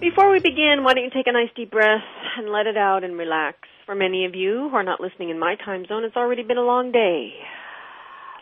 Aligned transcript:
Before 0.00 0.30
we 0.30 0.38
begin, 0.40 0.82
why 0.82 0.94
don't 0.94 1.04
you 1.04 1.10
take 1.10 1.26
a 1.26 1.32
nice 1.32 1.50
deep 1.56 1.70
breath 1.70 2.02
and 2.36 2.50
let 2.50 2.66
it 2.66 2.76
out 2.76 3.04
and 3.04 3.16
relax. 3.16 3.58
For 3.86 3.94
many 3.94 4.26
of 4.26 4.34
you 4.34 4.68
who 4.68 4.76
are 4.76 4.82
not 4.82 5.00
listening 5.00 5.30
in 5.30 5.38
my 5.38 5.56
time 5.56 5.86
zone, 5.86 6.04
it's 6.04 6.16
already 6.16 6.42
been 6.42 6.58
a 6.58 6.62
long 6.62 6.92
day. 6.92 7.32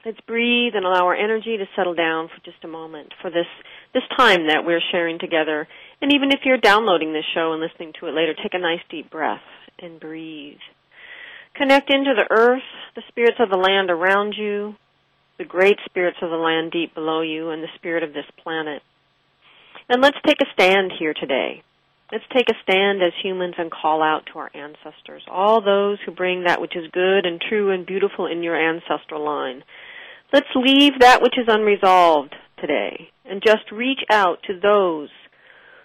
Let's 0.05 0.20
breathe 0.27 0.74
and 0.74 0.84
allow 0.84 1.07
our 1.07 1.15
energy 1.15 1.57
to 1.59 1.65
settle 1.77 1.95
down 1.95 2.29
for 2.29 2.45
just 2.45 2.65
a 2.65 2.69
moment 2.69 3.12
for 3.20 3.30
this, 3.30 3.46
this 3.95 4.02
time 4.16 4.48
that 4.48 4.65
we're 4.65 4.80
sharing 4.91 5.19
together. 5.19 5.69
And 6.01 6.12
even 6.12 6.33
if 6.33 6.41
you're 6.45 6.59
downloading 6.59 7.12
this 7.12 7.24
show 7.34 7.52
and 7.52 7.60
listening 7.60 7.93
to 8.01 8.07
it 8.07 8.15
later, 8.15 8.34
take 8.34 8.55
a 8.55 8.59
nice 8.59 8.82
deep 8.91 9.10
breath 9.10 9.45
and 9.79 10.01
breathe. 10.01 10.59
Connect 11.55 11.93
into 11.93 12.15
the 12.15 12.35
earth, 12.35 12.63
the 12.96 13.02
spirits 13.09 13.38
of 13.38 13.51
the 13.51 13.57
land 13.57 13.91
around 13.91 14.35
you, 14.37 14.74
the 15.38 15.45
great 15.45 15.79
spirits 15.85 16.19
of 16.23 16.30
the 16.30 16.37
land 16.37 16.73
deep 16.73 16.95
below 16.95 17.21
you, 17.21 17.51
and 17.51 17.63
the 17.63 17.73
spirit 17.76 18.02
of 18.02 18.15
this 18.15 18.26
planet. 18.43 18.82
And 19.88 20.01
let's 20.01 20.19
take 20.27 20.41
a 20.41 20.52
stand 20.52 20.93
here 20.99 21.15
today. 21.15 21.63
Let's 22.11 22.25
take 22.35 22.51
a 22.51 22.63
stand 22.63 23.02
as 23.02 23.13
humans 23.23 23.55
and 23.57 23.71
call 23.71 24.02
out 24.02 24.27
to 24.33 24.38
our 24.38 24.51
ancestors, 24.55 25.23
all 25.30 25.63
those 25.63 25.99
who 26.05 26.13
bring 26.13 26.45
that 26.45 26.61
which 26.61 26.77
is 26.77 26.91
good 26.93 27.25
and 27.25 27.41
true 27.41 27.71
and 27.71 27.87
beautiful 27.87 28.27
in 28.27 28.43
your 28.43 28.57
ancestral 28.57 29.25
line. 29.25 29.65
Let's 30.33 30.49
leave 30.55 31.01
that 31.01 31.23
which 31.23 31.38
is 31.38 31.47
unresolved 31.49 32.35
today 32.60 33.10
and 33.25 33.43
just 33.43 33.73
reach 33.73 34.01
out 34.10 34.38
to 34.47 34.60
those 34.60 35.09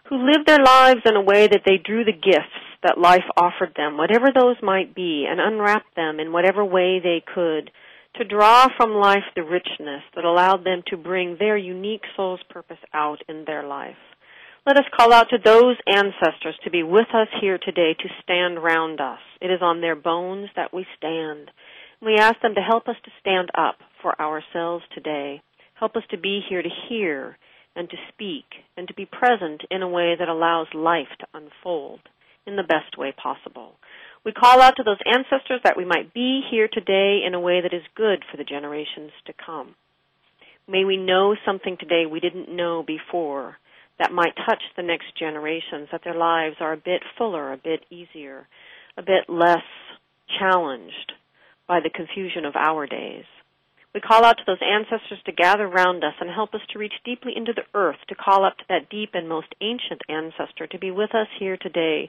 who 0.09 0.25
lived 0.25 0.48
their 0.48 0.64
lives 0.64 1.02
in 1.06 1.16
a 1.16 1.22
way 1.22 1.48
that 1.48 1.64
they 1.66 1.78
drew 1.78 2.03
the 2.03 2.12
gifts 2.12 2.56
that 2.84 2.98
life 2.98 3.25
offered 3.36 3.73
them, 3.75 3.98
whatever 3.98 4.28
those 4.34 4.58
might 4.62 4.94
be, 4.95 5.25
and 5.30 5.40
unwrap 5.40 5.84
them 5.95 6.20
in 6.20 6.31
whatever 6.31 6.64
way 6.64 7.00
they 7.00 7.23
could 7.34 7.72
to 8.17 8.25
draw 8.25 8.67
from 8.75 8.93
life 8.93 9.23
the 9.35 9.43
richness 9.43 10.03
that 10.15 10.25
allowed 10.25 10.63
them 10.63 10.81
to 10.87 10.97
bring 10.97 11.37
their 11.37 11.57
unique 11.57 12.03
soul's 12.15 12.39
purpose 12.49 12.77
out 12.93 13.19
in 13.29 13.45
their 13.45 13.63
life. 13.63 13.95
Let 14.65 14.77
us 14.77 14.85
call 14.95 15.13
out 15.13 15.29
to 15.29 15.37
those 15.43 15.77
ancestors 15.87 16.57
to 16.63 16.71
be 16.71 16.83
with 16.83 17.07
us 17.13 17.27
here 17.39 17.57
today 17.57 17.95
to 17.97 18.09
stand 18.21 18.61
round 18.61 18.99
us. 18.99 19.19
It 19.39 19.51
is 19.51 19.61
on 19.61 19.81
their 19.81 19.95
bones 19.95 20.49
that 20.55 20.73
we 20.73 20.85
stand. 20.97 21.51
We 22.01 22.17
ask 22.17 22.41
them 22.41 22.55
to 22.55 22.61
help 22.61 22.88
us 22.88 22.97
to 23.05 23.11
stand 23.21 23.49
up 23.57 23.75
for 24.01 24.19
ourselves 24.19 24.83
today. 24.93 25.41
Help 25.75 25.95
us 25.95 26.03
to 26.11 26.17
be 26.17 26.41
here 26.49 26.61
to 26.61 26.69
hear 26.89 27.38
and 27.75 27.89
to 27.89 27.95
speak 28.11 28.45
and 28.75 28.88
to 28.88 28.93
be 28.93 29.05
present 29.05 29.61
in 29.71 29.83
a 29.83 29.89
way 29.89 30.15
that 30.17 30.27
allows 30.27 30.67
life 30.73 31.07
to 31.19 31.27
unfold 31.33 31.99
in 32.45 32.55
the 32.55 32.63
best 32.63 32.97
way 32.97 33.13
possible. 33.15 33.73
We 34.25 34.31
call 34.33 34.61
out 34.61 34.75
to 34.77 34.83
those 34.83 34.99
ancestors 35.05 35.61
that 35.63 35.77
we 35.77 35.85
might 35.85 36.13
be 36.13 36.41
here 36.49 36.67
today 36.71 37.21
in 37.25 37.33
a 37.33 37.39
way 37.39 37.61
that 37.61 37.73
is 37.73 37.83
good 37.95 38.23
for 38.29 38.37
the 38.37 38.43
generations 38.43 39.11
to 39.25 39.33
come. 39.33 39.75
May 40.67 40.83
we 40.83 40.97
know 40.97 41.35
something 41.45 41.78
today 41.79 42.05
we 42.05 42.19
didn't 42.19 42.53
know 42.53 42.83
before 42.83 43.57
that 44.00 44.11
might 44.11 44.35
touch 44.45 44.61
the 44.75 44.83
next 44.83 45.17
generations, 45.17 45.88
that 45.91 46.01
their 46.03 46.16
lives 46.16 46.57
are 46.59 46.73
a 46.73 46.77
bit 46.77 47.01
fuller, 47.17 47.51
a 47.51 47.57
bit 47.57 47.85
easier, 47.89 48.47
a 48.97 49.01
bit 49.01 49.29
less 49.29 49.63
challenged 50.39 51.13
by 51.67 51.79
the 51.79 51.89
confusion 51.89 52.45
of 52.45 52.56
our 52.56 52.85
days. 52.85 53.25
We 53.97 54.02
call 54.02 54.24
out 54.25 54.38
to 54.38 54.44
those 54.46 54.62
ancestors 54.62 55.18
to 55.25 55.31
gather 55.31 55.68
round 55.68 56.03
us 56.03 56.13
and 56.22 56.30
help 56.30 56.53
us 56.53 56.62
to 56.69 56.78
reach 56.78 56.94
deeply 57.03 57.34
into 57.35 57.52
the 57.52 57.66
earth, 57.74 57.97
to 58.09 58.13
call 58.13 58.46
up 58.46 58.56
to 58.59 58.63
that 58.69 58.91
deep 58.91 59.16
and 59.16 59.28
most 59.28 59.47
ancient 59.59 60.03
ancestor 60.08 60.68
to 60.68 60.78
be 60.78 60.91
with 60.91 61.16
us 61.16 61.25
here 61.40 61.58
today, 61.58 62.07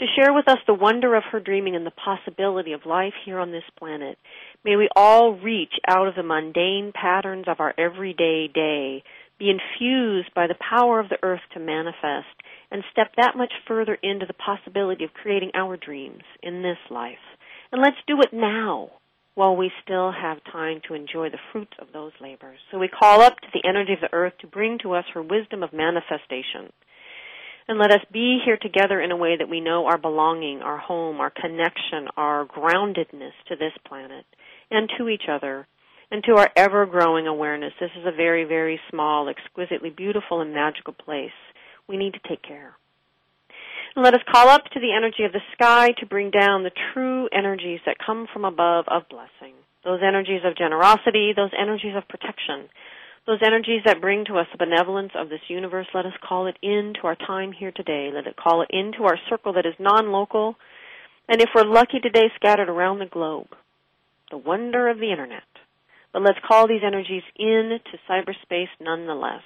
to 0.00 0.06
share 0.16 0.32
with 0.32 0.48
us 0.48 0.58
the 0.66 0.74
wonder 0.74 1.14
of 1.14 1.22
her 1.30 1.38
dreaming 1.38 1.76
and 1.76 1.86
the 1.86 1.92
possibility 1.92 2.72
of 2.72 2.86
life 2.86 3.14
here 3.24 3.38
on 3.38 3.52
this 3.52 3.62
planet. 3.78 4.18
May 4.64 4.74
we 4.74 4.88
all 4.96 5.32
reach 5.32 5.74
out 5.86 6.08
of 6.08 6.16
the 6.16 6.24
mundane 6.24 6.90
patterns 6.92 7.44
of 7.46 7.60
our 7.60 7.72
everyday 7.78 8.48
day, 8.48 9.04
be 9.38 9.48
infused 9.48 10.34
by 10.34 10.48
the 10.48 10.58
power 10.58 10.98
of 10.98 11.08
the 11.08 11.22
earth 11.22 11.46
to 11.54 11.60
manifest, 11.60 12.34
and 12.72 12.82
step 12.90 13.12
that 13.16 13.36
much 13.36 13.52
further 13.68 13.96
into 14.02 14.26
the 14.26 14.34
possibility 14.34 15.04
of 15.04 15.14
creating 15.14 15.52
our 15.54 15.76
dreams 15.76 16.24
in 16.42 16.62
this 16.62 16.78
life. 16.90 17.38
And 17.70 17.80
let's 17.80 18.02
do 18.08 18.20
it 18.22 18.32
now 18.32 18.90
while 19.38 19.54
we 19.54 19.70
still 19.84 20.10
have 20.10 20.42
time 20.50 20.80
to 20.88 20.94
enjoy 20.94 21.30
the 21.30 21.38
fruits 21.52 21.74
of 21.78 21.86
those 21.92 22.10
labors. 22.20 22.58
So 22.72 22.78
we 22.80 22.88
call 22.88 23.20
up 23.22 23.36
to 23.36 23.46
the 23.54 23.68
energy 23.68 23.92
of 23.92 24.00
the 24.00 24.12
earth 24.12 24.32
to 24.40 24.48
bring 24.48 24.78
to 24.82 24.94
us 24.94 25.04
her 25.14 25.22
wisdom 25.22 25.62
of 25.62 25.72
manifestation. 25.72 26.72
And 27.68 27.78
let 27.78 27.92
us 27.92 28.04
be 28.12 28.40
here 28.44 28.58
together 28.60 29.00
in 29.00 29.12
a 29.12 29.16
way 29.16 29.36
that 29.38 29.48
we 29.48 29.60
know 29.60 29.86
our 29.86 29.96
belonging, 29.96 30.62
our 30.62 30.78
home, 30.78 31.20
our 31.20 31.30
connection, 31.30 32.08
our 32.16 32.46
groundedness 32.46 33.30
to 33.46 33.54
this 33.54 33.70
planet 33.86 34.26
and 34.72 34.90
to 34.98 35.08
each 35.08 35.28
other 35.30 35.68
and 36.10 36.24
to 36.24 36.32
our 36.32 36.50
ever 36.56 36.84
growing 36.86 37.28
awareness. 37.28 37.74
This 37.78 37.90
is 37.96 38.06
a 38.06 38.16
very, 38.16 38.42
very 38.42 38.80
small, 38.90 39.28
exquisitely 39.28 39.90
beautiful 39.90 40.40
and 40.40 40.52
magical 40.52 40.94
place. 40.94 41.30
We 41.88 41.96
need 41.96 42.14
to 42.14 42.28
take 42.28 42.42
care. 42.42 42.74
Let 43.98 44.14
us 44.14 44.20
call 44.30 44.48
up 44.48 44.62
to 44.62 44.78
the 44.78 44.94
energy 44.96 45.24
of 45.24 45.32
the 45.32 45.42
sky 45.54 45.90
to 45.98 46.06
bring 46.06 46.30
down 46.30 46.62
the 46.62 46.70
true 46.94 47.28
energies 47.32 47.80
that 47.84 47.96
come 47.98 48.28
from 48.32 48.44
above 48.44 48.84
of 48.86 49.08
blessing. 49.10 49.58
Those 49.82 49.98
energies 50.06 50.42
of 50.44 50.56
generosity, 50.56 51.32
those 51.34 51.50
energies 51.58 51.96
of 51.96 52.06
protection, 52.06 52.70
those 53.26 53.40
energies 53.44 53.82
that 53.86 54.00
bring 54.00 54.24
to 54.26 54.38
us 54.38 54.46
the 54.52 54.64
benevolence 54.64 55.10
of 55.18 55.28
this 55.28 55.42
universe, 55.48 55.88
let 55.94 56.06
us 56.06 56.12
call 56.22 56.46
it 56.46 56.56
into 56.62 57.00
our 57.02 57.16
time 57.16 57.50
here 57.50 57.72
today. 57.72 58.12
Let 58.14 58.28
it 58.28 58.36
call 58.36 58.62
it 58.62 58.70
into 58.70 59.02
our 59.02 59.18
circle 59.28 59.54
that 59.54 59.66
is 59.66 59.74
non-local, 59.80 60.54
and 61.28 61.42
if 61.42 61.48
we're 61.52 61.64
lucky 61.64 61.98
today, 61.98 62.30
scattered 62.36 62.68
around 62.68 63.00
the 63.00 63.06
globe. 63.06 63.48
The 64.30 64.38
wonder 64.38 64.88
of 64.88 64.98
the 64.98 65.10
internet. 65.10 65.42
But 66.12 66.22
let's 66.22 66.38
call 66.46 66.68
these 66.68 66.86
energies 66.86 67.24
in 67.36 67.80
to 67.90 67.98
cyberspace 68.08 68.70
nonetheless. 68.80 69.42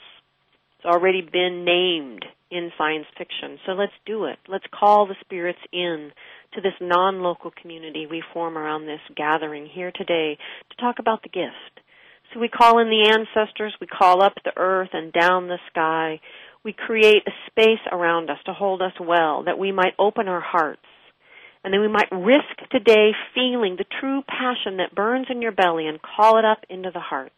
It's 0.83 0.93
already 0.93 1.21
been 1.21 1.65
named 1.65 2.25
in 2.51 2.73
science 2.77 3.07
fiction. 3.17 3.61
So 3.65 3.73
let's 3.73 3.93
do 4.05 4.25
it. 4.25 4.39
Let's 4.49 4.65
call 4.77 5.07
the 5.07 5.15
spirits 5.21 5.61
in 5.73 6.11
to 6.55 6.61
this 6.61 6.73
non-local 6.81 7.53
community 7.63 8.09
we 8.11 8.21
form 8.33 8.59
around 8.59 8.87
this 8.87 8.99
gathering 9.17 9.69
here 9.73 9.93
today 9.95 10.37
to 10.71 10.77
talk 10.79 10.97
about 10.99 11.23
the 11.23 11.29
gift. 11.29 11.87
So 12.35 12.41
we 12.41 12.49
call 12.49 12.81
in 12.81 12.89
the 12.89 13.09
ancestors, 13.13 13.73
we 13.81 13.87
call 13.87 14.25
up 14.25 14.33
the 14.45 14.51
earth 14.57 14.89
and 14.93 15.13
down 15.13 15.47
the 15.47 15.59
sky. 15.71 16.21
We 16.65 16.73
create 16.73 17.23
a 17.29 17.33
space 17.47 17.87
around 17.93 18.29
us 18.29 18.39
to 18.47 18.53
hold 18.53 18.83
us 18.83 18.95
well, 19.01 19.45
that 19.45 19.61
we 19.61 19.71
might 19.71 19.95
open 20.01 20.27
our 20.27 20.41
hearts. 20.41 20.81
And 21.63 21.73
then 21.73 21.81
we 21.81 21.87
might 21.87 22.11
risk 22.11 22.71
today 22.73 23.13
feeling 23.37 23.77
the 23.77 23.85
true 24.01 24.23
passion 24.27 24.79
that 24.79 24.97
burns 24.97 25.29
in 25.31 25.43
your 25.43 25.53
belly 25.53 25.87
and 25.87 26.01
call 26.03 26.41
it 26.41 26.45
up 26.45 26.65
into 26.69 26.91
the 26.93 26.99
heart. 26.99 27.33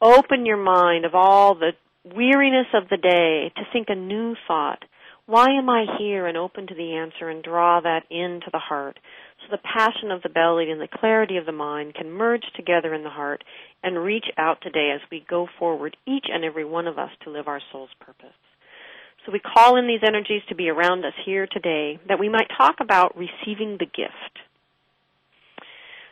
Open 0.00 0.46
your 0.46 0.56
mind 0.56 1.04
of 1.04 1.14
all 1.14 1.54
the 1.54 1.72
weariness 2.04 2.66
of 2.74 2.88
the 2.90 2.96
day 2.96 3.52
to 3.56 3.62
think 3.72 3.88
a 3.88 3.94
new 3.94 4.34
thought. 4.46 4.84
Why 5.26 5.56
am 5.56 5.70
I 5.70 5.86
here 5.98 6.26
and 6.26 6.36
open 6.36 6.66
to 6.66 6.74
the 6.74 6.96
answer 6.96 7.30
and 7.30 7.42
draw 7.42 7.80
that 7.80 8.02
into 8.10 8.50
the 8.52 8.58
heart? 8.58 8.98
So 9.40 9.46
the 9.50 9.62
passion 9.62 10.10
of 10.10 10.22
the 10.22 10.28
belly 10.28 10.70
and 10.70 10.80
the 10.80 10.88
clarity 10.88 11.38
of 11.38 11.46
the 11.46 11.52
mind 11.52 11.94
can 11.94 12.10
merge 12.10 12.44
together 12.54 12.92
in 12.92 13.04
the 13.04 13.10
heart 13.10 13.42
and 13.82 14.04
reach 14.04 14.26
out 14.36 14.58
today 14.60 14.92
as 14.94 15.00
we 15.10 15.24
go 15.28 15.48
forward, 15.58 15.96
each 16.06 16.26
and 16.30 16.44
every 16.44 16.64
one 16.64 16.86
of 16.86 16.98
us, 16.98 17.10
to 17.24 17.30
live 17.30 17.48
our 17.48 17.60
soul's 17.72 17.90
purpose. 18.00 18.36
So 19.24 19.32
we 19.32 19.40
call 19.40 19.76
in 19.78 19.86
these 19.86 20.06
energies 20.06 20.42
to 20.50 20.54
be 20.54 20.68
around 20.68 21.06
us 21.06 21.14
here 21.24 21.46
today 21.50 21.98
that 22.06 22.20
we 22.20 22.28
might 22.28 22.48
talk 22.58 22.76
about 22.80 23.16
receiving 23.16 23.78
the 23.78 23.86
gift. 23.86 24.38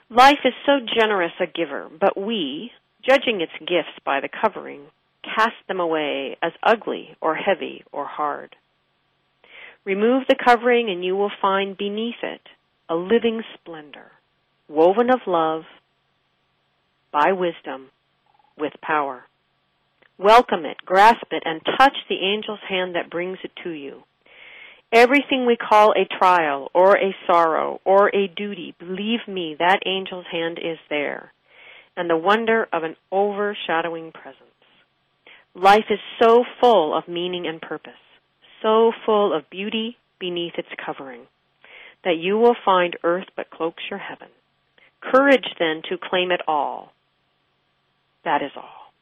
Life 0.08 0.40
is 0.44 0.54
so 0.64 0.80
generous 0.98 1.32
a 1.38 1.46
giver, 1.46 1.90
but 2.00 2.18
we, 2.18 2.70
judging 3.06 3.42
its 3.42 3.52
gifts 3.60 3.98
by 4.04 4.20
the 4.20 4.28
covering, 4.28 4.80
cast 5.22 5.56
them 5.69 5.80
away 5.80 6.36
as 6.42 6.52
ugly 6.62 7.16
or 7.20 7.34
heavy 7.34 7.84
or 7.92 8.06
hard. 8.06 8.56
Remove 9.84 10.24
the 10.28 10.36
covering 10.36 10.90
and 10.90 11.04
you 11.04 11.16
will 11.16 11.32
find 11.40 11.76
beneath 11.76 12.22
it 12.22 12.40
a 12.88 12.94
living 12.94 13.42
splendor, 13.54 14.12
woven 14.69 15.10
of 15.10 15.20
love, 15.26 15.62
by 17.12 17.32
wisdom, 17.32 17.90
with 18.56 18.72
power. 18.82 19.24
Welcome 20.19 20.64
it, 20.66 20.76
grasp 20.84 21.26
it, 21.30 21.42
and 21.44 21.60
touch 21.78 21.96
the 22.08 22.24
angel's 22.34 22.60
hand 22.69 22.94
that 22.94 23.10
brings 23.10 23.38
it 23.42 23.52
to 23.64 23.70
you. 23.70 24.02
Everything 24.92 25.46
we 25.46 25.56
call 25.56 25.92
a 25.92 26.04
trial 26.19 26.70
or 26.74 26.96
a 26.96 27.16
sorrow 27.26 27.80
or 27.84 28.14
a 28.14 28.28
duty, 28.28 28.74
believe 28.78 29.26
me, 29.26 29.56
that 29.58 29.86
angel's 29.86 30.26
hand 30.30 30.58
is 30.58 30.78
there, 30.90 31.32
and 31.96 32.10
the 32.10 32.16
wonder 32.16 32.69
of 32.72 32.82
an 32.82 32.96
overshadowing 33.10 34.12
presence. 34.12 34.51
Life 35.54 35.84
is 35.90 35.99
so 36.20 36.44
full 36.60 36.96
of 36.96 37.08
meaning 37.08 37.46
and 37.46 37.60
purpose. 37.60 37.93
so 38.62 38.93
full 39.04 39.37
of 39.37 39.50
beauty 39.50 39.96
beneath 40.20 40.54
its 40.56 40.69
covering 40.84 41.26
that 42.04 42.16
you 42.16 42.38
will 42.38 42.54
find 42.64 42.96
earth 43.02 43.26
but 43.37 43.50
cloaks 43.50 43.82
your 43.90 43.99
heaven. 43.99 44.28
Courage 45.00 45.46
then 45.58 45.82
to 45.88 45.99
claim 45.99 46.31
it 46.31 46.40
all. 46.46 46.93
That 48.25 48.43
is 48.43 48.52
all. 48.56 48.93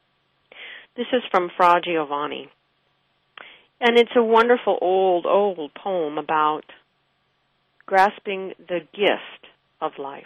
This 0.96 1.06
is 1.12 1.22
from 1.30 1.50
Fra 1.56 1.80
Giovanni. 1.84 2.48
And 3.80 3.98
it's 3.98 4.16
a 4.16 4.22
wonderful 4.22 4.78
old, 4.80 5.26
old 5.26 5.72
poem 5.74 6.18
about 6.18 6.64
grasping 7.86 8.54
the 8.58 8.80
gift 8.94 9.46
of 9.80 9.92
life. 9.98 10.24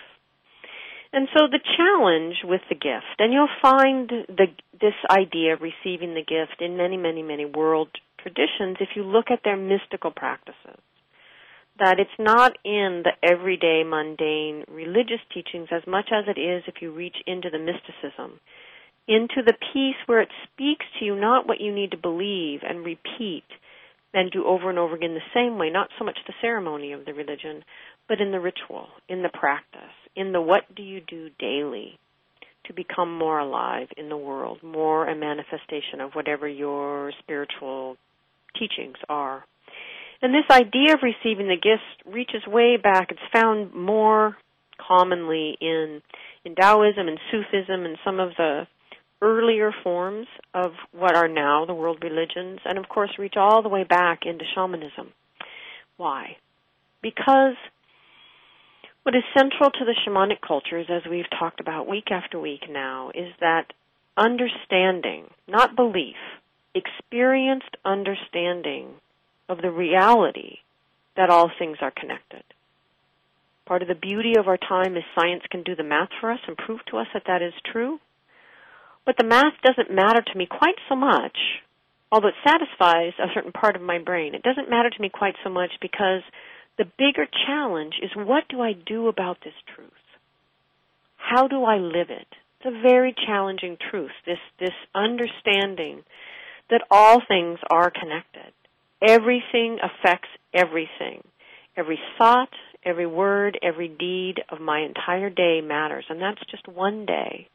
And 1.14 1.28
so 1.32 1.46
the 1.46 1.60
challenge 1.76 2.42
with 2.42 2.62
the 2.68 2.74
gift, 2.74 3.20
and 3.20 3.32
you'll 3.32 3.46
find 3.62 4.10
the, 4.26 4.46
this 4.72 4.98
idea 5.08 5.52
of 5.52 5.60
receiving 5.62 6.12
the 6.12 6.26
gift 6.26 6.60
in 6.60 6.76
many, 6.76 6.96
many, 6.96 7.22
many 7.22 7.44
world 7.44 7.86
traditions 8.18 8.78
if 8.80 8.88
you 8.96 9.04
look 9.04 9.26
at 9.30 9.38
their 9.44 9.56
mystical 9.56 10.10
practices. 10.10 10.82
That 11.78 12.00
it's 12.00 12.18
not 12.18 12.58
in 12.64 13.04
the 13.04 13.12
everyday 13.22 13.84
mundane 13.86 14.64
religious 14.68 15.22
teachings 15.32 15.68
as 15.70 15.86
much 15.86 16.10
as 16.12 16.24
it 16.26 16.40
is 16.40 16.64
if 16.66 16.82
you 16.82 16.90
reach 16.90 17.16
into 17.28 17.48
the 17.48 17.60
mysticism, 17.60 18.40
into 19.06 19.38
the 19.46 19.54
piece 19.72 20.00
where 20.06 20.20
it 20.20 20.30
speaks 20.50 20.86
to 20.98 21.04
you 21.04 21.14
not 21.14 21.46
what 21.46 21.60
you 21.60 21.72
need 21.72 21.92
to 21.92 21.96
believe 21.96 22.60
and 22.68 22.84
repeat 22.84 23.44
and 24.14 24.30
do 24.30 24.44
over 24.44 24.70
and 24.70 24.78
over 24.80 24.94
again 24.94 25.14
the 25.14 25.34
same 25.34 25.58
way, 25.58 25.70
not 25.70 25.90
so 25.98 26.04
much 26.04 26.18
the 26.26 26.34
ceremony 26.40 26.92
of 26.92 27.04
the 27.04 27.12
religion, 27.12 27.62
but 28.08 28.20
in 28.20 28.32
the 28.32 28.40
ritual, 28.40 28.88
in 29.08 29.22
the 29.22 29.28
practice 29.28 29.82
in 30.16 30.32
the 30.32 30.40
what 30.40 30.62
do 30.74 30.82
you 30.82 31.00
do 31.00 31.30
daily 31.38 31.98
to 32.66 32.72
become 32.72 33.18
more 33.18 33.38
alive 33.38 33.88
in 33.96 34.08
the 34.08 34.16
world, 34.16 34.62
more 34.62 35.06
a 35.06 35.14
manifestation 35.14 36.00
of 36.00 36.12
whatever 36.14 36.48
your 36.48 37.12
spiritual 37.18 37.96
teachings 38.58 38.96
are. 39.08 39.44
And 40.22 40.32
this 40.32 40.50
idea 40.50 40.94
of 40.94 41.00
receiving 41.02 41.48
the 41.48 41.56
gifts 41.56 42.14
reaches 42.14 42.46
way 42.46 42.78
back. 42.82 43.10
It's 43.10 43.20
found 43.32 43.74
more 43.74 44.36
commonly 44.78 45.56
in 45.60 46.00
in 46.44 46.54
Taoism 46.54 47.08
and 47.08 47.18
Sufism 47.30 47.84
and 47.84 47.98
some 48.04 48.20
of 48.20 48.30
the 48.36 48.66
earlier 49.20 49.72
forms 49.82 50.26
of 50.52 50.72
what 50.92 51.16
are 51.16 51.28
now 51.28 51.64
the 51.66 51.74
world 51.74 52.02
religions, 52.02 52.60
and 52.64 52.78
of 52.78 52.88
course 52.88 53.10
reach 53.18 53.34
all 53.36 53.62
the 53.62 53.68
way 53.68 53.84
back 53.84 54.20
into 54.24 54.44
shamanism. 54.54 55.12
Why? 55.96 56.36
Because 57.02 57.54
what 59.04 59.14
is 59.14 59.22
central 59.36 59.70
to 59.70 59.84
the 59.84 59.94
shamanic 60.04 60.40
cultures, 60.46 60.86
as 60.88 61.02
we've 61.08 61.28
talked 61.38 61.60
about 61.60 61.86
week 61.86 62.10
after 62.10 62.40
week 62.40 62.62
now, 62.70 63.10
is 63.14 63.32
that 63.40 63.66
understanding, 64.16 65.26
not 65.46 65.76
belief, 65.76 66.16
experienced 66.74 67.76
understanding 67.84 68.88
of 69.48 69.58
the 69.60 69.70
reality 69.70 70.56
that 71.16 71.28
all 71.28 71.50
things 71.58 71.76
are 71.82 71.92
connected. 71.92 72.42
Part 73.66 73.82
of 73.82 73.88
the 73.88 73.94
beauty 73.94 74.34
of 74.38 74.48
our 74.48 74.56
time 74.56 74.96
is 74.96 75.04
science 75.14 75.42
can 75.50 75.62
do 75.62 75.76
the 75.76 75.84
math 75.84 76.10
for 76.20 76.32
us 76.32 76.40
and 76.46 76.56
prove 76.56 76.80
to 76.90 76.96
us 76.96 77.06
that 77.12 77.24
that 77.26 77.42
is 77.42 77.52
true. 77.70 77.98
But 79.04 79.16
the 79.18 79.26
math 79.26 79.54
doesn't 79.62 79.94
matter 79.94 80.22
to 80.22 80.38
me 80.38 80.46
quite 80.46 80.76
so 80.88 80.96
much, 80.96 81.36
although 82.10 82.28
it 82.28 82.34
satisfies 82.46 83.12
a 83.18 83.32
certain 83.34 83.52
part 83.52 83.76
of 83.76 83.82
my 83.82 83.98
brain. 83.98 84.34
It 84.34 84.42
doesn't 84.42 84.70
matter 84.70 84.88
to 84.88 85.02
me 85.02 85.10
quite 85.10 85.34
so 85.44 85.50
much 85.50 85.72
because 85.80 86.22
the 86.78 86.84
bigger 86.84 87.26
challenge 87.46 87.94
is 88.02 88.10
what 88.14 88.44
do 88.48 88.60
I 88.60 88.72
do 88.72 89.08
about 89.08 89.38
this 89.44 89.54
truth? 89.74 89.90
How 91.16 91.48
do 91.48 91.64
I 91.64 91.76
live 91.76 92.10
it? 92.10 92.26
It's 92.60 92.74
a 92.76 92.82
very 92.82 93.14
challenging 93.26 93.76
truth, 93.90 94.10
this, 94.26 94.38
this 94.58 94.74
understanding 94.94 96.02
that 96.70 96.82
all 96.90 97.20
things 97.26 97.58
are 97.70 97.90
connected. 97.90 98.52
Everything 99.06 99.78
affects 99.82 100.28
everything. 100.52 101.22
Every 101.76 101.98
thought, 102.18 102.50
every 102.84 103.06
word, 103.06 103.58
every 103.62 103.88
deed 103.88 104.36
of 104.50 104.60
my 104.60 104.80
entire 104.80 105.30
day 105.30 105.60
matters, 105.60 106.04
and 106.08 106.20
that's 106.20 106.40
just 106.50 106.66
one 106.68 107.04
day. 107.04 107.48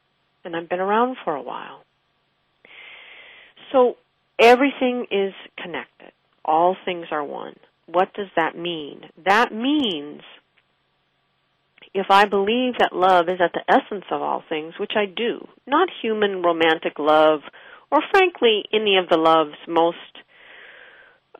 And 0.44 0.54
I've 0.54 0.68
been 0.68 0.80
around 0.80 1.16
for 1.24 1.34
a 1.34 1.42
while. 1.42 1.82
So 3.72 3.96
everything 4.38 5.06
is 5.10 5.34
connected. 5.62 6.12
All 6.44 6.76
things 6.84 7.06
are 7.10 7.24
one. 7.24 7.56
What 7.92 8.14
does 8.14 8.28
that 8.36 8.56
mean? 8.56 9.02
That 9.24 9.52
means 9.52 10.22
if 11.92 12.06
I 12.08 12.24
believe 12.26 12.74
that 12.78 12.92
love 12.92 13.28
is 13.28 13.40
at 13.40 13.52
the 13.52 13.64
essence 13.68 14.04
of 14.10 14.22
all 14.22 14.44
things, 14.48 14.74
which 14.78 14.92
I 14.96 15.06
do, 15.06 15.46
not 15.66 15.88
human 16.02 16.42
romantic 16.42 16.98
love, 16.98 17.40
or 17.90 18.00
frankly, 18.12 18.64
any 18.72 18.96
of 18.96 19.08
the 19.08 19.18
loves 19.18 19.56
most, 19.66 19.96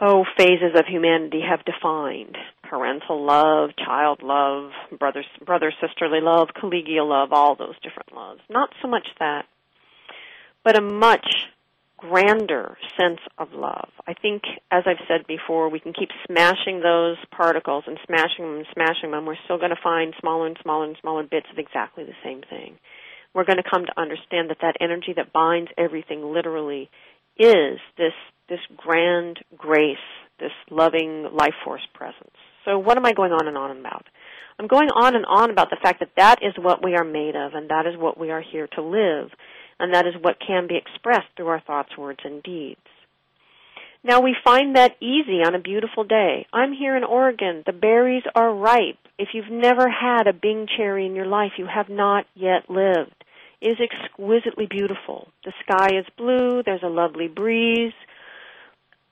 oh, 0.01 0.25
phases 0.37 0.75
of 0.77 0.87
humanity 0.87 1.43
have 1.49 1.65
defined. 1.65 2.37
Parental 2.65 3.25
love, 3.25 3.71
child 3.77 4.23
love, 4.23 4.73
brother, 4.99 5.25
brother 5.45 5.73
sisterly 5.81 6.21
love, 6.21 6.49
collegial 6.61 7.09
love, 7.09 7.33
all 7.33 7.55
those 7.55 7.79
different 7.83 8.13
loves. 8.13 8.41
Not 8.49 8.71
so 8.83 8.89
much 8.89 9.07
that, 9.21 9.45
but 10.65 10.77
a 10.77 10.81
much 10.81 11.27
grander 12.01 12.77
sense 12.99 13.21
of 13.39 13.49
love. 13.53 13.91
I 14.07 14.15
think, 14.15 14.43
as 14.71 14.85
I've 14.87 15.05
said 15.07 15.27
before, 15.27 15.69
we 15.69 15.81
can 15.81 15.93
keep 15.93 16.09
smashing 16.27 16.81
those 16.81 17.17
particles 17.31 17.85
and 17.87 17.99
smashing 18.07 18.45
them 18.45 18.57
and 18.57 18.67
smashing 18.73 19.11
them. 19.11 19.27
We're 19.27 19.37
still 19.45 19.59
going 19.59 19.71
to 19.71 19.83
find 19.83 20.15
smaller 20.21 20.47
and 20.47 20.57
smaller 20.63 20.87
and 20.87 20.97
smaller 21.01 21.23
bits 21.23 21.47
of 21.53 21.59
exactly 21.59 22.05
the 22.05 22.17
same 22.25 22.43
thing. 22.49 22.79
We're 23.35 23.45
going 23.45 23.63
to 23.63 23.71
come 23.71 23.85
to 23.85 24.01
understand 24.01 24.51
that 24.51 24.59
that 24.63 24.77
energy 24.81 25.13
that 25.17 25.33
binds 25.33 25.71
everything 25.79 26.25
literally 26.25 26.91
is 27.39 27.79
this 27.97 28.17
this 28.49 28.61
grand 28.77 29.39
grace, 29.57 29.97
this 30.41 30.51
loving 30.71 31.29
life 31.33 31.55
force 31.65 31.87
presence. 31.95 32.35
So 32.65 32.79
what 32.79 32.97
am 32.97 33.07
I 33.07 33.13
going 33.13 33.31
on 33.31 33.47
and 33.47 33.57
on 33.57 33.79
about? 33.79 34.07
I'm 34.59 34.67
going 34.67 34.89
on 34.89 35.15
and 35.15 35.25
on 35.25 35.51
about 35.51 35.71
the 35.71 35.79
fact 35.81 36.01
that 36.01 36.11
that 36.17 36.41
is 36.43 36.53
what 36.59 36.85
we 36.85 36.97
are 36.97 37.05
made 37.05 37.37
of 37.37 37.55
and 37.55 37.71
that 37.71 37.87
is 37.87 37.97
what 37.97 38.19
we 38.19 38.31
are 38.31 38.43
here 38.43 38.67
to 38.75 38.83
live 38.83 39.31
and 39.81 39.95
that 39.95 40.07
is 40.07 40.15
what 40.21 40.37
can 40.47 40.69
be 40.69 40.77
expressed 40.77 41.29
through 41.37 41.49
our 41.49 41.61
thoughts, 41.61 41.97
words, 41.97 42.21
and 42.25 42.43
deeds. 42.43 42.81
Now 44.03 44.21
we 44.21 44.35
find 44.43 44.77
that 44.77 44.97
easy 45.01 45.43
on 45.45 45.55
a 45.55 45.61
beautiful 45.61 46.05
day. 46.05 46.47
I'm 46.53 46.73
here 46.73 46.97
in 46.97 47.05
Oregon. 47.05 47.63
The 47.67 47.73
berries 47.73 48.23
are 48.35 48.55
ripe. 48.55 48.99
If 49.19 49.29
you've 49.35 49.51
never 49.51 49.91
had 49.91 50.27
a 50.27 50.33
Bing 50.33 50.67
cherry 50.75 51.05
in 51.05 51.15
your 51.15 51.27
life, 51.27 51.53
you 51.59 51.67
have 51.67 51.91
not 51.91 52.25
yet 52.35 52.71
lived. 52.71 53.15
It 53.61 53.73
is 53.73 53.79
exquisitely 53.79 54.67
beautiful. 54.67 55.29
The 55.45 55.53
sky 55.63 55.99
is 55.99 56.07
blue. 56.17 56.63
There's 56.65 56.83
a 56.83 56.89
lovely 56.89 57.29
breeze. 57.29 57.93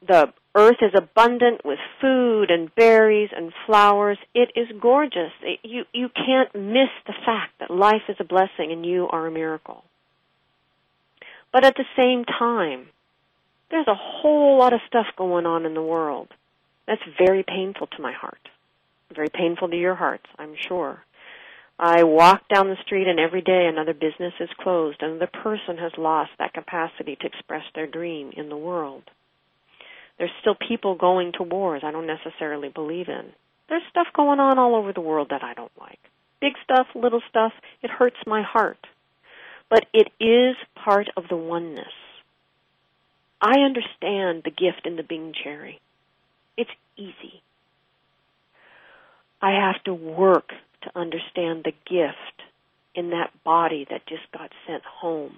The 0.07 0.33
earth 0.55 0.79
is 0.81 0.93
abundant 0.97 1.67
with 1.67 1.79
food 2.01 2.51
and 2.51 2.75
berries 2.75 3.29
and 3.37 3.53
flowers. 3.67 4.17
It 4.35 4.51
is 4.57 4.69
gorgeous. 4.81 5.33
It, 5.43 5.61
you, 5.65 5.85
you 5.93 6.09
can't 6.09 6.55
miss 6.55 6.89
the 7.07 7.15
fact 7.27 7.53
that 7.61 7.71
life 7.71 8.09
is 8.09 8.17
a 8.21 8.25
blessing 8.25 8.73
and 8.73 8.87
you 8.87 9.07
are 9.11 9.27
a 9.27 9.31
miracle. 9.31 9.85
But 11.53 11.65
at 11.65 11.77
the 11.77 11.85
same 11.97 12.25
time, 12.25 12.89
there's 13.71 13.87
a 13.87 13.95
whole 13.95 14.59
lot 14.59 14.73
of 14.73 14.81
stuff 14.87 15.07
going 15.17 15.47
on 15.47 15.67
in 15.67 15.75
the 15.75 15.83
world 15.83 16.29
that's 16.87 17.03
very 17.19 17.43
painful 17.43 17.87
to 17.89 18.03
my 18.03 18.13
heart. 18.13 18.41
Very 19.15 19.29
painful 19.29 19.69
to 19.69 19.77
your 19.77 19.95
hearts, 19.95 20.27
I'm 20.39 20.55
sure. 20.69 21.03
I 21.79 22.03
walk 22.03 22.49
down 22.53 22.69
the 22.69 22.83
street 22.85 23.07
and 23.07 23.21
every 23.21 23.41
day 23.41 23.67
another 23.67 23.95
business 23.95 24.35
is 24.41 24.49
closed, 24.61 25.01
another 25.01 25.29
person 25.29 25.79
has 25.79 25.93
lost 25.97 26.31
that 26.39 26.53
capacity 26.53 27.17
to 27.17 27.27
express 27.27 27.63
their 27.75 27.87
dream 27.87 28.33
in 28.37 28.49
the 28.49 28.57
world. 28.57 29.05
There's 30.19 30.31
still 30.41 30.57
people 30.57 30.97
going 30.97 31.33
to 31.39 31.45
wars 31.45 31.83
I 31.85 31.93
don't 31.93 32.07
necessarily 32.09 32.69
believe 32.69 33.09
in. 33.09 33.33
There's 33.69 33.83
stuff 33.91 34.09
going 34.15 34.41
on 34.41 34.59
all 34.59 34.75
over 34.75 34.93
the 34.93 35.01
world 35.01 35.29
that 35.31 35.45
I 35.45 35.55
don't 35.55 35.73
like. 35.79 36.01
Big 36.41 36.55
stuff, 36.65 36.89
little 36.95 37.23
stuff, 37.29 37.53
it 37.83 37.91
hurts 37.91 38.17
my 38.27 38.43
heart 38.43 38.79
but 39.71 39.87
it 39.93 40.09
is 40.21 40.57
part 40.75 41.09
of 41.17 41.25
the 41.29 41.37
oneness. 41.37 41.93
I 43.41 43.61
understand 43.61 44.43
the 44.45 44.51
gift 44.51 44.87
in 44.87 44.97
the 44.97 45.03
Bing 45.03 45.33
cherry. 45.33 45.81
It's 46.57 46.71
easy. 46.97 47.43
I 49.41 49.53
have 49.53 49.83
to 49.85 49.95
work 49.95 50.51
to 50.83 50.91
understand 50.99 51.65
the 51.65 51.75
gift 51.89 52.43
in 52.95 53.11
that 53.11 53.31
body 53.45 53.87
that 53.91 54.07
just 54.07 54.31
got 54.33 54.51
sent 54.67 54.83
home 54.85 55.37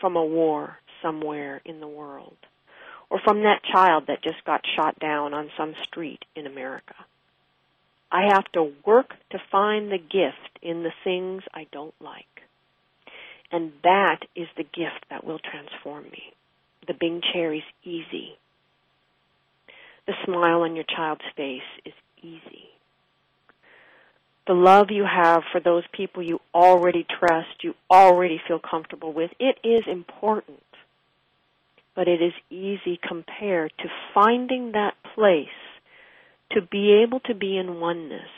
from 0.00 0.16
a 0.16 0.24
war 0.24 0.78
somewhere 1.02 1.62
in 1.64 1.80
the 1.80 1.88
world, 1.88 2.36
or 3.08 3.18
from 3.24 3.42
that 3.42 3.62
child 3.72 4.04
that 4.08 4.22
just 4.22 4.44
got 4.44 4.62
shot 4.76 4.98
down 4.98 5.32
on 5.32 5.50
some 5.56 5.74
street 5.84 6.24
in 6.36 6.46
America. 6.46 6.94
I 8.12 8.24
have 8.32 8.44
to 8.52 8.72
work 8.84 9.14
to 9.30 9.38
find 9.50 9.90
the 9.90 9.98
gift 9.98 10.58
in 10.60 10.82
the 10.82 10.92
things 11.04 11.42
I 11.54 11.66
don't 11.72 11.94
like. 12.00 12.39
And 13.52 13.72
that 13.82 14.20
is 14.36 14.46
the 14.56 14.64
gift 14.64 15.04
that 15.10 15.24
will 15.24 15.38
transform 15.38 16.04
me. 16.04 16.32
The 16.86 16.94
Bing 16.94 17.20
cherry's 17.32 17.62
easy. 17.84 18.38
The 20.06 20.14
smile 20.24 20.62
on 20.62 20.76
your 20.76 20.84
child's 20.84 21.24
face 21.36 21.62
is 21.84 21.92
easy. 22.22 22.70
The 24.46 24.54
love 24.54 24.90
you 24.90 25.04
have 25.04 25.42
for 25.52 25.60
those 25.60 25.84
people 25.92 26.22
you 26.22 26.40
already 26.54 27.06
trust, 27.18 27.62
you 27.62 27.74
already 27.90 28.40
feel 28.48 28.58
comfortable 28.58 29.12
with, 29.12 29.30
it 29.38 29.58
is 29.62 29.82
important. 29.86 30.62
But 31.94 32.08
it 32.08 32.22
is 32.22 32.32
easy 32.50 32.98
compared 33.06 33.72
to 33.78 33.88
finding 34.14 34.72
that 34.72 34.94
place 35.14 35.48
to 36.52 36.62
be 36.62 37.02
able 37.04 37.20
to 37.20 37.34
be 37.34 37.56
in 37.58 37.78
oneness 37.80 38.30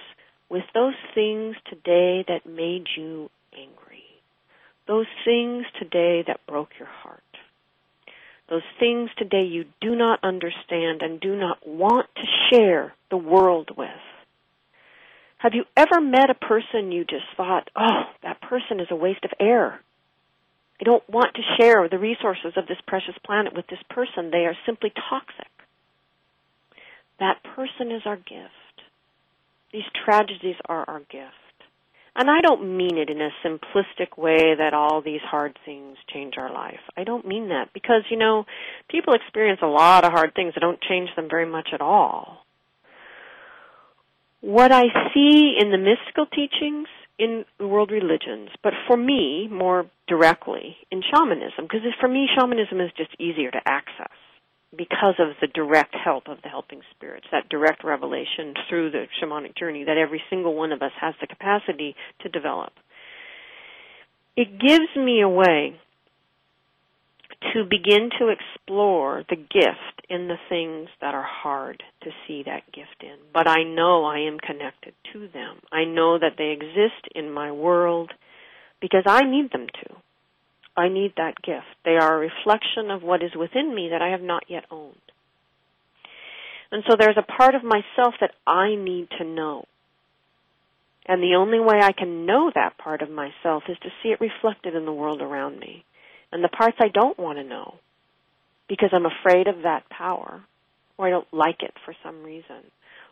with 0.48 0.64
those 0.74 0.94
things 1.14 1.56
today 1.68 2.24
that 2.28 2.44
made 2.44 2.84
you 2.96 3.30
angry, 3.54 3.91
those 4.86 5.06
things 5.24 5.64
today 5.78 6.24
that 6.26 6.46
broke 6.46 6.70
your 6.78 6.88
heart, 6.88 7.22
those 8.48 8.62
things 8.78 9.10
today 9.16 9.44
you 9.44 9.64
do 9.80 9.94
not 9.96 10.22
understand 10.22 11.02
and 11.02 11.20
do 11.20 11.36
not 11.36 11.66
want 11.66 12.06
to 12.16 12.22
share 12.50 12.92
the 13.10 13.16
world 13.16 13.70
with. 13.76 13.88
Have 15.38 15.54
you 15.54 15.64
ever 15.76 16.00
met 16.00 16.30
a 16.30 16.34
person 16.34 16.92
you 16.92 17.04
just 17.04 17.24
thought, 17.36 17.68
oh, 17.74 18.02
that 18.22 18.40
person 18.40 18.78
is 18.78 18.88
a 18.90 18.96
waste 18.96 19.24
of 19.24 19.32
air? 19.40 19.80
I 20.80 20.84
don't 20.84 21.08
want 21.08 21.34
to 21.34 21.42
share 21.58 21.88
the 21.88 21.98
resources 21.98 22.52
of 22.56 22.66
this 22.66 22.78
precious 22.86 23.14
planet 23.24 23.54
with 23.54 23.66
this 23.68 23.82
person. 23.88 24.30
They 24.30 24.46
are 24.46 24.56
simply 24.66 24.92
toxic. 25.10 25.50
That 27.18 27.42
person 27.54 27.92
is 27.92 28.02
our 28.04 28.16
gift. 28.16 28.82
These 29.72 29.84
tragedies 30.04 30.56
are 30.66 30.84
our 30.88 31.00
gift. 31.00 31.41
And 32.14 32.30
I 32.30 32.42
don't 32.42 32.76
mean 32.76 32.98
it 32.98 33.08
in 33.08 33.20
a 33.22 33.30
simplistic 33.44 34.18
way 34.18 34.54
that 34.58 34.74
all 34.74 35.00
these 35.00 35.22
hard 35.24 35.58
things 35.64 35.96
change 36.12 36.34
our 36.36 36.52
life. 36.52 36.80
I 36.96 37.04
don't 37.04 37.26
mean 37.26 37.48
that 37.48 37.72
because, 37.72 38.02
you 38.10 38.18
know, 38.18 38.44
people 38.90 39.14
experience 39.14 39.60
a 39.62 39.66
lot 39.66 40.04
of 40.04 40.12
hard 40.12 40.34
things 40.34 40.52
that 40.54 40.60
don't 40.60 40.80
change 40.82 41.08
them 41.16 41.28
very 41.30 41.46
much 41.46 41.68
at 41.72 41.80
all 41.80 42.44
what 44.42 44.72
I 44.72 44.82
see 45.14 45.54
in 45.58 45.70
the 45.70 45.78
mystical 45.78 46.26
teachings 46.26 46.88
in 47.18 47.44
world 47.60 47.90
religions, 47.92 48.50
but 48.62 48.72
for 48.88 48.96
me, 48.96 49.48
more 49.50 49.86
directly, 50.08 50.76
in 50.90 51.00
shamanism, 51.14 51.62
because 51.64 51.80
for 52.00 52.08
me, 52.08 52.28
shamanism 52.36 52.80
is 52.80 52.90
just 52.96 53.10
easier 53.18 53.50
to 53.50 53.60
access 53.64 54.10
because 54.76 55.14
of 55.18 55.28
the 55.40 55.46
direct 55.48 55.94
help 55.94 56.28
of 56.28 56.38
the 56.42 56.48
helping 56.48 56.80
spirits, 56.94 57.26
that 57.30 57.48
direct 57.48 57.84
revelation 57.84 58.54
through 58.68 58.90
the 58.90 59.04
shamanic 59.22 59.56
journey 59.56 59.84
that 59.84 59.98
every 59.98 60.22
single 60.30 60.54
one 60.54 60.72
of 60.72 60.82
us 60.82 60.92
has 61.00 61.14
the 61.20 61.26
capacity 61.26 61.94
to 62.20 62.28
develop. 62.28 62.72
It 64.36 64.48
gives 64.58 64.96
me 64.96 65.20
a 65.20 65.28
way 65.28 65.78
to 67.52 67.64
begin 67.64 68.08
to 68.18 68.28
explore 68.28 69.24
the 69.28 69.36
gift 69.36 70.06
in 70.08 70.28
the 70.28 70.36
things 70.48 70.88
that 71.00 71.14
are 71.14 71.26
hard 71.26 71.82
to 72.02 72.10
see 72.26 72.42
that 72.46 72.72
gift 72.72 73.02
in. 73.02 73.16
But 73.34 73.48
I 73.48 73.64
know 73.64 74.04
I 74.04 74.20
am 74.20 74.38
connected 74.38 74.94
to 75.12 75.28
them. 75.28 75.60
I 75.72 75.84
know 75.84 76.18
that 76.18 76.34
they 76.38 76.50
exist 76.50 77.08
in 77.14 77.32
my 77.32 77.50
world 77.50 78.12
because 78.80 79.04
I 79.06 79.22
need 79.22 79.50
them 79.52 79.66
to. 79.66 79.96
I 80.76 80.88
need 80.88 81.14
that 81.16 81.42
gift. 81.42 81.66
They 81.84 81.96
are 81.96 82.14
a 82.14 82.18
reflection 82.18 82.90
of 82.90 83.02
what 83.02 83.22
is 83.22 83.32
within 83.36 83.74
me 83.74 83.90
that 83.92 84.02
I 84.02 84.10
have 84.10 84.22
not 84.22 84.44
yet 84.48 84.64
owned. 84.70 84.96
And 86.70 86.82
so 86.88 86.96
there's 86.98 87.18
a 87.18 87.22
part 87.22 87.54
of 87.54 87.62
myself 87.62 88.14
that 88.20 88.32
I 88.46 88.74
need 88.74 89.08
to 89.18 89.24
know. 89.24 89.66
And 91.06 91.22
the 91.22 91.36
only 91.36 91.60
way 91.60 91.80
I 91.82 91.92
can 91.92 92.24
know 92.24 92.50
that 92.54 92.78
part 92.78 93.02
of 93.02 93.10
myself 93.10 93.64
is 93.68 93.76
to 93.82 93.90
see 94.02 94.10
it 94.10 94.20
reflected 94.20 94.74
in 94.74 94.86
the 94.86 94.92
world 94.92 95.20
around 95.20 95.58
me 95.58 95.84
and 96.32 96.42
the 96.42 96.48
parts 96.48 96.78
I 96.80 96.88
don't 96.88 97.18
want 97.18 97.38
to 97.38 97.44
know 97.44 97.74
because 98.68 98.90
I'm 98.92 99.06
afraid 99.06 99.48
of 99.48 99.62
that 99.64 99.88
power 99.90 100.42
or 100.96 101.06
I 101.06 101.10
don't 101.10 101.32
like 101.32 101.62
it 101.62 101.74
for 101.84 101.94
some 102.02 102.22
reason 102.22 102.62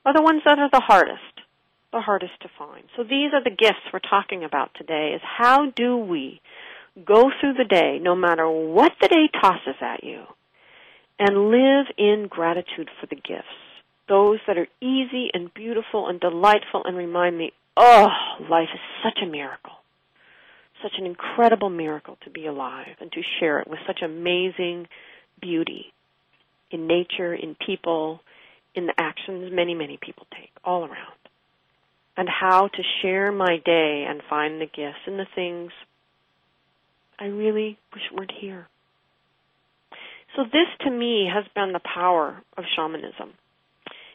are 0.04 0.14
the 0.14 0.22
ones 0.22 0.42
that 0.46 0.58
are 0.58 0.70
the 0.72 0.80
hardest, 0.80 1.44
the 1.92 2.00
hardest 2.00 2.32
to 2.40 2.48
find. 2.58 2.84
So 2.96 3.02
these 3.02 3.32
are 3.34 3.44
the 3.44 3.50
gifts 3.50 3.84
we're 3.92 3.98
talking 3.98 4.44
about 4.44 4.70
today 4.74 5.12
is 5.14 5.20
how 5.22 5.70
do 5.70 5.96
we 5.96 6.40
go 7.04 7.30
through 7.40 7.54
the 7.54 7.64
day 7.64 7.98
no 8.00 8.14
matter 8.14 8.48
what 8.48 8.92
the 9.00 9.08
day 9.08 9.28
tosses 9.40 9.80
at 9.80 10.04
you 10.04 10.24
and 11.18 11.50
live 11.50 11.86
in 11.98 12.26
gratitude 12.28 12.88
for 13.00 13.06
the 13.06 13.16
gifts. 13.16 13.46
Those 14.08 14.38
that 14.46 14.58
are 14.58 14.66
easy 14.80 15.30
and 15.32 15.54
beautiful 15.54 16.08
and 16.08 16.18
delightful 16.18 16.82
and 16.84 16.96
remind 16.96 17.38
me, 17.38 17.52
oh, 17.76 18.08
life 18.48 18.68
is 18.74 18.80
such 19.04 19.18
a 19.22 19.30
miracle 19.30 19.72
such 20.82 20.92
an 20.98 21.06
incredible 21.06 21.70
miracle 21.70 22.18
to 22.24 22.30
be 22.30 22.46
alive 22.46 22.96
and 23.00 23.10
to 23.12 23.20
share 23.38 23.60
it 23.60 23.68
with 23.68 23.78
such 23.86 24.00
amazing 24.02 24.86
beauty 25.40 25.92
in 26.70 26.86
nature, 26.86 27.34
in 27.34 27.56
people, 27.66 28.20
in 28.74 28.86
the 28.86 28.94
actions 28.98 29.50
many, 29.52 29.74
many 29.74 29.98
people 30.00 30.26
take 30.32 30.50
all 30.64 30.82
around. 30.82 31.18
And 32.16 32.28
how 32.28 32.68
to 32.68 32.82
share 33.02 33.32
my 33.32 33.58
day 33.64 34.06
and 34.08 34.20
find 34.28 34.60
the 34.60 34.66
gifts 34.66 35.06
and 35.06 35.18
the 35.18 35.26
things 35.34 35.72
I 37.20 37.26
really 37.26 37.78
wish 37.92 38.02
it 38.10 38.16
weren't 38.16 38.32
here. 38.40 38.66
So 40.36 40.44
this 40.44 40.68
to 40.80 40.90
me 40.90 41.28
has 41.32 41.44
been 41.54 41.72
the 41.72 41.80
power 41.80 42.42
of 42.56 42.64
shamanism 42.76 43.34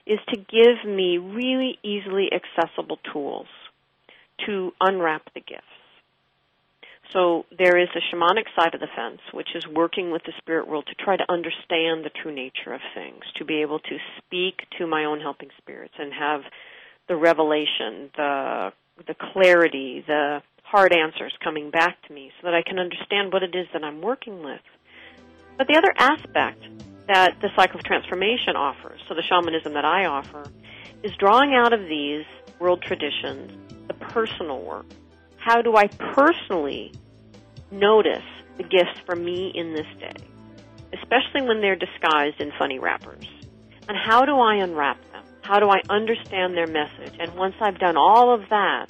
is 0.05 0.19
to 0.29 0.37
give 0.37 0.89
me 0.89 1.17
really 1.17 1.77
easily 1.83 2.29
accessible 2.31 2.99
tools 3.11 3.47
to 4.45 4.71
unwrap 4.79 5.23
the 5.33 5.41
gifts 5.41 5.63
so 7.15 7.45
there 7.57 7.77
is 7.77 7.87
a 7.95 8.01
shamanic 8.13 8.45
side 8.59 8.73
of 8.73 8.81
the 8.81 8.87
fence, 8.95 9.21
which 9.31 9.49
is 9.55 9.65
working 9.67 10.11
with 10.11 10.23
the 10.25 10.33
spirit 10.37 10.67
world 10.67 10.85
to 10.87 10.95
try 10.95 11.15
to 11.15 11.23
understand 11.31 12.03
the 12.03 12.11
true 12.21 12.33
nature 12.33 12.73
of 12.73 12.81
things, 12.93 13.23
to 13.37 13.45
be 13.45 13.61
able 13.61 13.79
to 13.79 13.97
speak 14.17 14.61
to 14.77 14.85
my 14.85 15.05
own 15.05 15.21
helping 15.21 15.49
spirits 15.57 15.93
and 15.97 16.11
have 16.13 16.41
the 17.07 17.15
revelation, 17.15 18.09
the 18.17 18.73
the 19.07 19.15
clarity, 19.33 20.03
the 20.05 20.41
hard 20.65 20.93
answers 20.93 21.33
coming 21.43 21.69
back 21.69 22.01
to 22.07 22.13
me 22.13 22.31
so 22.41 22.47
that 22.47 22.53
I 22.53 22.61
can 22.61 22.79
understand 22.79 23.31
what 23.31 23.43
it 23.43 23.55
is 23.55 23.67
that 23.73 23.83
I'm 23.83 24.01
working 24.01 24.43
with. 24.43 24.61
But 25.57 25.67
the 25.67 25.77
other 25.77 25.93
aspect 25.97 26.61
that 27.07 27.39
the 27.41 27.49
cycle 27.55 27.79
of 27.79 27.85
transformation 27.85 28.55
offers, 28.55 28.99
so 29.07 29.15
the 29.15 29.21
shamanism 29.21 29.73
that 29.73 29.85
I 29.85 30.05
offer, 30.05 30.43
is 31.03 31.11
drawing 31.17 31.53
out 31.53 31.71
of 31.71 31.81
these 31.81 32.25
world 32.59 32.81
traditions 32.81 33.51
the 33.87 33.93
personal 33.93 34.61
work 34.61 34.87
how 35.45 35.61
do 35.61 35.75
I 35.75 35.85
personally 35.85 36.91
notice 37.69 38.25
the 38.57 38.63
gifts 38.63 38.99
for 39.05 39.15
me 39.15 39.51
in 39.53 39.73
this 39.73 39.85
day, 39.99 40.15
especially 40.91 41.43
when 41.47 41.61
they're 41.61 41.75
disguised 41.75 42.41
in 42.41 42.51
funny 42.57 42.79
wrappers? 42.79 43.27
And 43.87 43.95
how 43.95 44.25
do 44.25 44.37
I 44.37 44.55
unwrap 44.55 44.97
them? 45.11 45.23
How 45.43 45.59
do 45.59 45.69
I 45.69 45.81
understand 45.87 46.57
their 46.57 46.65
message? 46.65 47.13
And 47.19 47.35
once 47.35 47.53
I've 47.61 47.77
done 47.77 47.95
all 47.95 48.33
of 48.33 48.49
that, 48.49 48.87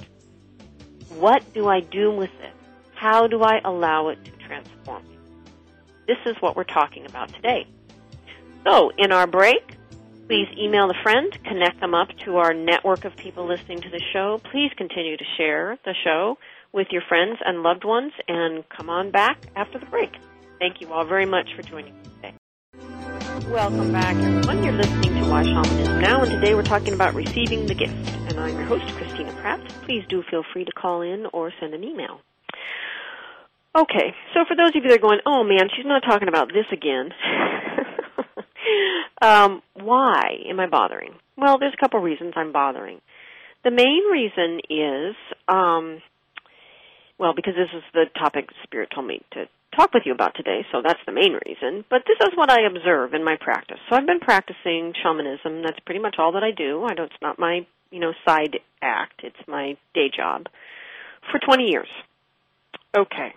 what 1.10 1.54
do 1.54 1.68
I 1.68 1.80
do 1.80 2.12
with 2.12 2.32
it? 2.42 2.54
How 2.96 3.28
do 3.28 3.42
I 3.42 3.60
allow 3.64 4.10
it 4.10 4.24
to 4.26 4.32
transform 4.48 5.04
me? 5.08 5.18
This 6.08 6.18
is 6.26 6.36
what 6.42 6.56
we're 6.56 6.64
talking 6.64 7.06
about 7.06 7.34
today. 7.34 7.68
So, 8.64 8.92
in 8.98 9.12
our 9.12 9.28
break, 9.28 9.76
Please 10.28 10.48
email 10.58 10.90
a 10.90 11.04
friend, 11.04 11.32
connect 11.44 11.80
them 11.82 11.94
up 11.94 12.08
to 12.26 12.38
our 12.38 12.52
network 12.52 13.06
of 13.06 13.16
people 13.16 13.46
listening 13.46 13.80
to 13.82 13.90
the 13.92 14.02
show. 14.12 14.42
Please 14.52 14.72
continue 14.76 15.16
to 15.16 15.24
share 15.38 15.78
the 15.86 15.94
show 16.04 16.40
with 16.72 16.88
your 16.90 17.04
friends 17.08 17.38
and 17.46 17.62
loved 17.62 17.84
ones 17.84 18.12
and 18.28 18.68
come 18.70 18.90
on 18.90 19.12
back 19.12 19.38
after 19.56 19.78
the 19.78 19.86
break. 19.86 20.10
Thank 20.58 20.82
you 20.82 20.92
all 20.92 21.06
very 21.06 21.28
much 21.28 21.54
for 21.56 21.62
joining 21.62 21.94
me. 21.94 22.15
Welcome 23.36 23.92
back, 23.92 24.16
everyone. 24.16 24.64
You're 24.64 24.78
listening 24.78 25.22
to 25.22 25.30
Why 25.30 25.44
Shamanism 25.44 26.00
Now, 26.00 26.24
and 26.24 26.32
today 26.32 26.56
we're 26.56 26.64
talking 26.64 26.94
about 26.94 27.14
receiving 27.14 27.68
the 27.68 27.76
gift. 27.76 27.92
And 27.92 28.40
I'm 28.40 28.56
your 28.56 28.64
host, 28.64 28.86
Christina 28.96 29.34
Pratt. 29.34 29.60
Please 29.84 30.06
do 30.08 30.24
feel 30.32 30.44
free 30.54 30.64
to 30.64 30.72
call 30.72 31.02
in 31.02 31.26
or 31.34 31.52
send 31.60 31.74
an 31.74 31.84
email. 31.84 32.22
Okay, 33.76 34.16
so 34.34 34.46
for 34.48 34.56
those 34.56 34.70
of 34.70 34.76
you 34.76 34.84
that 34.84 34.94
are 34.94 35.02
going, 35.02 35.20
oh 35.26 35.44
man, 35.44 35.68
she's 35.76 35.86
not 35.86 36.04
talking 36.08 36.30
about 36.30 36.48
this 36.48 36.66
again. 36.72 37.10
um, 39.22 39.62
why 39.74 40.22
am 40.50 40.62
I 40.62 40.68
bothering? 40.68 41.16
Well, 41.38 41.60
there's 41.60 41.74
a 41.74 41.84
couple 41.84 42.00
reasons 42.00 42.36
I'm 42.38 42.54
bothering. 42.54 43.02
The 43.66 43.72
main 43.72 44.04
reason 44.10 44.62
is, 44.70 45.16
um, 45.50 46.02
well, 47.20 47.34
because 47.36 47.56
this 47.56 47.68
is 47.76 47.84
the 47.94 48.06
topic 48.18 48.48
Spirit 48.64 48.92
told 48.96 49.08
me 49.08 49.22
to 49.34 49.50
talk 49.76 49.94
with 49.94 50.04
you 50.06 50.14
about 50.14 50.36
today, 50.36 50.66
so 50.72 50.82
that's 50.84 51.00
the 51.06 51.12
main 51.12 51.38
reason. 51.46 51.86
But 51.90 52.04
this 52.08 52.18
is 52.28 52.36
what 52.36 52.50
I 52.50 52.66
observe 52.66 53.14
in 53.14 53.24
my 53.24 53.36
practice. 53.40 53.78
So 53.90 53.96
I've 53.96 54.06
been 54.06 54.20
practicing 54.20 54.94
shamanism. 55.02 55.62
That's 55.64 55.80
pretty 55.86 56.02
much 56.02 56.16
all 56.18 56.32
that 56.34 56.44
I 56.44 56.52
do. 56.52 56.84
I 56.84 56.94
don't. 56.94 57.12
It's 57.12 57.22
not 57.22 57.40
my 57.40 57.66
you 57.92 58.00
know 58.00 58.14
side 58.28 58.60
act. 58.82 59.22
It's 59.24 59.48
my 59.48 59.78
day 59.94 60.10
job 60.16 60.48
for 61.32 61.40
20 61.40 61.70
years. 61.70 61.90
Okay. 62.96 63.34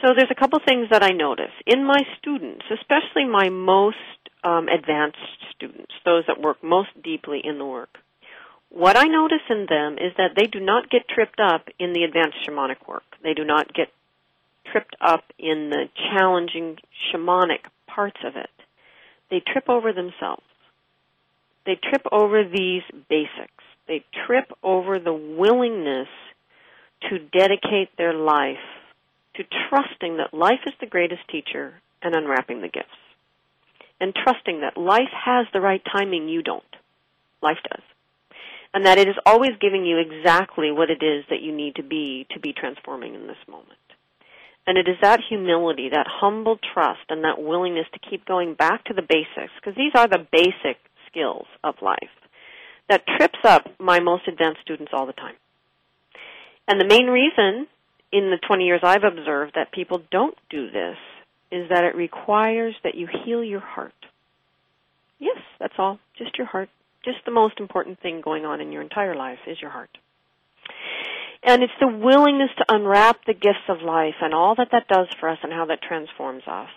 So 0.00 0.14
there's 0.16 0.30
a 0.30 0.40
couple 0.40 0.58
things 0.66 0.88
that 0.90 1.02
I 1.02 1.10
notice 1.10 1.52
in 1.66 1.84
my 1.84 2.00
students, 2.18 2.64
especially 2.72 3.26
my 3.30 3.50
most 3.50 3.96
um, 4.42 4.66
advanced 4.68 5.18
students, 5.54 5.92
those 6.04 6.24
that 6.26 6.40
work 6.40 6.62
most 6.62 6.90
deeply 7.02 7.40
in 7.44 7.58
the 7.58 7.64
work. 7.64 7.98
What 8.70 8.96
I 8.96 9.04
notice 9.04 9.44
in 9.50 9.66
them 9.68 9.94
is 9.94 10.12
that 10.16 10.32
they 10.34 10.46
do 10.46 10.58
not 10.58 10.90
get 10.90 11.02
tripped 11.06 11.38
up 11.38 11.68
in 11.78 11.92
the 11.92 12.04
advanced 12.04 12.38
shamanic 12.46 12.88
work. 12.88 13.04
They 13.22 13.34
do 13.34 13.44
not 13.44 13.72
get 13.74 13.88
tripped 14.70 14.96
up 15.00 15.24
in 15.38 15.70
the 15.70 15.88
challenging 16.10 16.76
shamanic 17.10 17.64
parts 17.86 18.18
of 18.24 18.36
it. 18.36 18.50
They 19.30 19.40
trip 19.40 19.68
over 19.68 19.92
themselves. 19.92 20.42
They 21.64 21.76
trip 21.76 22.02
over 22.12 22.44
these 22.44 22.82
basics. 23.08 23.64
They 23.88 24.04
trip 24.26 24.50
over 24.62 24.98
the 24.98 25.12
willingness 25.12 26.08
to 27.10 27.18
dedicate 27.18 27.96
their 27.98 28.14
life 28.14 28.56
to 29.36 29.44
trusting 29.68 30.18
that 30.18 30.34
life 30.34 30.60
is 30.66 30.74
the 30.80 30.86
greatest 30.86 31.22
teacher 31.30 31.74
and 32.02 32.14
unwrapping 32.14 32.60
the 32.60 32.68
gifts. 32.68 32.88
and 34.00 34.12
trusting 34.14 34.60
that 34.62 34.76
life 34.76 35.12
has 35.14 35.46
the 35.52 35.60
right 35.60 35.80
timing 35.96 36.28
you 36.28 36.42
don't. 36.42 36.64
Life 37.40 37.58
does. 37.70 37.82
And 38.74 38.84
that 38.84 38.98
it 38.98 39.08
is 39.08 39.14
always 39.24 39.52
giving 39.60 39.84
you 39.86 39.98
exactly 39.98 40.72
what 40.72 40.90
it 40.90 41.04
is 41.04 41.24
that 41.30 41.40
you 41.40 41.52
need 41.54 41.76
to 41.76 41.84
be 41.84 42.26
to 42.30 42.40
be 42.40 42.52
transforming 42.52 43.14
in 43.14 43.28
this 43.28 43.36
moment. 43.48 43.78
And 44.66 44.78
it 44.78 44.88
is 44.88 44.96
that 45.02 45.20
humility, 45.28 45.88
that 45.90 46.06
humble 46.08 46.58
trust, 46.72 47.00
and 47.08 47.24
that 47.24 47.42
willingness 47.42 47.86
to 47.92 48.10
keep 48.10 48.24
going 48.24 48.54
back 48.54 48.84
to 48.84 48.94
the 48.94 49.02
basics, 49.02 49.52
because 49.56 49.76
these 49.76 49.92
are 49.94 50.06
the 50.06 50.26
basic 50.30 50.78
skills 51.08 51.46
of 51.64 51.74
life, 51.82 51.98
that 52.88 53.06
trips 53.18 53.38
up 53.44 53.66
my 53.78 54.00
most 54.00 54.28
advanced 54.28 54.60
students 54.62 54.92
all 54.94 55.06
the 55.06 55.12
time. 55.12 55.34
And 56.68 56.80
the 56.80 56.86
main 56.86 57.06
reason 57.06 57.66
in 58.12 58.30
the 58.30 58.38
20 58.46 58.64
years 58.64 58.80
I've 58.84 59.04
observed 59.04 59.52
that 59.56 59.72
people 59.72 60.02
don't 60.10 60.38
do 60.48 60.70
this 60.70 60.96
is 61.50 61.68
that 61.70 61.84
it 61.84 61.96
requires 61.96 62.74
that 62.84 62.94
you 62.94 63.08
heal 63.24 63.42
your 63.42 63.60
heart. 63.60 63.92
Yes, 65.18 65.38
that's 65.58 65.74
all. 65.78 65.98
Just 66.16 66.38
your 66.38 66.46
heart. 66.46 66.68
Just 67.04 67.18
the 67.24 67.32
most 67.32 67.58
important 67.58 68.00
thing 68.00 68.20
going 68.20 68.44
on 68.44 68.60
in 68.60 68.70
your 68.70 68.82
entire 68.82 69.16
life 69.16 69.38
is 69.46 69.60
your 69.60 69.70
heart. 69.70 69.90
And 71.44 71.62
it's 71.62 71.72
the 71.80 71.88
willingness 71.88 72.50
to 72.58 72.64
unwrap 72.68 73.24
the 73.26 73.34
gifts 73.34 73.66
of 73.68 73.82
life 73.82 74.14
and 74.20 74.32
all 74.32 74.54
that 74.56 74.68
that 74.72 74.86
does 74.88 75.08
for 75.18 75.28
us 75.28 75.38
and 75.42 75.52
how 75.52 75.66
that 75.66 75.82
transforms 75.82 76.44
us 76.46 76.70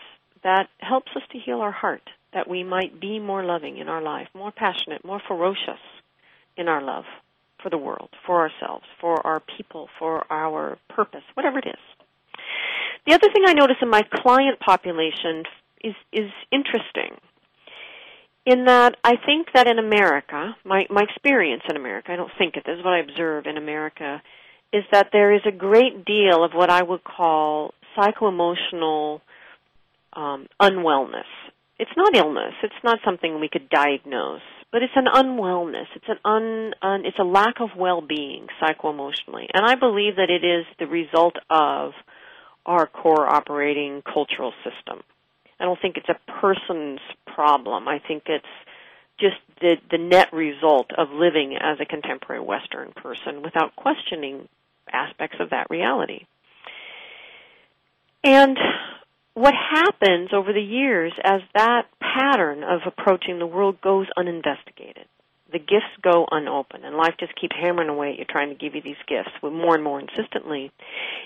that 0.45 0.69
helps 0.79 1.12
us 1.15 1.24
to 1.31 1.39
heal 1.39 1.60
our 1.60 1.72
heart, 1.72 2.07
that 2.31 2.48
we 2.48 2.63
might 2.63 3.01
be 3.01 3.19
more 3.19 3.43
loving 3.43 3.77
in 3.77 3.89
our 3.89 4.01
life, 4.01 4.27
more 4.36 4.51
passionate, 4.51 5.03
more 5.03 5.19
ferocious 5.27 5.81
in 6.55 6.67
our 6.67 6.84
love 6.84 7.03
for 7.62 7.72
the 7.72 7.77
world, 7.79 8.10
for 8.27 8.41
ourselves, 8.41 8.86
for 9.01 9.25
our 9.25 9.41
people, 9.57 9.89
for 9.98 10.31
our 10.31 10.77
purpose, 10.88 11.24
whatever 11.34 11.57
it 11.57 11.65
is. 11.65 11.81
The 13.07 13.15
other 13.15 13.27
thing 13.34 13.43
I 13.48 13.53
notice 13.53 13.77
in 13.81 13.89
my 13.89 14.03
client 14.13 14.60
population 14.60 15.43
is 15.84 15.95
is 16.13 16.31
interesting. 16.51 17.17
In 18.45 18.65
that 18.65 18.98
I 19.03 19.13
think 19.25 19.48
that 19.55 19.67
in 19.67 19.79
America, 19.79 20.55
my 20.63 20.86
my 20.91 21.01
experience 21.01 21.63
in 21.67 21.75
America, 21.75 22.12
I 22.12 22.17
don't 22.17 22.31
think 22.38 22.55
it, 22.55 22.63
this 22.67 22.77
is 22.77 22.86
what 22.86 22.93
I 22.93 23.00
observe 23.00 23.48
in 23.48 23.57
America, 23.57 24.22
is 24.75 24.84
that 24.91 25.08
there 25.13 25.34
is 25.34 25.41
a 25.46 25.51
great 25.51 26.03
deal 26.03 26.44
of 26.44 26.51
what 26.51 26.70
I 26.70 26.84
would 26.84 27.03
call 27.03 27.74
psycho-emotional 27.96 29.22
um, 30.12 30.48
unwellness. 30.62 31.32
It's 31.79 31.91
not 31.96 32.13
illness. 32.15 32.53
It's 32.62 32.84
not 32.84 33.00
something 33.05 33.39
we 33.39 33.48
could 33.48 33.70
diagnose, 33.70 34.41
but 34.74 34.84
it's 34.84 34.98
an 34.98 35.05
unwellness. 35.05 35.88
It's 35.96 36.10
an 36.10 36.20
un, 36.25 36.74
un 36.82 37.05
it's 37.05 37.20
a 37.20 37.24
lack 37.24 37.62
of 37.62 37.70
well-being 37.77 38.48
psycho-emotionally, 38.60 39.48
and 39.53 39.65
I 39.65 39.75
believe 39.75 40.17
that 40.17 40.29
it 40.29 40.46
is 40.46 40.65
the 40.77 40.88
result 40.88 41.38
of 41.50 41.94
our 42.65 42.86
core 42.86 43.27
operating 43.27 44.01
cultural 44.01 44.51
system. 44.63 45.03
I 45.58 45.63
don't 45.63 45.79
think 45.82 45.96
it's 45.96 46.10
a 46.10 46.20
person's 46.41 47.00
problem. 47.34 47.88
I 47.88 48.00
think 48.05 48.24
it's 48.25 48.46
just 49.20 49.38
the 49.62 49.77
the 49.89 49.98
net 49.98 50.34
result 50.34 50.91
of 50.98 51.08
living 51.12 51.55
as 51.60 51.77
a 51.79 51.86
contemporary 51.86 52.41
Western 52.41 52.91
person 52.91 53.41
without 53.41 53.75
questioning 53.77 54.50
aspects 54.92 55.38
of 55.39 55.50
that 55.51 55.68
reality. 55.70 56.25
And 58.24 58.58
what 59.36 59.54
happens 59.54 60.30
over 60.34 60.51
the 60.51 60.62
years 60.62 61.13
as 61.24 61.42
that 61.54 61.84
pattern 62.00 62.63
of 62.63 62.82
approaching 62.86 63.38
the 63.38 63.46
world 63.46 63.82
goes 63.82 64.08
uninvestigated? 64.18 65.06
The 65.51 65.60
gifts 65.60 65.94
go 66.01 66.25
unopened, 66.32 66.84
and 66.84 66.98
life 66.98 67.13
just 67.20 67.36
keeps 67.39 67.56
hammering 67.56 67.88
away 67.88 68.13
at 68.13 68.18
you, 68.18 68.25
trying 68.25 68.50
to 68.50 68.56
give 68.56 68.74
you 68.74 68.82
these 68.82 69.00
gifts 69.08 69.30
more 69.44 69.75
and 69.75 69.84
more 69.84 70.00
insistently. 70.00 70.72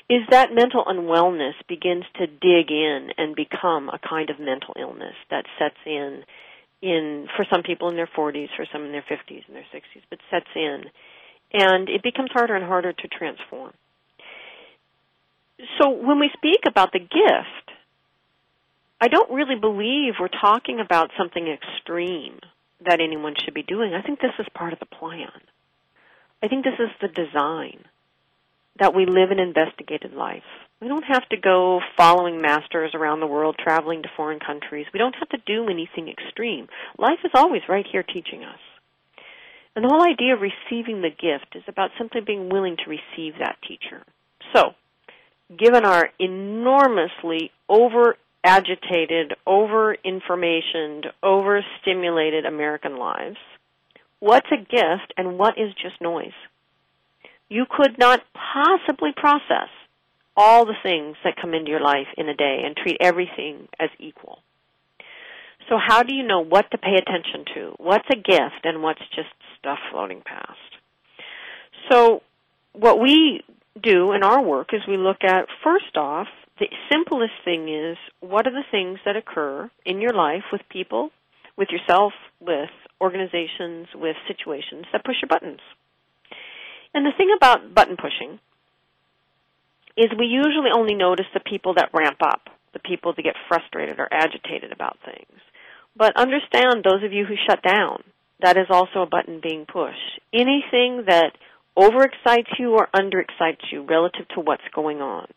Is 0.09 0.21
that 0.29 0.53
mental 0.53 0.83
unwellness 0.83 1.53
begins 1.69 2.03
to 2.17 2.27
dig 2.27 2.69
in 2.69 3.09
and 3.17 3.33
become 3.33 3.89
a 3.89 3.97
kind 3.97 4.29
of 4.29 4.39
mental 4.39 4.75
illness 4.77 5.15
that 5.31 5.45
sets 5.57 5.79
in, 5.85 6.23
in 6.81 7.27
for 7.37 7.45
some 7.49 7.63
people 7.63 7.89
in 7.89 7.95
their 7.95 8.09
40s, 8.17 8.49
for 8.57 8.65
some 8.73 8.83
in 8.83 8.91
their 8.91 9.05
50s 9.09 9.47
and 9.47 9.55
their 9.55 9.67
60s, 9.73 10.03
but 10.09 10.19
sets 10.29 10.49
in 10.53 10.83
and 11.53 11.89
it 11.89 12.03
becomes 12.03 12.29
harder 12.31 12.55
and 12.55 12.65
harder 12.65 12.93
to 12.93 13.07
transform. 13.07 13.73
So 15.79 15.89
when 15.89 16.19
we 16.19 16.29
speak 16.33 16.61
about 16.67 16.91
the 16.93 16.99
gift, 16.99 17.71
I 19.01 19.07
don't 19.07 19.31
really 19.31 19.55
believe 19.59 20.13
we're 20.19 20.27
talking 20.27 20.79
about 20.79 21.11
something 21.17 21.47
extreme 21.47 22.39
that 22.85 22.99
anyone 23.01 23.33
should 23.43 23.53
be 23.53 23.63
doing. 23.63 23.93
I 23.93 24.01
think 24.01 24.19
this 24.19 24.31
is 24.39 24.45
part 24.53 24.73
of 24.73 24.79
the 24.79 24.85
plan. 24.85 25.31
I 26.41 26.47
think 26.47 26.63
this 26.63 26.79
is 26.79 26.89
the 27.01 27.07
design 27.07 27.83
that 28.79 28.95
we 28.95 29.05
live 29.05 29.31
an 29.31 29.39
investigated 29.39 30.13
life. 30.13 30.43
We 30.81 30.87
don't 30.87 31.03
have 31.03 31.27
to 31.29 31.37
go 31.37 31.81
following 31.97 32.41
masters 32.41 32.91
around 32.93 33.19
the 33.19 33.27
world, 33.27 33.57
traveling 33.61 34.03
to 34.03 34.09
foreign 34.15 34.39
countries. 34.39 34.85
We 34.93 34.99
don't 34.99 35.15
have 35.19 35.29
to 35.29 35.37
do 35.45 35.67
anything 35.67 36.07
extreme. 36.07 36.67
Life 36.97 37.19
is 37.25 37.31
always 37.33 37.61
right 37.67 37.85
here 37.91 38.03
teaching 38.03 38.43
us. 38.43 38.59
And 39.79 39.85
the 39.85 39.95
whole 39.95 40.03
idea 40.03 40.33
of 40.33 40.41
receiving 40.41 41.01
the 41.01 41.09
gift 41.09 41.55
is 41.55 41.63
about 41.65 41.91
simply 41.97 42.19
being 42.19 42.49
willing 42.49 42.75
to 42.75 42.89
receive 42.89 43.39
that 43.39 43.55
teacher. 43.65 44.03
So, 44.53 44.73
given 45.57 45.85
our 45.85 46.09
enormously 46.19 47.51
over 47.69 48.17
agitated, 48.43 49.35
over 49.47 49.95
informationed, 50.03 51.05
over 51.23 51.63
stimulated 51.81 52.45
American 52.45 52.97
lives, 52.97 53.37
what's 54.19 54.51
a 54.51 54.57
gift 54.57 55.13
and 55.15 55.39
what 55.39 55.57
is 55.57 55.73
just 55.81 56.01
noise? 56.01 56.35
You 57.47 57.63
could 57.69 57.97
not 57.97 58.21
possibly 58.33 59.11
process 59.15 59.69
all 60.35 60.65
the 60.65 60.75
things 60.83 61.15
that 61.23 61.39
come 61.41 61.53
into 61.53 61.71
your 61.71 61.79
life 61.79 62.07
in 62.17 62.27
a 62.27 62.35
day 62.35 62.63
and 62.65 62.75
treat 62.75 62.97
everything 62.99 63.69
as 63.79 63.91
equal. 63.97 64.39
So 65.69 65.77
how 65.77 66.03
do 66.03 66.13
you 66.13 66.23
know 66.23 66.43
what 66.43 66.69
to 66.71 66.77
pay 66.77 66.95
attention 66.95 67.45
to? 67.53 67.75
What's 67.77 68.07
a 68.11 68.17
gift 68.17 68.65
and 68.65 68.83
what's 68.83 69.07
just 69.15 69.29
stuff 69.59 69.79
floating 69.91 70.21
past? 70.25 70.57
So 71.89 72.21
what 72.73 72.99
we 72.99 73.41
do 73.81 74.11
in 74.13 74.23
our 74.23 74.41
work 74.41 74.73
is 74.73 74.81
we 74.87 74.97
look 74.97 75.23
at 75.23 75.47
first 75.63 75.95
off, 75.95 76.27
the 76.59 76.67
simplest 76.91 77.33
thing 77.45 77.69
is 77.69 77.97
what 78.19 78.45
are 78.47 78.51
the 78.51 78.65
things 78.69 78.99
that 79.05 79.15
occur 79.15 79.69
in 79.85 80.01
your 80.01 80.13
life 80.13 80.43
with 80.51 80.61
people, 80.69 81.11
with 81.57 81.69
yourself, 81.69 82.13
with 82.39 82.69
organizations, 83.01 83.87
with 83.95 84.15
situations 84.27 84.85
that 84.91 85.05
push 85.05 85.15
your 85.21 85.29
buttons. 85.29 85.61
And 86.93 87.05
the 87.05 87.13
thing 87.17 87.29
about 87.35 87.73
button 87.73 87.95
pushing 87.95 88.39
is 89.95 90.07
we 90.17 90.25
usually 90.25 90.71
only 90.75 90.95
notice 90.95 91.27
the 91.33 91.39
people 91.39 91.73
that 91.75 91.91
ramp 91.93 92.17
up, 92.21 92.49
the 92.73 92.79
people 92.79 93.13
that 93.15 93.23
get 93.23 93.35
frustrated 93.47 93.99
or 93.99 94.07
agitated 94.11 94.71
about 94.71 94.97
things. 95.05 95.39
But 95.95 96.15
understand, 96.17 96.83
those 96.83 97.03
of 97.03 97.13
you 97.13 97.25
who 97.25 97.35
shut 97.47 97.61
down, 97.61 98.03
that 98.41 98.57
is 98.57 98.67
also 98.69 99.01
a 99.01 99.05
button 99.05 99.39
being 99.41 99.65
pushed. 99.65 100.19
Anything 100.33 101.05
that 101.07 101.31
overexcites 101.77 102.57
you 102.57 102.73
or 102.73 102.87
underexcites 102.95 103.71
you 103.71 103.83
relative 103.83 104.27
to 104.29 104.41
what's 104.41 104.63
going 104.73 105.01
on. 105.01 105.27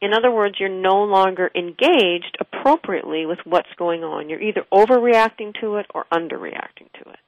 In 0.00 0.12
other 0.14 0.30
words, 0.30 0.56
you're 0.58 0.68
no 0.68 1.04
longer 1.04 1.50
engaged 1.54 2.36
appropriately 2.40 3.26
with 3.26 3.38
what's 3.44 3.72
going 3.76 4.04
on. 4.04 4.28
You're 4.28 4.40
either 4.40 4.64
overreacting 4.72 5.58
to 5.60 5.76
it 5.76 5.86
or 5.92 6.06
underreacting 6.12 6.90
to 7.02 7.10
it. 7.10 7.18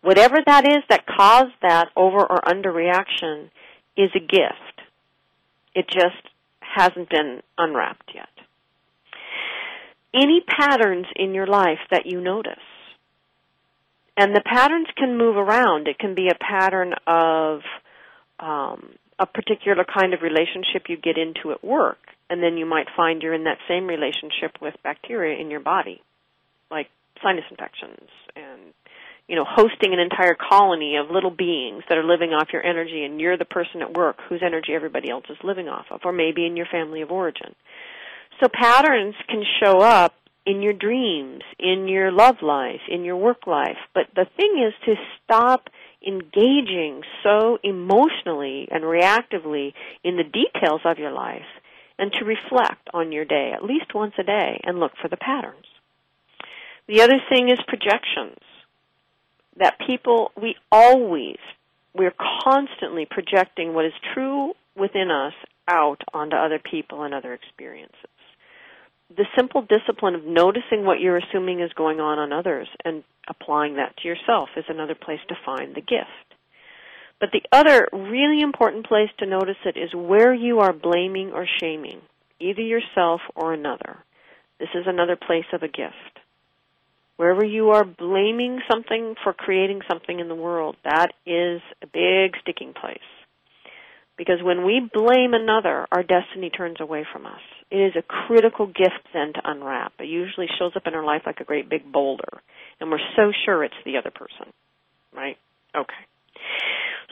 Whatever 0.00 0.38
that 0.44 0.66
is 0.66 0.82
that 0.88 1.06
caused 1.06 1.54
that 1.62 1.90
over 1.96 2.18
or 2.18 2.40
underreaction 2.40 3.50
is 3.96 4.10
a 4.16 4.20
gift. 4.20 4.80
It 5.74 5.86
just 5.88 6.28
hasn't 6.60 7.08
been 7.08 7.42
unwrapped 7.56 8.10
yet 8.12 8.28
any 10.14 10.42
patterns 10.46 11.06
in 11.16 11.34
your 11.34 11.46
life 11.46 11.78
that 11.90 12.06
you 12.06 12.20
notice. 12.20 12.54
And 14.16 14.34
the 14.34 14.42
patterns 14.44 14.88
can 14.96 15.16
move 15.16 15.36
around. 15.36 15.88
It 15.88 15.98
can 15.98 16.14
be 16.14 16.28
a 16.28 16.34
pattern 16.34 16.94
of 17.06 17.60
um, 18.38 18.94
a 19.18 19.26
particular 19.26 19.84
kind 19.84 20.12
of 20.12 20.20
relationship 20.22 20.88
you 20.88 20.96
get 20.96 21.16
into 21.16 21.52
at 21.52 21.64
work, 21.64 21.98
and 22.28 22.42
then 22.42 22.56
you 22.56 22.66
might 22.66 22.88
find 22.96 23.22
you're 23.22 23.34
in 23.34 23.44
that 23.44 23.58
same 23.68 23.86
relationship 23.86 24.60
with 24.60 24.74
bacteria 24.82 25.40
in 25.40 25.50
your 25.50 25.60
body, 25.60 26.02
like 26.70 26.88
sinus 27.22 27.44
infections 27.50 28.08
and 28.36 28.74
you 29.28 29.36
know, 29.36 29.44
hosting 29.48 29.92
an 29.92 29.98
entire 29.98 30.34
colony 30.34 30.96
of 30.96 31.10
little 31.10 31.30
beings 31.30 31.84
that 31.88 31.96
are 31.96 32.04
living 32.04 32.30
off 32.30 32.48
your 32.52 32.64
energy 32.64 33.04
and 33.04 33.20
you're 33.20 33.38
the 33.38 33.44
person 33.44 33.80
at 33.80 33.94
work 33.94 34.18
whose 34.28 34.42
energy 34.44 34.74
everybody 34.74 35.08
else 35.10 35.24
is 35.30 35.36
living 35.44 35.68
off 35.68 35.86
of, 35.90 36.00
or 36.04 36.12
maybe 36.12 36.44
in 36.44 36.56
your 36.56 36.66
family 36.70 37.02
of 37.02 37.10
origin. 37.10 37.54
So 38.42 38.48
patterns 38.52 39.14
can 39.28 39.42
show 39.62 39.80
up 39.80 40.14
in 40.44 40.62
your 40.62 40.72
dreams, 40.72 41.42
in 41.58 41.88
your 41.88 42.10
love 42.10 42.36
life, 42.42 42.80
in 42.88 43.04
your 43.04 43.16
work 43.16 43.46
life. 43.46 43.78
But 43.94 44.06
the 44.14 44.26
thing 44.36 44.64
is 44.66 44.74
to 44.86 44.94
stop 45.24 45.68
engaging 46.06 47.02
so 47.22 47.58
emotionally 47.62 48.68
and 48.70 48.82
reactively 48.82 49.72
in 50.02 50.16
the 50.16 50.24
details 50.24 50.80
of 50.84 50.98
your 50.98 51.12
life 51.12 51.42
and 51.98 52.12
to 52.12 52.24
reflect 52.24 52.88
on 52.92 53.12
your 53.12 53.24
day 53.24 53.52
at 53.54 53.64
least 53.64 53.94
once 53.94 54.14
a 54.18 54.24
day 54.24 54.60
and 54.64 54.80
look 54.80 54.92
for 55.00 55.08
the 55.08 55.16
patterns. 55.16 55.66
The 56.88 57.02
other 57.02 57.20
thing 57.30 57.48
is 57.48 57.58
projections. 57.68 58.38
That 59.58 59.78
people, 59.86 60.32
we 60.40 60.56
always, 60.72 61.36
we're 61.94 62.14
constantly 62.42 63.06
projecting 63.08 63.74
what 63.74 63.84
is 63.84 63.92
true 64.14 64.54
within 64.74 65.10
us 65.10 65.34
out 65.68 66.02
onto 66.12 66.34
other 66.34 66.58
people 66.58 67.02
and 67.02 67.14
other 67.14 67.34
experiences 67.34 68.08
the 69.16 69.26
simple 69.36 69.62
discipline 69.62 70.14
of 70.14 70.24
noticing 70.24 70.84
what 70.84 71.00
you're 71.00 71.18
assuming 71.18 71.60
is 71.60 71.72
going 71.74 72.00
on 72.00 72.18
on 72.18 72.32
others 72.32 72.68
and 72.84 73.04
applying 73.28 73.76
that 73.76 73.96
to 73.98 74.08
yourself 74.08 74.48
is 74.56 74.64
another 74.68 74.94
place 74.94 75.20
to 75.28 75.34
find 75.44 75.74
the 75.74 75.80
gift. 75.80 76.08
But 77.20 77.30
the 77.32 77.42
other 77.52 77.88
really 77.92 78.40
important 78.40 78.86
place 78.86 79.10
to 79.18 79.26
notice 79.26 79.56
it 79.64 79.76
is 79.76 79.94
where 79.94 80.34
you 80.34 80.60
are 80.60 80.72
blaming 80.72 81.30
or 81.32 81.46
shaming, 81.60 82.00
either 82.40 82.62
yourself 82.62 83.20
or 83.36 83.52
another. 83.52 83.98
This 84.58 84.70
is 84.74 84.84
another 84.86 85.16
place 85.16 85.46
of 85.52 85.62
a 85.62 85.68
gift. 85.68 86.18
Wherever 87.16 87.44
you 87.44 87.70
are 87.70 87.84
blaming 87.84 88.60
something 88.70 89.14
for 89.22 89.32
creating 89.32 89.82
something 89.88 90.18
in 90.18 90.28
the 90.28 90.34
world, 90.34 90.76
that 90.84 91.12
is 91.24 91.60
a 91.82 91.86
big 91.86 92.34
sticking 92.42 92.72
place. 92.72 92.98
Because 94.18 94.42
when 94.42 94.64
we 94.64 94.80
blame 94.92 95.32
another, 95.34 95.86
our 95.92 96.02
destiny 96.02 96.50
turns 96.50 96.80
away 96.80 97.06
from 97.12 97.26
us. 97.26 97.40
It 97.72 97.80
is 97.80 97.96
a 97.96 98.02
critical 98.02 98.66
gift 98.66 99.08
then 99.14 99.32
to 99.32 99.40
unwrap. 99.50 99.94
It 99.98 100.06
usually 100.06 100.46
shows 100.58 100.72
up 100.76 100.86
in 100.86 100.94
our 100.94 101.04
life 101.04 101.22
like 101.24 101.40
a 101.40 101.44
great 101.44 101.70
big 101.70 101.90
boulder, 101.90 102.42
and 102.78 102.90
we're 102.90 102.98
so 103.16 103.32
sure 103.46 103.64
it's 103.64 103.74
the 103.86 103.96
other 103.96 104.10
person. 104.10 104.52
Right? 105.16 105.38
Okay. 105.74 105.94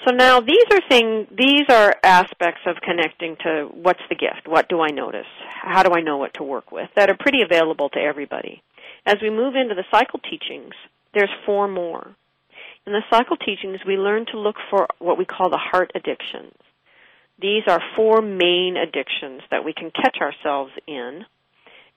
So 0.07 0.15
now 0.15 0.41
these 0.41 0.65
are 0.71 0.81
things, 0.87 1.29
these 1.31 1.65
are 1.71 1.97
aspects 2.05 2.61
of 2.67 2.77
connecting 2.83 3.37
to 3.43 3.71
what's 3.73 4.03
the 4.11 4.15
gift? 4.15 4.47
What 4.47 4.69
do 4.69 4.83
I 4.83 4.89
notice? 4.89 5.27
How 5.49 5.83
do 5.83 5.93
I 5.95 6.03
know 6.03 6.19
what 6.19 6.35
to 6.35 6.43
work 6.43 6.71
with? 6.71 6.91
That 6.95 7.09
are 7.09 7.17
pretty 7.19 7.41
available 7.41 7.89
to 7.91 7.99
everybody. 7.99 8.63
As 9.07 9.17
we 9.23 9.31
move 9.31 9.55
into 9.57 9.75
the 9.75 9.85
cycle 9.91 10.19
teachings, 10.19 10.75
there's 11.15 11.31
four 11.47 11.69
more. 11.69 12.15
In 12.87 12.93
the 12.93 13.03
cycle 13.11 13.39
teachings, 13.39 13.81
we 13.87 13.97
learn 13.97 14.27
to 14.33 14.39
look 14.39 14.57
for 14.69 14.87
what 14.99 15.17
we 15.17 15.25
call 15.25 15.49
the 15.49 15.57
heart 15.57 15.91
addictions. 15.95 16.53
These 17.41 17.63
are 17.69 17.81
four 17.97 18.21
main 18.21 18.77
addictions 18.77 19.43
that 19.51 19.65
we 19.65 19.73
can 19.73 19.91
catch 19.91 20.19
ourselves 20.21 20.73
in 20.87 21.25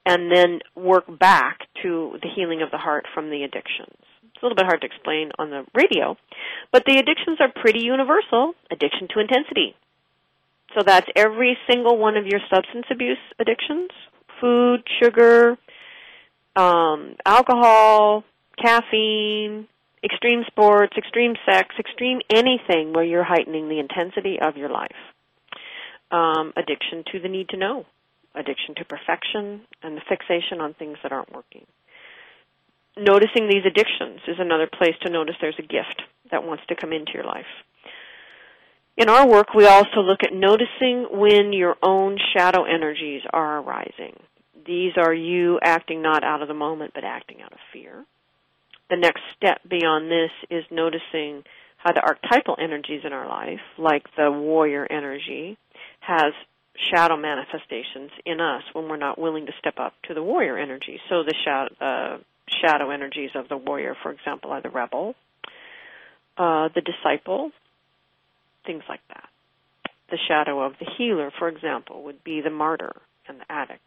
and 0.05 0.31
then 0.31 0.59
work 0.75 1.05
back 1.19 1.59
to 1.81 2.17
the 2.21 2.29
healing 2.35 2.61
of 2.61 2.71
the 2.71 2.77
heart 2.77 3.05
from 3.13 3.29
the 3.29 3.43
addictions 3.43 3.95
It's 4.33 4.41
a 4.41 4.45
little 4.45 4.55
bit 4.55 4.65
hard 4.65 4.81
to 4.81 4.87
explain 4.87 5.31
on 5.39 5.49
the 5.49 5.65
radio, 5.73 6.17
but 6.71 6.83
the 6.85 6.97
addictions 6.97 7.39
are 7.39 7.51
pretty 7.61 7.83
universal. 7.83 8.53
Addiction 8.71 9.07
to 9.13 9.19
intensity. 9.19 9.75
So 10.77 10.83
that's 10.85 11.07
every 11.15 11.57
single 11.69 11.97
one 11.97 12.17
of 12.17 12.25
your 12.25 12.39
substance 12.53 12.85
abuse 12.89 13.17
addictions, 13.39 13.89
food, 14.41 14.83
sugar, 15.01 15.57
um, 16.55 17.15
alcohol, 17.25 18.23
caffeine, 18.61 19.67
extreme 20.03 20.43
sports, 20.47 20.93
extreme 20.97 21.35
sex, 21.45 21.75
extreme 21.79 22.19
anything 22.29 22.93
where 22.93 23.03
you're 23.03 23.23
heightening 23.23 23.69
the 23.69 23.79
intensity 23.79 24.37
of 24.41 24.57
your 24.57 24.69
life. 24.69 24.91
Um, 26.13 26.53
addiction 26.55 27.03
to 27.11 27.19
the 27.19 27.27
need 27.27 27.49
to 27.49 27.57
know, 27.57 27.85
addiction 28.35 28.75
to 28.77 28.85
perfection, 28.85 29.61
and 29.81 29.97
the 29.97 30.01
fixation 30.07 30.61
on 30.61 30.75
things 30.75 30.97
that 31.01 31.11
aren't 31.11 31.33
working 31.33 31.65
noticing 32.97 33.47
these 33.47 33.65
addictions 33.65 34.21
is 34.27 34.37
another 34.39 34.67
place 34.67 34.95
to 35.01 35.11
notice 35.11 35.35
there's 35.41 35.55
a 35.59 35.61
gift 35.61 36.01
that 36.31 36.43
wants 36.43 36.63
to 36.67 36.75
come 36.75 36.93
into 36.93 37.11
your 37.13 37.25
life. 37.25 37.45
In 38.95 39.09
our 39.09 39.27
work, 39.27 39.53
we 39.55 39.65
also 39.65 40.01
look 40.01 40.19
at 40.23 40.33
noticing 40.33 41.07
when 41.11 41.51
your 41.51 41.75
own 41.81 42.17
shadow 42.35 42.63
energies 42.63 43.23
are 43.31 43.59
arising. 43.59 44.19
These 44.65 44.93
are 44.97 45.13
you 45.13 45.59
acting 45.63 46.01
not 46.01 46.23
out 46.23 46.41
of 46.41 46.47
the 46.47 46.53
moment, 46.53 46.91
but 46.93 47.03
acting 47.03 47.41
out 47.41 47.51
of 47.51 47.59
fear. 47.71 48.05
The 48.89 48.97
next 48.97 49.21
step 49.35 49.61
beyond 49.67 50.11
this 50.11 50.29
is 50.51 50.63
noticing 50.69 51.43
how 51.77 51.91
the 51.91 52.01
archetypal 52.01 52.55
energies 52.61 53.01
in 53.03 53.11
our 53.11 53.27
life, 53.27 53.59
like 53.79 54.03
the 54.15 54.31
warrior 54.31 54.87
energy, 54.89 55.57
has 56.05 56.33
shadow 56.91 57.17
manifestations 57.17 58.11
in 58.25 58.41
us 58.41 58.63
when 58.73 58.89
we're 58.89 58.97
not 58.97 59.19
willing 59.19 59.45
to 59.45 59.51
step 59.59 59.75
up 59.77 59.93
to 60.07 60.13
the 60.13 60.23
warrior 60.23 60.57
energy. 60.57 60.99
So 61.09 61.23
the 61.23 61.35
shadow, 61.45 61.75
uh, 61.79 62.17
shadow 62.61 62.89
energies 62.89 63.31
of 63.35 63.47
the 63.47 63.57
warrior, 63.57 63.95
for 64.01 64.11
example, 64.11 64.51
are 64.51 64.61
the 64.61 64.69
rebel, 64.69 65.15
uh, 66.37 66.69
the 66.73 66.81
disciple, 66.81 67.51
things 68.65 68.83
like 68.89 69.01
that. 69.09 69.29
The 70.09 70.17
shadow 70.27 70.61
of 70.61 70.73
the 70.79 70.87
healer, 70.97 71.31
for 71.37 71.47
example, 71.47 72.03
would 72.03 72.23
be 72.23 72.41
the 72.41 72.49
martyr 72.49 72.93
and 73.27 73.39
the 73.39 73.51
addict. 73.51 73.81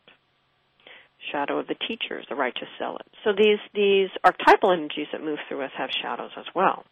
Shadow 1.32 1.58
of 1.58 1.66
the 1.66 1.74
teachers, 1.74 2.24
the 2.28 2.34
righteous 2.34 2.68
zealot. 2.78 3.06
So 3.24 3.32
these 3.36 3.58
these 3.74 4.10
archetypal 4.22 4.72
energies 4.72 5.08
that 5.12 5.22
move 5.22 5.38
through 5.48 5.62
us 5.62 5.72
have 5.76 5.90
shadows 5.90 6.30
as 6.36 6.46
well. 6.54 6.84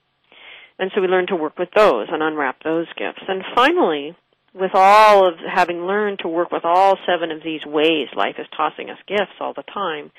And 0.79 0.91
so 0.95 1.01
we 1.01 1.07
learn 1.07 1.29
to 1.29 1.37
work 1.37 1.59
with 1.59 1.69
those 1.75 2.09
and 2.11 2.23
unwrap 2.23 2.63
those 2.63 2.87
gifts. 2.99 3.23
And 3.29 3.45
finally, 3.55 4.17
with 4.55 4.71
all 4.75 5.29
of 5.29 5.35
having 5.53 5.87
learned 5.87 6.21
to 6.21 6.29
work 6.29 6.53
with 6.53 6.65
all 6.65 6.97
seven 7.07 7.31
of 7.31 7.43
these 7.43 7.65
ways 7.67 8.09
life 8.17 8.37
is 8.39 8.47
tossing 8.57 8.89
us 8.89 8.99
gifts 9.07 9.35
all 9.41 9.53
the 9.53 9.65
time, 9.65 10.13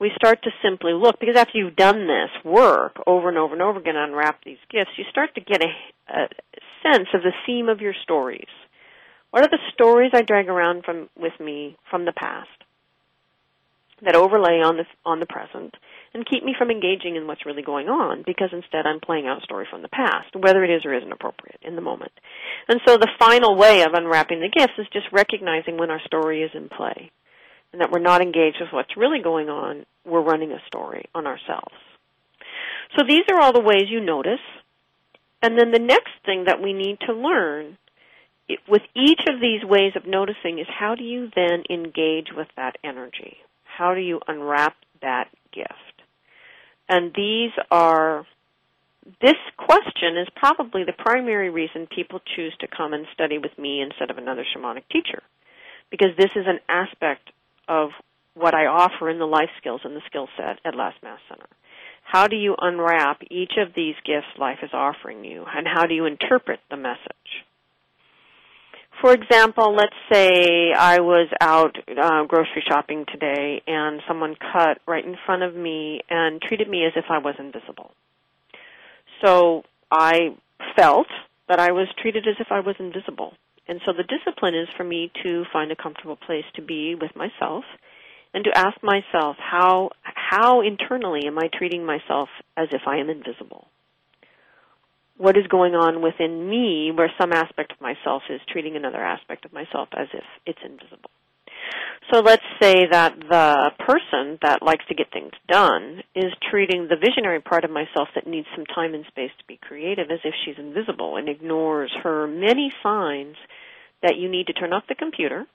we 0.00 0.10
start 0.16 0.42
to 0.42 0.50
simply 0.62 0.92
look 0.92 1.20
because 1.20 1.36
after 1.36 1.58
you've 1.58 1.76
done 1.76 2.06
this 2.06 2.44
work 2.44 2.96
over 3.06 3.28
and 3.28 3.38
over 3.38 3.54
and 3.54 3.62
over 3.62 3.78
again, 3.78 3.96
unwrap 3.96 4.42
these 4.44 4.58
gifts, 4.70 4.90
you 4.96 5.04
start 5.10 5.34
to 5.34 5.40
get 5.40 5.62
a, 5.62 5.68
a 6.12 6.28
sense 6.82 7.08
of 7.14 7.22
the 7.22 7.32
theme 7.46 7.68
of 7.68 7.80
your 7.80 7.94
stories. 8.02 8.48
What 9.30 9.44
are 9.44 9.50
the 9.50 9.58
stories 9.74 10.12
I 10.14 10.22
drag 10.22 10.48
around 10.48 10.84
from 10.84 11.08
with 11.18 11.38
me 11.40 11.76
from 11.90 12.04
the 12.04 12.12
past 12.12 12.48
that 14.02 14.14
overlay 14.14 14.60
on 14.62 14.76
the 14.76 14.84
on 15.04 15.20
the 15.20 15.26
present 15.26 15.74
and 16.16 16.26
keep 16.26 16.42
me 16.42 16.54
from 16.56 16.70
engaging 16.70 17.16
in 17.16 17.26
what's 17.26 17.44
really 17.44 17.62
going 17.62 17.88
on 17.88 18.24
because 18.24 18.48
instead 18.50 18.86
I'm 18.86 19.00
playing 19.00 19.26
out 19.26 19.42
a 19.42 19.44
story 19.44 19.66
from 19.70 19.82
the 19.82 19.88
past, 19.88 20.34
whether 20.34 20.64
it 20.64 20.70
is 20.70 20.86
or 20.86 20.94
isn't 20.94 21.12
appropriate 21.12 21.60
in 21.60 21.76
the 21.76 21.82
moment. 21.82 22.12
And 22.68 22.80
so 22.86 22.96
the 22.96 23.10
final 23.18 23.54
way 23.54 23.82
of 23.82 23.92
unwrapping 23.92 24.40
the 24.40 24.48
gifts 24.48 24.78
is 24.78 24.86
just 24.94 25.12
recognizing 25.12 25.76
when 25.76 25.90
our 25.90 26.00
story 26.06 26.42
is 26.42 26.50
in 26.54 26.70
play 26.70 27.12
and 27.70 27.82
that 27.82 27.90
we're 27.92 27.98
not 27.98 28.22
engaged 28.22 28.56
with 28.60 28.70
what's 28.72 28.96
really 28.96 29.20
going 29.22 29.50
on, 29.50 29.84
we're 30.06 30.22
running 30.22 30.52
a 30.52 30.66
story 30.66 31.04
on 31.14 31.26
ourselves. 31.26 31.76
So 32.96 33.04
these 33.06 33.24
are 33.30 33.40
all 33.40 33.52
the 33.52 33.60
ways 33.60 33.90
you 33.90 34.00
notice. 34.00 34.40
And 35.42 35.58
then 35.58 35.70
the 35.70 35.84
next 35.84 36.12
thing 36.24 36.44
that 36.46 36.62
we 36.62 36.72
need 36.72 36.96
to 37.06 37.12
learn 37.12 37.76
with 38.66 38.82
each 38.94 39.20
of 39.28 39.38
these 39.38 39.68
ways 39.68 39.92
of 39.96 40.06
noticing 40.06 40.60
is 40.60 40.66
how 40.66 40.94
do 40.94 41.04
you 41.04 41.28
then 41.36 41.64
engage 41.68 42.28
with 42.34 42.48
that 42.56 42.76
energy? 42.82 43.36
How 43.64 43.94
do 43.94 44.00
you 44.00 44.20
unwrap 44.26 44.76
that 45.02 45.28
gift? 45.52 45.85
And 46.88 47.12
these 47.14 47.50
are, 47.70 48.26
this 49.20 49.34
question 49.56 50.16
is 50.18 50.28
probably 50.36 50.84
the 50.84 50.92
primary 50.92 51.50
reason 51.50 51.86
people 51.86 52.20
choose 52.36 52.54
to 52.60 52.68
come 52.68 52.92
and 52.92 53.06
study 53.12 53.38
with 53.38 53.58
me 53.58 53.82
instead 53.82 54.10
of 54.10 54.18
another 54.18 54.44
shamanic 54.44 54.84
teacher. 54.90 55.22
Because 55.90 56.10
this 56.16 56.30
is 56.36 56.46
an 56.46 56.60
aspect 56.68 57.30
of 57.68 57.90
what 58.34 58.54
I 58.54 58.66
offer 58.66 59.08
in 59.08 59.18
the 59.18 59.24
life 59.24 59.50
skills 59.58 59.80
and 59.84 59.96
the 59.96 60.02
skill 60.06 60.28
set 60.36 60.60
at 60.64 60.74
Last 60.74 61.02
Mask 61.02 61.22
Center. 61.28 61.48
How 62.02 62.28
do 62.28 62.36
you 62.36 62.54
unwrap 62.56 63.22
each 63.30 63.52
of 63.58 63.74
these 63.74 63.96
gifts 64.04 64.38
life 64.38 64.58
is 64.62 64.70
offering 64.72 65.24
you, 65.24 65.44
and 65.44 65.66
how 65.66 65.86
do 65.86 65.94
you 65.94 66.06
interpret 66.06 66.60
the 66.70 66.76
message? 66.76 67.44
For 69.00 69.12
example, 69.12 69.74
let's 69.74 69.94
say 70.10 70.72
I 70.72 71.00
was 71.00 71.28
out 71.40 71.76
uh, 71.76 72.24
grocery 72.24 72.64
shopping 72.66 73.04
today 73.10 73.62
and 73.66 74.00
someone 74.08 74.36
cut 74.52 74.78
right 74.86 75.04
in 75.04 75.16
front 75.26 75.42
of 75.42 75.54
me 75.54 76.00
and 76.08 76.40
treated 76.40 76.68
me 76.68 76.84
as 76.86 76.92
if 76.96 77.04
I 77.10 77.18
was 77.18 77.34
invisible. 77.38 77.90
So 79.22 79.64
I 79.90 80.34
felt 80.76 81.08
that 81.48 81.60
I 81.60 81.72
was 81.72 81.88
treated 82.00 82.26
as 82.26 82.36
if 82.40 82.48
I 82.50 82.60
was 82.60 82.76
invisible. 82.78 83.34
And 83.68 83.80
so 83.84 83.92
the 83.92 84.04
discipline 84.04 84.54
is 84.54 84.68
for 84.76 84.84
me 84.84 85.10
to 85.22 85.44
find 85.52 85.70
a 85.70 85.76
comfortable 85.76 86.16
place 86.16 86.44
to 86.54 86.62
be 86.62 86.94
with 86.94 87.14
myself 87.14 87.64
and 88.32 88.44
to 88.44 88.56
ask 88.56 88.82
myself 88.82 89.36
how 89.38 89.90
how 90.02 90.60
internally 90.60 91.26
am 91.26 91.38
I 91.38 91.48
treating 91.52 91.84
myself 91.84 92.28
as 92.56 92.68
if 92.72 92.82
I 92.86 92.98
am 92.98 93.10
invisible? 93.10 93.68
What 95.18 95.36
is 95.36 95.46
going 95.48 95.74
on 95.74 96.02
within 96.02 96.48
me 96.48 96.92
where 96.94 97.10
some 97.18 97.32
aspect 97.32 97.72
of 97.72 97.80
myself 97.80 98.22
is 98.28 98.40
treating 98.50 98.76
another 98.76 99.02
aspect 99.02 99.44
of 99.44 99.52
myself 99.52 99.88
as 99.96 100.08
if 100.12 100.24
it's 100.44 100.58
invisible? 100.64 101.10
So 102.12 102.20
let's 102.20 102.44
say 102.60 102.86
that 102.90 103.18
the 103.18 103.70
person 103.84 104.38
that 104.42 104.62
likes 104.62 104.84
to 104.88 104.94
get 104.94 105.10
things 105.12 105.32
done 105.48 106.02
is 106.14 106.32
treating 106.50 106.86
the 106.86 106.96
visionary 106.96 107.40
part 107.40 107.64
of 107.64 107.70
myself 107.70 108.08
that 108.14 108.26
needs 108.26 108.46
some 108.54 108.66
time 108.66 108.94
and 108.94 109.04
space 109.08 109.32
to 109.38 109.44
be 109.48 109.58
creative 109.60 110.10
as 110.10 110.20
if 110.22 110.34
she's 110.44 110.58
invisible 110.58 111.16
and 111.16 111.28
ignores 111.28 111.90
her 112.04 112.28
many 112.28 112.72
signs 112.82 113.36
that 114.02 114.16
you 114.16 114.30
need 114.30 114.46
to 114.46 114.52
turn 114.52 114.72
off 114.72 114.84
the 114.88 114.94
computer 114.94 115.46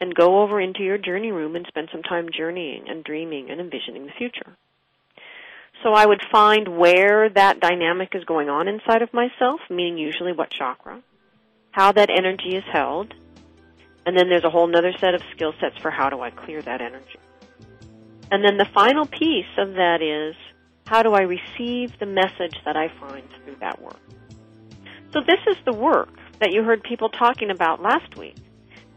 and 0.00 0.14
go 0.14 0.42
over 0.42 0.60
into 0.60 0.82
your 0.82 0.98
journey 0.98 1.30
room 1.30 1.54
and 1.54 1.66
spend 1.68 1.88
some 1.92 2.02
time 2.02 2.28
journeying 2.36 2.84
and 2.88 3.04
dreaming 3.04 3.50
and 3.50 3.60
envisioning 3.60 4.06
the 4.06 4.12
future. 4.18 4.56
So 5.82 5.92
I 5.92 6.04
would 6.06 6.22
find 6.32 6.76
where 6.76 7.28
that 7.30 7.60
dynamic 7.60 8.14
is 8.14 8.24
going 8.24 8.48
on 8.48 8.66
inside 8.66 9.02
of 9.02 9.12
myself, 9.12 9.60
meaning 9.70 9.98
usually 9.98 10.32
what 10.32 10.50
chakra, 10.50 11.02
how 11.70 11.92
that 11.92 12.10
energy 12.10 12.56
is 12.56 12.64
held, 12.72 13.14
and 14.04 14.16
then 14.16 14.28
there's 14.28 14.44
a 14.44 14.50
whole 14.50 14.74
other 14.76 14.92
set 14.98 15.14
of 15.14 15.22
skill 15.34 15.52
sets 15.60 15.76
for 15.78 15.90
how 15.90 16.08
do 16.10 16.20
I 16.20 16.30
clear 16.30 16.62
that 16.62 16.80
energy. 16.80 17.18
And 18.30 18.44
then 18.44 18.56
the 18.56 18.68
final 18.74 19.06
piece 19.06 19.46
of 19.58 19.74
that 19.74 20.02
is 20.02 20.34
how 20.86 21.02
do 21.02 21.12
I 21.12 21.22
receive 21.22 21.98
the 21.98 22.06
message 22.06 22.56
that 22.64 22.76
I 22.76 22.88
find 23.00 23.22
through 23.44 23.56
that 23.60 23.80
work. 23.80 24.00
So 25.12 25.20
this 25.20 25.40
is 25.48 25.56
the 25.64 25.72
work 25.72 26.08
that 26.40 26.52
you 26.52 26.62
heard 26.62 26.82
people 26.82 27.08
talking 27.08 27.50
about 27.50 27.80
last 27.80 28.16
week. 28.16 28.36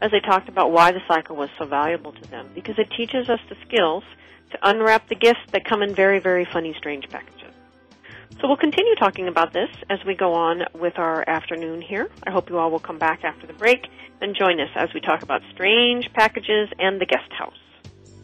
as 0.02 0.10
they 0.10 0.20
talked 0.20 0.48
about 0.48 0.72
why 0.72 0.92
the 0.92 1.00
cycle 1.06 1.36
was 1.36 1.50
so 1.58 1.66
valuable 1.66 2.12
to 2.12 2.30
them 2.30 2.48
because 2.54 2.76
it 2.78 2.88
teaches 2.96 3.28
us 3.28 3.40
the 3.48 3.56
skills 3.66 4.02
to 4.50 4.58
unwrap 4.62 5.08
the 5.08 5.14
gifts 5.14 5.40
that 5.52 5.64
come 5.64 5.82
in 5.82 5.94
very, 5.94 6.18
very 6.18 6.44
funny, 6.44 6.74
strange 6.76 7.08
packages. 7.08 7.40
So 8.40 8.48
we'll 8.48 8.56
continue 8.56 8.94
talking 8.94 9.28
about 9.28 9.52
this 9.52 9.68
as 9.90 9.98
we 10.06 10.14
go 10.14 10.32
on 10.32 10.62
with 10.74 10.98
our 10.98 11.28
afternoon 11.28 11.82
here. 11.82 12.08
I 12.26 12.30
hope 12.30 12.48
you 12.48 12.58
all 12.58 12.70
will 12.70 12.78
come 12.78 12.98
back 12.98 13.22
after 13.22 13.46
the 13.46 13.52
break 13.52 13.86
and 14.22 14.34
join 14.34 14.60
us 14.60 14.70
as 14.76 14.94
we 14.94 15.00
talk 15.00 15.22
about 15.22 15.42
strange 15.52 16.10
packages 16.14 16.70
and 16.78 17.00
the 17.00 17.06
guest 17.06 17.30
house. 17.38 17.58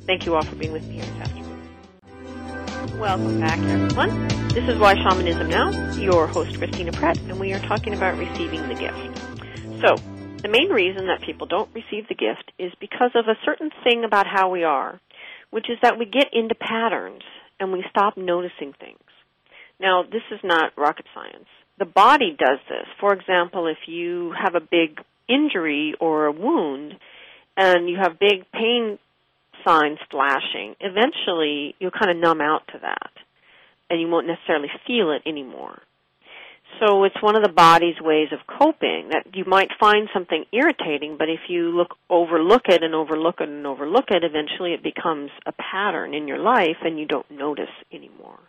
Thank 0.06 0.24
you 0.24 0.34
all 0.34 0.42
for 0.42 0.54
being 0.56 0.72
with 0.72 0.86
me 0.86 1.00
this 1.00 1.10
afternoon. 1.20 2.98
Welcome 2.98 3.40
back, 3.40 3.58
everyone. 3.58 4.28
This 4.48 4.66
is 4.68 4.78
Why 4.78 4.94
Shamanism 4.94 5.50
Now, 5.50 5.92
your 5.96 6.26
host, 6.26 6.56
Christina 6.56 6.92
Pratt, 6.92 7.18
and 7.18 7.38
we 7.38 7.52
are 7.52 7.60
talking 7.60 7.92
about 7.92 8.16
receiving 8.16 8.66
the 8.68 8.74
gift. 8.74 9.18
So, 9.82 9.96
the 10.40 10.48
main 10.48 10.70
reason 10.70 11.08
that 11.08 11.20
people 11.20 11.46
don't 11.46 11.68
receive 11.74 12.08
the 12.08 12.14
gift 12.14 12.52
is 12.58 12.72
because 12.80 13.10
of 13.14 13.26
a 13.28 13.36
certain 13.44 13.70
thing 13.84 14.04
about 14.04 14.26
how 14.26 14.48
we 14.48 14.64
are, 14.64 14.98
which 15.56 15.70
is 15.70 15.78
that 15.80 15.98
we 15.98 16.04
get 16.04 16.26
into 16.34 16.54
patterns 16.54 17.22
and 17.58 17.72
we 17.72 17.82
stop 17.88 18.18
noticing 18.18 18.74
things. 18.78 19.00
Now, 19.80 20.02
this 20.02 20.20
is 20.30 20.40
not 20.44 20.76
rocket 20.76 21.06
science. 21.14 21.48
The 21.78 21.86
body 21.86 22.36
does 22.38 22.58
this. 22.68 22.86
For 23.00 23.14
example, 23.14 23.66
if 23.66 23.78
you 23.88 24.34
have 24.38 24.54
a 24.54 24.60
big 24.60 25.00
injury 25.26 25.94
or 25.98 26.26
a 26.26 26.32
wound 26.32 26.96
and 27.56 27.88
you 27.88 27.96
have 27.96 28.18
big 28.18 28.44
pain 28.52 28.98
signs 29.66 29.98
flashing, 30.10 30.74
eventually 30.78 31.74
you'll 31.78 31.90
kind 31.90 32.10
of 32.10 32.18
numb 32.18 32.42
out 32.42 32.66
to 32.74 32.78
that 32.82 33.12
and 33.88 33.98
you 33.98 34.08
won't 34.08 34.26
necessarily 34.26 34.68
feel 34.86 35.10
it 35.10 35.22
anymore. 35.26 35.80
So 36.80 37.04
it's 37.04 37.22
one 37.22 37.36
of 37.36 37.42
the 37.42 37.52
body's 37.52 38.00
ways 38.00 38.28
of 38.32 38.40
coping 38.46 39.10
that 39.10 39.34
you 39.34 39.44
might 39.46 39.70
find 39.80 40.08
something 40.12 40.44
irritating, 40.52 41.16
but 41.18 41.28
if 41.28 41.40
you 41.48 41.70
look 41.70 41.96
overlook 42.10 42.62
it 42.68 42.82
and 42.82 42.94
overlook 42.94 43.36
it 43.40 43.48
and 43.48 43.66
overlook 43.66 44.06
it, 44.10 44.24
eventually 44.24 44.74
it 44.74 44.82
becomes 44.82 45.30
a 45.46 45.52
pattern 45.52 46.12
in 46.12 46.28
your 46.28 46.38
life 46.38 46.76
and 46.82 46.98
you 46.98 47.06
don't 47.06 47.30
notice 47.30 47.72
anymore. 47.92 48.40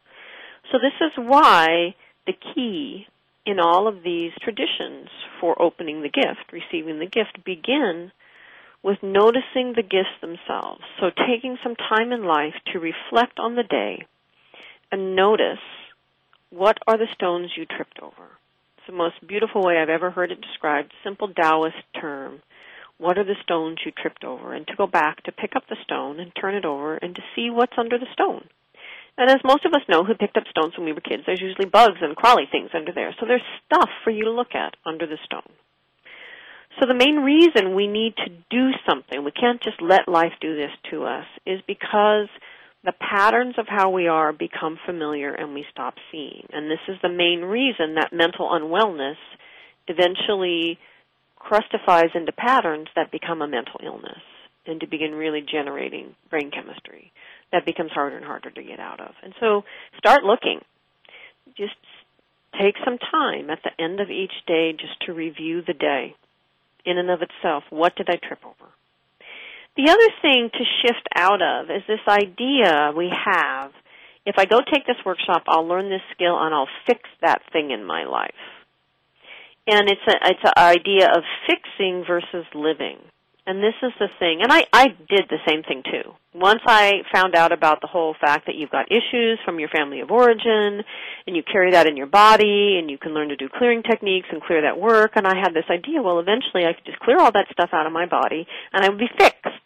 So 0.72 0.78
this 0.78 0.94
is 1.00 1.14
why 1.16 1.96
the 2.26 2.34
key 2.54 3.08
in 3.46 3.60
all 3.62 3.88
of 3.88 4.04
these 4.04 4.32
traditions 4.44 5.08
for 5.40 5.60
opening 5.62 6.02
the 6.02 6.10
gift, 6.10 6.52
receiving 6.52 7.00
the 7.00 7.06
gift, 7.06 7.46
begin 7.46 8.12
with 8.84 8.98
noticing 9.02 9.74
the 9.74 9.84
gifts 9.84 10.20
themselves. 10.20 10.82
So 11.00 11.08
taking 11.10 11.58
some 11.64 11.76
time 11.76 12.12
in 12.12 12.26
life 12.26 12.54
to 12.74 12.80
reflect 12.80 13.40
on 13.40 13.56
the 13.56 13.64
day 13.64 14.06
and 14.92 15.16
notice 15.16 15.64
what 16.50 16.78
are 16.88 16.98
the 16.98 17.08
stones 17.14 17.52
you 17.58 17.66
tripped 17.66 18.00
over. 18.02 18.30
It's 18.78 18.88
the 18.88 18.94
most 18.94 19.16
beautiful 19.28 19.64
way 19.64 19.78
I've 19.78 19.90
ever 19.90 20.12
heard 20.12 20.32
it 20.32 20.42
described, 20.42 20.94
simple 21.04 21.28
Taoist 21.34 21.76
term. 22.00 22.42
What 22.98 23.18
are 23.18 23.24
the 23.24 23.36
stones 23.44 23.78
you 23.86 23.92
tripped 23.92 24.24
over? 24.24 24.54
And 24.54 24.66
to 24.68 24.76
go 24.76 24.88
back 24.88 25.24
to 25.24 25.32
pick 25.32 25.56
up 25.56 25.64
the 25.70 25.78
stone 25.84 26.20
and 26.20 26.32
turn 26.34 26.56
it 26.56 26.66
over 26.66 26.96
and 26.96 27.16
to 27.16 27.22
see 27.36 27.50
what's 27.50 27.78
under 27.78 28.00
the 28.00 28.08
stone. 28.14 28.48
And 29.18 29.30
as 29.30 29.44
most 29.44 29.66
of 29.66 29.74
us 29.74 29.82
know 29.90 30.04
who 30.04 30.14
picked 30.14 30.38
up 30.38 30.48
stones 30.50 30.74
when 30.78 30.86
we 30.86 30.94
were 30.94 31.02
kids, 31.02 31.24
there's 31.26 31.42
usually 31.42 31.68
bugs 31.68 31.98
and 32.02 32.16
crawly 32.16 32.46
things 32.52 32.70
under 32.74 32.92
there. 32.94 33.14
So 33.20 33.26
there's 33.26 33.42
stuff 33.66 33.90
for 34.04 34.12
you 34.12 34.26
to 34.26 34.32
look 34.32 34.54
at 34.54 34.76
under 34.86 35.08
the 35.08 35.18
stone. 35.26 35.52
So 36.80 36.86
the 36.86 36.94
main 36.94 37.18
reason 37.18 37.76
we 37.76 37.88
need 37.88 38.16
to 38.18 38.30
do 38.52 38.70
something, 38.88 39.24
we 39.24 39.32
can't 39.32 39.62
just 39.62 39.82
let 39.82 40.08
life 40.08 40.34
do 40.40 40.56
this 40.56 40.70
to 40.92 41.06
us, 41.06 41.26
is 41.46 41.60
because 41.66 42.28
the 42.88 42.94
patterns 42.94 43.56
of 43.58 43.68
how 43.68 43.90
we 43.90 44.08
are 44.08 44.32
become 44.32 44.80
familiar 44.86 45.34
and 45.34 45.54
we 45.54 45.66
stop 45.70 45.96
seeing. 46.10 46.48
And 46.54 46.72
this 46.72 46.80
is 46.88 46.96
the 47.04 47.10
main 47.10 47.42
reason 47.42 47.96
that 47.96 48.14
mental 48.14 48.48
unwellness 48.48 49.18
eventually 49.90 50.80
crustifies 51.36 52.16
into 52.16 52.32
patterns 52.32 52.88
that 52.96 53.12
become 53.12 53.42
a 53.42 53.48
mental 53.48 53.82
illness 53.84 54.24
and 54.66 54.80
to 54.80 54.88
begin 54.88 55.12
really 55.12 55.42
generating 55.42 56.16
brain 56.30 56.50
chemistry 56.50 57.12
that 57.52 57.66
becomes 57.66 57.92
harder 57.92 58.16
and 58.16 58.26
harder 58.26 58.52
to 58.52 58.64
get 58.64 58.80
out 58.80 59.02
of. 59.02 59.12
And 59.22 59.34
so 59.42 59.64
start 59.98 60.24
looking. 60.24 60.62
Just 61.58 61.76
take 62.58 62.76
some 62.86 62.98
time 62.98 63.50
at 63.50 63.60
the 63.66 63.84
end 63.84 64.00
of 64.00 64.10
each 64.10 64.34
day 64.48 64.72
just 64.72 65.06
to 65.06 65.14
review 65.14 65.62
the 65.62 65.74
day 65.74 66.16
in 66.86 66.98
and 66.98 67.10
of 67.10 67.20
itself. 67.22 67.66
What 67.70 67.98
did 67.98 68.10
I 68.10 68.16
trip 68.16 68.40
over? 68.46 68.72
The 69.78 69.90
other 69.90 70.10
thing 70.22 70.50
to 70.52 70.64
shift 70.82 71.08
out 71.16 71.42
of 71.42 71.70
is 71.70 71.84
this 71.88 72.02
idea 72.08 72.92
we 72.96 73.10
have 73.26 73.72
if 74.28 74.36
I 74.38 74.44
go 74.44 74.60
take 74.60 74.86
this 74.86 74.98
workshop, 75.06 75.44
I'll 75.48 75.66
learn 75.66 75.90
this 75.90 76.02
skill 76.12 76.38
and 76.38 76.54
I'll 76.54 76.68
fix 76.86 77.00
that 77.22 77.42
thing 77.54 77.72
in 77.72 77.86
my 77.86 78.04
life. 78.04 78.32
And 79.66 79.90
it's 79.90 80.02
it's 80.06 80.44
an 80.44 80.54
idea 80.58 81.08
of 81.08 81.24
fixing 81.48 82.04
versus 82.06 82.46
living. 82.54 82.98
And 83.48 83.64
this 83.64 83.76
is 83.82 83.94
the 83.98 84.10
thing, 84.20 84.42
and 84.44 84.52
I, 84.52 84.68
I 84.74 84.88
did 84.88 85.30
the 85.30 85.40
same 85.48 85.64
thing 85.64 85.82
too. 85.82 86.12
Once 86.36 86.60
I 86.68 87.04
found 87.14 87.34
out 87.34 87.54
about 87.54 87.80
the 87.80 87.88
whole 87.88 88.14
fact 88.20 88.46
that 88.48 88.56
you've 88.56 88.70
got 88.70 88.92
issues 88.92 89.40
from 89.46 89.58
your 89.58 89.70
family 89.70 90.02
of 90.02 90.12
origin, 90.12 90.84
and 91.26 91.34
you 91.34 91.44
carry 91.50 91.72
that 91.72 91.88
in 91.88 91.96
your 91.96 92.08
body, 92.08 92.78
and 92.78 92.92
you 92.92 92.98
can 92.98 93.14
learn 93.14 93.30
to 93.30 93.38
do 93.38 93.48
clearing 93.48 93.84
techniques 93.84 94.28
and 94.34 94.44
clear 94.44 94.64
that 94.64 94.78
work, 94.78 95.12
and 95.16 95.26
I 95.26 95.40
had 95.42 95.54
this 95.54 95.64
idea, 95.72 96.02
well 96.02 96.20
eventually 96.20 96.66
I 96.66 96.74
could 96.74 96.84
just 96.86 97.00
clear 97.00 97.20
all 97.20 97.32
that 97.32 97.48
stuff 97.50 97.70
out 97.72 97.88
of 97.88 97.94
my 97.94 98.06
body, 98.06 98.46
and 98.74 98.84
I 98.84 98.90
would 98.90 99.00
be 99.00 99.10
fixed. 99.18 99.66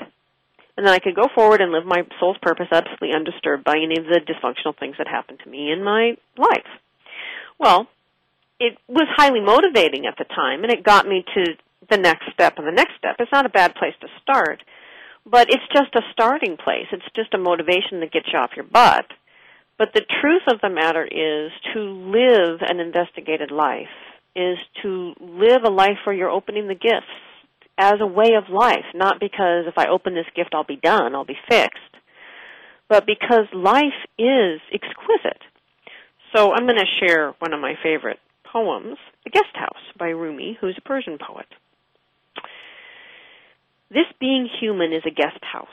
And 0.77 0.85
then 0.85 0.93
I 0.93 0.99
could 0.99 1.15
go 1.15 1.27
forward 1.33 1.59
and 1.59 1.71
live 1.71 1.85
my 1.85 2.03
soul's 2.19 2.37
purpose 2.39 2.67
absolutely 2.71 3.13
undisturbed 3.15 3.63
by 3.63 3.77
any 3.77 3.97
of 3.97 4.05
the 4.05 4.21
dysfunctional 4.21 4.77
things 4.77 4.95
that 4.99 5.07
happened 5.07 5.39
to 5.43 5.49
me 5.49 5.71
in 5.71 5.83
my 5.83 6.17
life. 6.37 6.69
Well, 7.59 7.87
it 8.59 8.77
was 8.87 9.07
highly 9.17 9.41
motivating 9.41 10.05
at 10.05 10.19
the 10.19 10.25
time, 10.25 10.63
and 10.63 10.71
it 10.71 10.83
got 10.83 11.07
me 11.07 11.25
to 11.33 11.45
the 11.89 11.97
next 11.97 12.25
step 12.33 12.57
and 12.57 12.67
the 12.67 12.71
next 12.71 12.93
step. 12.97 13.15
It's 13.19 13.31
not 13.31 13.45
a 13.45 13.49
bad 13.49 13.75
place 13.75 13.93
to 14.01 14.07
start, 14.21 14.63
but 15.25 15.47
it's 15.49 15.67
just 15.73 15.95
a 15.95 16.01
starting 16.11 16.57
place. 16.57 16.87
It's 16.91 17.03
just 17.15 17.33
a 17.33 17.37
motivation 17.37 17.99
that 17.99 18.11
gets 18.11 18.27
you 18.31 18.39
off 18.39 18.51
your 18.55 18.65
butt. 18.65 19.05
But 19.77 19.93
the 19.93 20.05
truth 20.21 20.43
of 20.47 20.61
the 20.61 20.69
matter 20.69 21.03
is 21.03 21.51
to 21.73 21.79
live 21.79 22.59
an 22.61 22.79
investigated 22.79 23.51
life 23.51 23.87
is 24.35 24.57
to 24.81 25.13
live 25.19 25.63
a 25.65 25.71
life 25.71 25.97
where 26.05 26.15
you're 26.15 26.29
opening 26.29 26.67
the 26.67 26.75
gifts 26.75 27.11
as 27.77 27.95
a 27.99 28.07
way 28.07 28.29
of 28.37 28.53
life, 28.53 28.85
not 28.93 29.19
because 29.19 29.65
if 29.67 29.77
I 29.77 29.87
open 29.87 30.13
this 30.13 30.25
gift 30.35 30.51
I'll 30.53 30.63
be 30.63 30.79
done, 30.81 31.15
I'll 31.15 31.25
be 31.25 31.37
fixed, 31.49 31.79
but 32.87 33.05
because 33.05 33.47
life 33.53 33.99
is 34.17 34.61
exquisite. 34.71 35.41
So 36.35 36.53
I'm 36.53 36.65
going 36.65 36.77
to 36.77 37.05
share 37.05 37.33
one 37.39 37.53
of 37.53 37.59
my 37.59 37.73
favorite 37.83 38.19
poems, 38.45 38.97
The 39.25 39.31
Guest 39.31 39.53
House 39.53 39.81
by 39.97 40.09
Rumi, 40.09 40.57
who's 40.61 40.77
a 40.77 40.87
Persian 40.87 41.17
poet. 41.17 41.47
This 43.93 44.07
being 44.21 44.47
human 44.61 44.93
is 44.93 45.03
a 45.05 45.11
guest 45.11 45.43
house. 45.43 45.67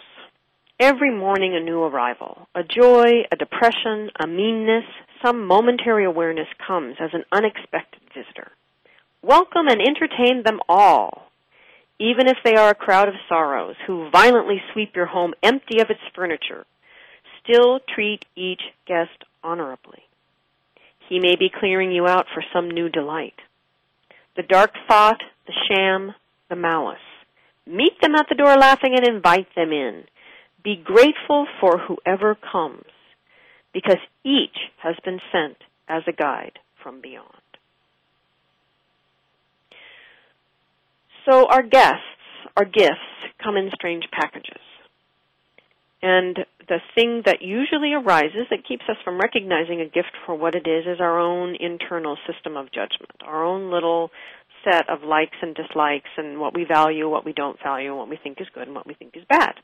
Every 0.81 1.17
morning 1.17 1.55
a 1.55 1.61
new 1.61 1.85
arrival. 1.85 2.49
A 2.53 2.65
joy, 2.65 3.23
a 3.31 3.37
depression, 3.37 4.11
a 4.19 4.27
meanness, 4.27 4.83
some 5.25 5.47
momentary 5.47 6.05
awareness 6.05 6.49
comes 6.67 6.97
as 6.99 7.11
an 7.13 7.23
unexpected 7.31 8.01
visitor. 8.13 8.51
Welcome 9.23 9.69
and 9.69 9.81
entertain 9.81 10.43
them 10.45 10.59
all, 10.69 11.31
even 12.01 12.27
if 12.27 12.39
they 12.45 12.57
are 12.57 12.71
a 12.71 12.75
crowd 12.75 13.07
of 13.07 13.15
sorrows 13.29 13.77
who 13.87 14.11
violently 14.11 14.61
sweep 14.73 14.97
your 14.97 15.07
home 15.07 15.33
empty 15.41 15.81
of 15.81 15.89
its 15.89 16.01
furniture. 16.13 16.67
Still 17.45 17.79
treat 17.95 18.25
each 18.35 18.63
guest 18.85 19.23
honorably. 19.45 20.03
He 21.09 21.21
may 21.21 21.37
be 21.37 21.53
clearing 21.57 21.93
you 21.93 22.09
out 22.09 22.27
for 22.35 22.43
some 22.53 22.69
new 22.69 22.89
delight. 22.89 23.39
The 24.35 24.43
dark 24.43 24.73
thought, 24.89 25.23
the 25.47 25.55
sham, 25.69 26.17
the 26.49 26.57
malice 26.57 26.99
Meet 27.69 28.01
them 28.01 28.15
at 28.15 28.27
the 28.31 28.35
door 28.35 28.57
laughing 28.57 28.95
and 28.97 29.07
invite 29.07 29.49
them 29.55 29.73
in. 29.73 30.05
Be 30.65 30.75
grateful 30.83 31.47
for 31.61 31.79
whoever 31.79 32.35
comes 32.35 32.87
because 33.75 33.99
each 34.25 34.57
has 34.83 34.97
been 35.05 35.21
sent 35.31 35.59
as 35.87 36.03
a 36.07 36.13
guide 36.13 36.59
from 36.83 37.03
beyond. 37.03 37.29
So 41.29 41.47
our 41.47 41.63
guests, 41.63 42.01
our 42.57 42.65
gifts, 42.65 42.97
come 43.43 43.59
in 43.59 43.71
strange 43.75 44.05
packages. 44.13 44.63
And 46.01 46.39
the 46.69 46.79
thing 46.95 47.23
that 47.27 47.43
usually 47.43 47.93
arises 47.93 48.47
that 48.51 48.67
keeps 48.67 48.85
us 48.89 48.97
from 49.05 49.19
recognizing 49.19 49.81
a 49.81 49.85
gift 49.85 50.13
for 50.25 50.35
what 50.35 50.55
it 50.55 50.67
is 50.67 50.87
is 50.87 51.01
our 51.01 51.19
own 51.19 51.57
internal 51.59 52.17
system 52.27 52.57
of 52.57 52.67
judgment, 52.67 53.21
our 53.27 53.45
own 53.45 53.71
little 53.71 54.11
set 54.65 54.89
of 54.89 55.03
likes 55.03 55.37
and 55.43 55.55
dislikes 55.55 56.11
and 56.17 56.41
what 56.41 56.55
we 56.55 56.65
value, 56.65 57.09
what 57.09 57.25
we 57.25 57.33
don't 57.33 57.59
value, 57.63 57.91
and 57.91 57.99
what 57.99 58.09
we 58.09 58.17
think 58.17 58.41
is 58.41 58.47
good 58.55 58.67
and 58.67 58.75
what 58.75 58.87
we 58.87 58.95
think 58.95 59.17
is 59.17 59.25
bad. 59.29 59.55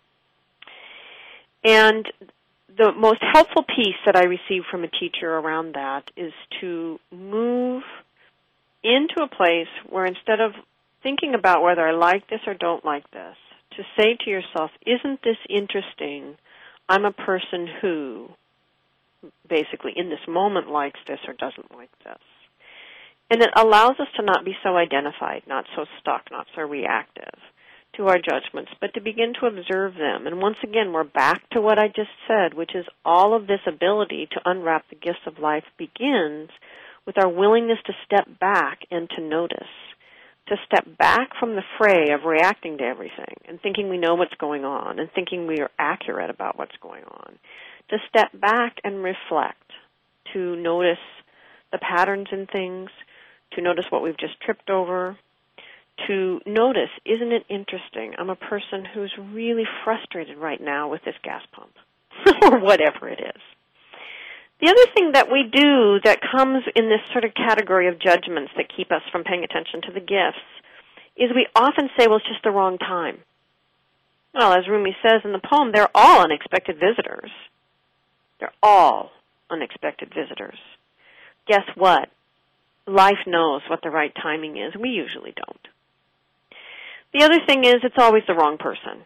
And 1.65 2.07
the 2.77 2.93
most 2.93 3.23
helpful 3.33 3.63
piece 3.63 3.97
that 4.07 4.17
I 4.17 4.25
received 4.25 4.67
from 4.71 4.85
a 4.85 4.89
teacher 4.89 5.31
around 5.31 5.75
that 5.75 6.05
is 6.17 6.33
to 6.61 6.99
move 7.11 7.83
into 8.83 9.23
a 9.23 9.35
place 9.35 9.69
where 9.89 10.07
instead 10.07 10.41
of 10.41 10.53
thinking 11.03 11.35
about 11.35 11.63
whether 11.63 11.87
I 11.87 11.93
like 11.93 12.29
this 12.29 12.41
or 12.47 12.55
don't 12.55 12.85
like 12.85 13.11
this, 13.11 13.37
to 13.77 13.83
say 13.99 14.17
to 14.25 14.31
yourself, 14.31 14.71
isn't 14.87 15.21
this 15.23 15.37
interesting? 15.49 16.37
I'm 16.89 17.05
a 17.05 17.13
person 17.13 17.67
who 17.81 18.29
basically 19.49 19.93
in 19.97 20.11
this 20.11 20.27
moment 20.29 20.69
likes 20.69 21.01
this 21.07 21.19
or 21.27 21.35
doesn't 21.35 21.75
like 21.75 21.91
this. 22.05 22.19
And 23.31 23.43
it 23.43 23.51
allows 23.57 23.99
us 23.99 24.09
to 24.17 24.23
not 24.23 24.45
be 24.45 24.55
so 24.63 24.77
identified, 24.77 25.43
not 25.49 25.65
so 25.75 25.87
stuck, 26.01 26.31
not 26.31 26.47
so 26.55 26.63
reactive. 26.63 27.41
to 27.97 28.09
our 28.09 28.19
judgments, 28.19 28.73
but 28.81 28.93
to 28.95 29.01
begin 29.01 29.33
to 29.41 29.47
observe 29.47 29.95
them. 29.95 30.27
And 30.27 30.41
once 30.41 30.57
again, 30.63 30.93
we're 30.93 31.05
back 31.05 31.49
to 31.51 31.61
what 31.61 31.79
I 31.79 31.89
just 31.89 32.11
said, 32.27 32.55
which 32.55 32.75
is 32.75 32.87
all 33.05 33.35
of 33.37 33.47
this 33.47 33.61
ability 33.67 34.29
to 34.33 34.41
unwrap 34.45 34.89
the 34.89 34.97
gifts 34.97 35.27
of 35.27 35.39
life 35.39 35.65
begins 35.79 36.51
with 37.07 37.19
our 37.19 37.29
willingness 37.29 37.79
to 37.87 37.93
step 38.05 38.27
back 38.41 38.81
and 38.91 39.09
to 39.11 39.23
notice. 39.23 39.59
To 40.49 40.57
step 40.67 40.87
back 40.99 41.31
from 41.41 41.55
the 41.55 41.63
fray 41.79 42.13
of 42.13 42.25
reacting 42.27 42.79
to 42.79 42.85
everything 42.85 43.37
and 43.49 43.61
thinking 43.61 43.89
we 43.89 43.97
know 43.97 44.15
what's 44.15 44.35
going 44.35 44.65
on 44.65 44.99
and 44.99 45.09
thinking 45.15 45.47
we 45.47 45.61
are 45.61 45.71
accurate 45.79 46.29
about 46.29 46.59
what's 46.59 46.77
going 46.83 47.05
on. 47.05 47.39
To 47.91 47.97
step 48.09 48.29
back 48.39 48.77
and 48.85 49.03
reflect. 49.03 49.71
To 50.35 50.57
notice 50.57 50.99
the 51.73 51.79
patterns 51.79 52.29
in 52.31 52.47
things. 52.47 52.91
To 53.55 53.62
notice 53.62 53.85
what 53.90 54.03
we've 54.03 54.17
just 54.17 54.40
tripped 54.40 54.71
over 54.71 55.17
to 56.09 56.40
notice, 56.45 56.90
isn't 57.07 57.33
it 57.33 57.45
interesting? 57.49 58.14
I'm 58.19 58.31
a 58.31 58.37
person 58.37 58.85
who's 58.85 59.12
really 59.33 59.64
frustrated 59.85 60.38
right 60.38 60.61
now 60.61 60.88
with 60.88 61.05
this 61.05 61.14
gas 61.23 61.43
pump, 61.53 61.73
or 62.43 62.59
whatever 62.59 63.09
it 63.09 63.21
is. 63.21 63.43
The 64.61 64.71
other 64.71 64.93
thing 64.95 65.12
that 65.12 65.31
we 65.31 65.45
do 65.53 66.01
that 66.05 66.21
comes 66.35 66.64
in 66.75 66.88
this 66.88 67.01
sort 67.12 67.25
of 67.25 67.35
category 67.35 67.88
of 67.88 68.01
judgments 68.01 68.53
that 68.57 68.73
keep 68.75 68.90
us 68.93 69.03
from 69.12 69.25
paying 69.25 69.45
attention 69.45 69.83
to 69.83 69.93
the 69.93 70.01
gifts 70.01 70.43
is 71.17 71.31
we 71.35 71.47
often 71.55 71.90
say, 71.99 72.07
well, 72.07 72.17
it's 72.17 72.27
just 72.27 72.43
the 72.43 72.51
wrong 72.51 72.79
time. 72.79 73.19
Well, 74.33 74.53
as 74.53 74.67
Rumi 74.69 74.97
says 75.03 75.21
in 75.25 75.33
the 75.33 75.40
poem, 75.40 75.71
they're 75.73 75.95
all 75.95 76.23
unexpected 76.23 76.77
visitors. 76.77 77.31
They're 78.40 78.55
all 78.62 79.11
unexpected 79.51 80.12
visitors. 80.14 80.59
Guess 81.47 81.64
what? 81.77 82.09
Life 82.87 83.25
knows 83.27 83.62
what 83.68 83.81
the 83.83 83.90
right 83.90 84.12
timing 84.14 84.57
is. 84.57 84.75
We 84.79 84.90
usually 84.90 85.33
don't. 85.35 85.68
The 87.14 87.25
other 87.25 87.38
thing 87.47 87.64
is 87.64 87.77
it's 87.83 87.99
always 87.99 88.25
the 88.27 88.35
wrong 88.35 88.59
person. 88.59 89.05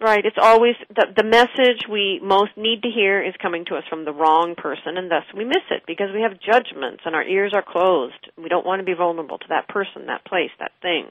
Right? 0.00 0.24
It's 0.24 0.38
always 0.40 0.76
the 0.94 1.06
the 1.16 1.24
message 1.24 1.82
we 1.90 2.20
most 2.22 2.52
need 2.56 2.82
to 2.82 2.90
hear 2.90 3.20
is 3.20 3.34
coming 3.42 3.64
to 3.66 3.74
us 3.74 3.82
from 3.90 4.04
the 4.04 4.12
wrong 4.12 4.54
person 4.56 4.96
and 4.96 5.10
thus 5.10 5.24
we 5.36 5.44
miss 5.44 5.66
it 5.72 5.82
because 5.88 6.14
we 6.14 6.22
have 6.22 6.38
judgments 6.38 7.02
and 7.04 7.16
our 7.16 7.24
ears 7.24 7.52
are 7.52 7.64
closed. 7.66 8.30
We 8.36 8.48
don't 8.48 8.66
want 8.66 8.78
to 8.78 8.86
be 8.86 8.94
vulnerable 8.94 9.38
to 9.38 9.48
that 9.48 9.66
person, 9.66 10.06
that 10.06 10.24
place, 10.24 10.54
that 10.60 10.70
thing. 10.82 11.06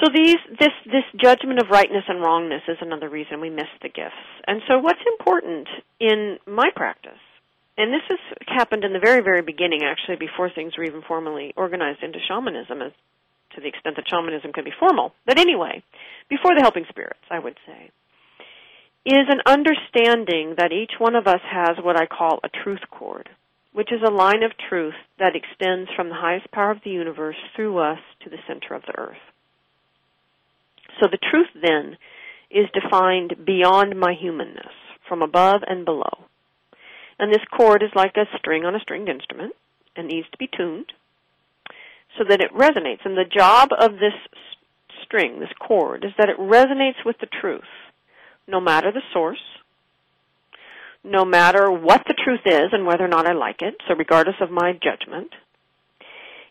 So 0.00 0.06
these 0.14 0.38
this 0.60 0.74
this 0.86 1.02
judgment 1.18 1.58
of 1.58 1.70
rightness 1.70 2.04
and 2.06 2.22
wrongness 2.22 2.62
is 2.68 2.78
another 2.80 3.08
reason 3.08 3.40
we 3.40 3.50
miss 3.50 3.70
the 3.82 3.88
gifts. 3.88 4.22
And 4.46 4.62
so 4.68 4.78
what's 4.78 5.02
important 5.18 5.66
in 5.98 6.38
my 6.46 6.70
practice 6.76 7.18
and 7.78 7.92
this 7.94 8.02
has 8.08 8.18
happened 8.48 8.84
in 8.84 8.92
the 8.92 8.98
very, 8.98 9.22
very 9.22 9.40
beginning, 9.40 9.82
actually, 9.84 10.16
before 10.16 10.50
things 10.50 10.76
were 10.76 10.84
even 10.84 11.02
formally 11.06 11.54
organized 11.56 12.02
into 12.02 12.18
shamanism, 12.26 12.82
as 12.82 12.92
to 13.54 13.60
the 13.60 13.68
extent 13.68 13.96
that 13.96 14.10
shamanism 14.10 14.52
can 14.52 14.64
be 14.64 14.74
formal. 14.78 15.14
But 15.24 15.38
anyway, 15.38 15.84
before 16.28 16.54
the 16.54 16.60
helping 16.60 16.84
spirits, 16.88 17.22
I 17.30 17.38
would 17.38 17.56
say, 17.64 17.90
is 19.06 19.26
an 19.30 19.40
understanding 19.46 20.56
that 20.58 20.72
each 20.72 20.98
one 20.98 21.14
of 21.14 21.26
us 21.26 21.40
has 21.48 21.78
what 21.80 21.96
I 21.96 22.06
call 22.06 22.40
a 22.42 22.50
truth 22.50 22.82
cord, 22.90 23.28
which 23.72 23.92
is 23.92 24.02
a 24.04 24.10
line 24.10 24.42
of 24.42 24.52
truth 24.68 24.98
that 25.18 25.36
extends 25.36 25.88
from 25.94 26.08
the 26.08 26.18
highest 26.18 26.50
power 26.50 26.72
of 26.72 26.82
the 26.84 26.90
universe 26.90 27.36
through 27.54 27.78
us 27.78 28.00
to 28.24 28.28
the 28.28 28.42
center 28.46 28.74
of 28.74 28.82
the 28.82 28.98
earth. 28.98 29.22
So 31.00 31.06
the 31.08 31.18
truth 31.30 31.48
then 31.54 31.96
is 32.50 32.66
defined 32.74 33.46
beyond 33.46 33.98
my 33.98 34.14
humanness, 34.18 34.74
from 35.08 35.22
above 35.22 35.62
and 35.66 35.84
below. 35.84 36.27
And 37.18 37.32
this 37.32 37.44
chord 37.56 37.82
is 37.82 37.90
like 37.94 38.16
a 38.16 38.38
string 38.38 38.64
on 38.64 38.74
a 38.74 38.80
stringed 38.80 39.08
instrument 39.08 39.54
and 39.96 40.06
needs 40.06 40.28
to 40.30 40.38
be 40.38 40.48
tuned 40.56 40.92
so 42.16 42.24
that 42.28 42.40
it 42.40 42.54
resonates. 42.54 43.04
And 43.04 43.16
the 43.16 43.24
job 43.24 43.70
of 43.78 43.92
this 43.92 44.14
string, 45.04 45.40
this 45.40 45.52
chord, 45.58 46.04
is 46.04 46.12
that 46.18 46.28
it 46.28 46.38
resonates 46.38 47.04
with 47.04 47.16
the 47.20 47.26
truth, 47.40 47.62
no 48.46 48.60
matter 48.60 48.92
the 48.92 49.02
source, 49.12 49.42
no 51.04 51.24
matter 51.24 51.70
what 51.70 52.04
the 52.06 52.14
truth 52.24 52.40
is 52.44 52.70
and 52.72 52.86
whether 52.86 53.04
or 53.04 53.08
not 53.08 53.26
I 53.26 53.32
like 53.32 53.62
it, 53.62 53.74
so 53.86 53.94
regardless 53.94 54.36
of 54.40 54.50
my 54.50 54.72
judgment, 54.72 55.30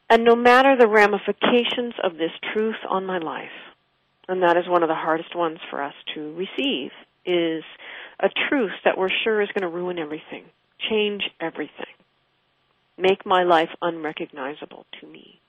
and 0.10 0.24
no 0.24 0.36
matter 0.36 0.76
the 0.78 0.88
ramifications 0.88 1.94
of 2.04 2.14
this 2.14 2.32
truth 2.54 2.78
on 2.90 3.06
my 3.06 3.18
life. 3.18 3.50
And 4.30 4.44
that 4.44 4.58
is 4.58 4.68
one 4.68 4.84
of 4.84 4.90
the 4.90 4.96
hardest 4.96 5.36
ones 5.36 5.60
for 5.70 5.82
us 5.82 5.94
to 6.14 6.34
receive 6.36 6.92
is 7.26 7.64
a 8.20 8.30
truth 8.50 8.72
that 8.84 8.98
we're 8.98 9.10
sure 9.24 9.42
is 9.42 9.50
going 9.50 9.70
to 9.70 9.76
ruin 9.76 10.00
everything, 10.00 10.44
change 10.90 11.24
everything, 11.40 11.96
make 12.98 13.26
my 13.26 13.44
life 13.44 13.70
unrecognizable 13.82 14.86
to 15.00 15.08
me. 15.08 15.40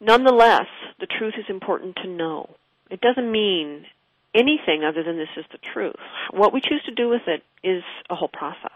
Nonetheless, 0.00 0.66
the 0.98 1.06
truth 1.06 1.34
is 1.38 1.44
important 1.48 1.96
to 2.02 2.08
know. 2.08 2.50
It 2.90 3.00
doesn't 3.00 3.30
mean 3.30 3.86
anything 4.34 4.82
other 4.84 5.02
than 5.04 5.16
this 5.16 5.28
is 5.36 5.44
the 5.52 5.58
truth. 5.72 5.94
What 6.32 6.52
we 6.52 6.60
choose 6.60 6.82
to 6.86 6.94
do 6.94 7.08
with 7.08 7.22
it 7.26 7.42
is 7.62 7.82
a 8.10 8.16
whole 8.16 8.28
process. 8.28 8.70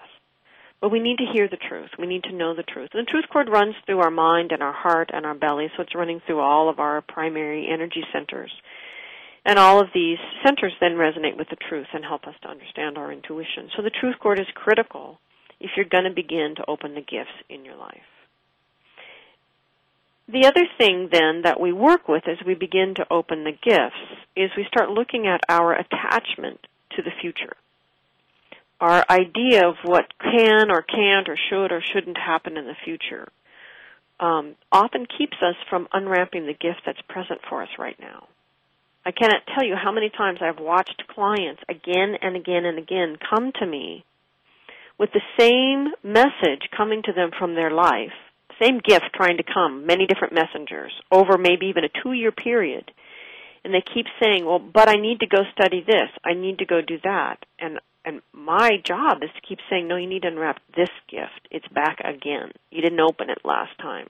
But 0.80 0.90
we 0.90 1.00
need 1.00 1.18
to 1.18 1.32
hear 1.32 1.48
the 1.48 1.56
truth. 1.56 1.90
We 1.98 2.06
need 2.06 2.24
to 2.24 2.34
know 2.34 2.54
the 2.54 2.62
truth. 2.62 2.90
And 2.92 3.06
the 3.06 3.10
truth 3.10 3.24
cord 3.32 3.48
runs 3.48 3.74
through 3.86 4.00
our 4.00 4.10
mind 4.10 4.52
and 4.52 4.62
our 4.62 4.74
heart 4.74 5.10
and 5.12 5.24
our 5.24 5.34
belly, 5.34 5.68
so 5.74 5.82
it's 5.82 5.94
running 5.94 6.20
through 6.26 6.40
all 6.40 6.68
of 6.68 6.78
our 6.78 7.00
primary 7.00 7.66
energy 7.72 8.04
centers. 8.12 8.52
And 9.46 9.60
all 9.60 9.80
of 9.80 9.90
these 9.94 10.18
centers 10.44 10.72
then 10.80 10.96
resonate 10.96 11.38
with 11.38 11.48
the 11.48 11.56
truth 11.68 11.86
and 11.94 12.04
help 12.04 12.26
us 12.26 12.34
to 12.42 12.48
understand 12.48 12.98
our 12.98 13.12
intuition. 13.12 13.70
So 13.76 13.82
the 13.82 13.90
truth 13.90 14.16
cord 14.20 14.40
is 14.40 14.46
critical 14.56 15.20
if 15.60 15.70
you're 15.76 15.86
going 15.86 16.02
to 16.02 16.10
begin 16.10 16.54
to 16.56 16.64
open 16.66 16.94
the 16.94 17.00
gifts 17.00 17.30
in 17.48 17.64
your 17.64 17.76
life. 17.76 18.02
The 20.28 20.46
other 20.46 20.66
thing 20.76 21.10
then 21.12 21.42
that 21.44 21.60
we 21.60 21.72
work 21.72 22.08
with 22.08 22.24
as 22.26 22.44
we 22.44 22.54
begin 22.54 22.94
to 22.96 23.06
open 23.08 23.44
the 23.44 23.52
gifts 23.52 24.20
is 24.34 24.50
we 24.56 24.66
start 24.66 24.90
looking 24.90 25.28
at 25.28 25.42
our 25.48 25.72
attachment 25.72 26.58
to 26.96 27.02
the 27.02 27.12
future. 27.20 27.54
Our 28.80 29.04
idea 29.08 29.68
of 29.68 29.76
what 29.84 30.06
can 30.20 30.72
or 30.72 30.82
can't 30.82 31.28
or 31.28 31.38
should 31.48 31.70
or 31.70 31.80
shouldn't 31.92 32.18
happen 32.18 32.56
in 32.56 32.66
the 32.66 32.74
future 32.84 33.28
um, 34.18 34.56
often 34.72 35.06
keeps 35.06 35.36
us 35.40 35.54
from 35.70 35.86
unwrapping 35.92 36.46
the 36.46 36.52
gift 36.52 36.82
that's 36.84 37.00
present 37.08 37.40
for 37.48 37.62
us 37.62 37.68
right 37.78 37.98
now. 38.00 38.26
I 39.06 39.12
cannot 39.12 39.46
tell 39.54 39.64
you 39.64 39.76
how 39.82 39.92
many 39.92 40.10
times 40.10 40.40
I've 40.42 40.60
watched 40.60 41.04
clients 41.14 41.62
again 41.68 42.16
and 42.20 42.36
again 42.36 42.64
and 42.64 42.78
again 42.78 43.16
come 43.30 43.52
to 43.60 43.66
me 43.66 44.04
with 44.98 45.10
the 45.12 45.22
same 45.38 45.92
message 46.02 46.68
coming 46.76 47.02
to 47.04 47.12
them 47.12 47.30
from 47.38 47.54
their 47.54 47.70
life 47.70 48.12
same 48.60 48.80
gift 48.82 49.06
trying 49.14 49.36
to 49.36 49.42
come, 49.42 49.86
many 49.86 50.06
different 50.06 50.34
messengers, 50.34 50.92
over 51.12 51.36
maybe 51.38 51.66
even 51.66 51.84
a 51.84 52.02
two 52.02 52.12
year 52.12 52.32
period. 52.32 52.90
And 53.64 53.74
they 53.74 53.82
keep 53.82 54.06
saying, 54.22 54.44
well, 54.46 54.60
but 54.60 54.88
I 54.88 54.94
need 54.94 55.20
to 55.20 55.26
go 55.26 55.38
study 55.52 55.82
this. 55.84 56.08
I 56.24 56.34
need 56.34 56.58
to 56.58 56.66
go 56.66 56.80
do 56.80 56.98
that. 57.02 57.38
And, 57.58 57.80
and 58.04 58.22
my 58.32 58.78
job 58.84 59.18
is 59.22 59.30
to 59.34 59.46
keep 59.46 59.58
saying, 59.68 59.88
no, 59.88 59.96
you 59.96 60.06
need 60.06 60.22
to 60.22 60.28
unwrap 60.28 60.60
this 60.76 60.90
gift. 61.10 61.48
It's 61.50 61.66
back 61.68 61.98
again. 62.00 62.52
You 62.70 62.80
didn't 62.80 63.00
open 63.00 63.28
it 63.28 63.38
last 63.44 63.76
time. 63.78 64.06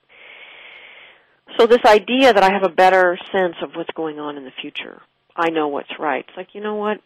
So 1.58 1.66
this 1.66 1.84
idea 1.84 2.32
that 2.32 2.42
I 2.42 2.52
have 2.52 2.64
a 2.64 2.74
better 2.74 3.18
sense 3.32 3.56
of 3.62 3.74
what's 3.74 3.92
going 3.94 4.18
on 4.18 4.36
in 4.36 4.44
the 4.44 4.52
future. 4.60 5.00
I 5.34 5.50
know 5.50 5.68
what's 5.68 5.98
right. 5.98 6.24
It's 6.26 6.36
like, 6.36 6.54
you 6.54 6.60
know 6.60 6.74
what? 6.74 6.98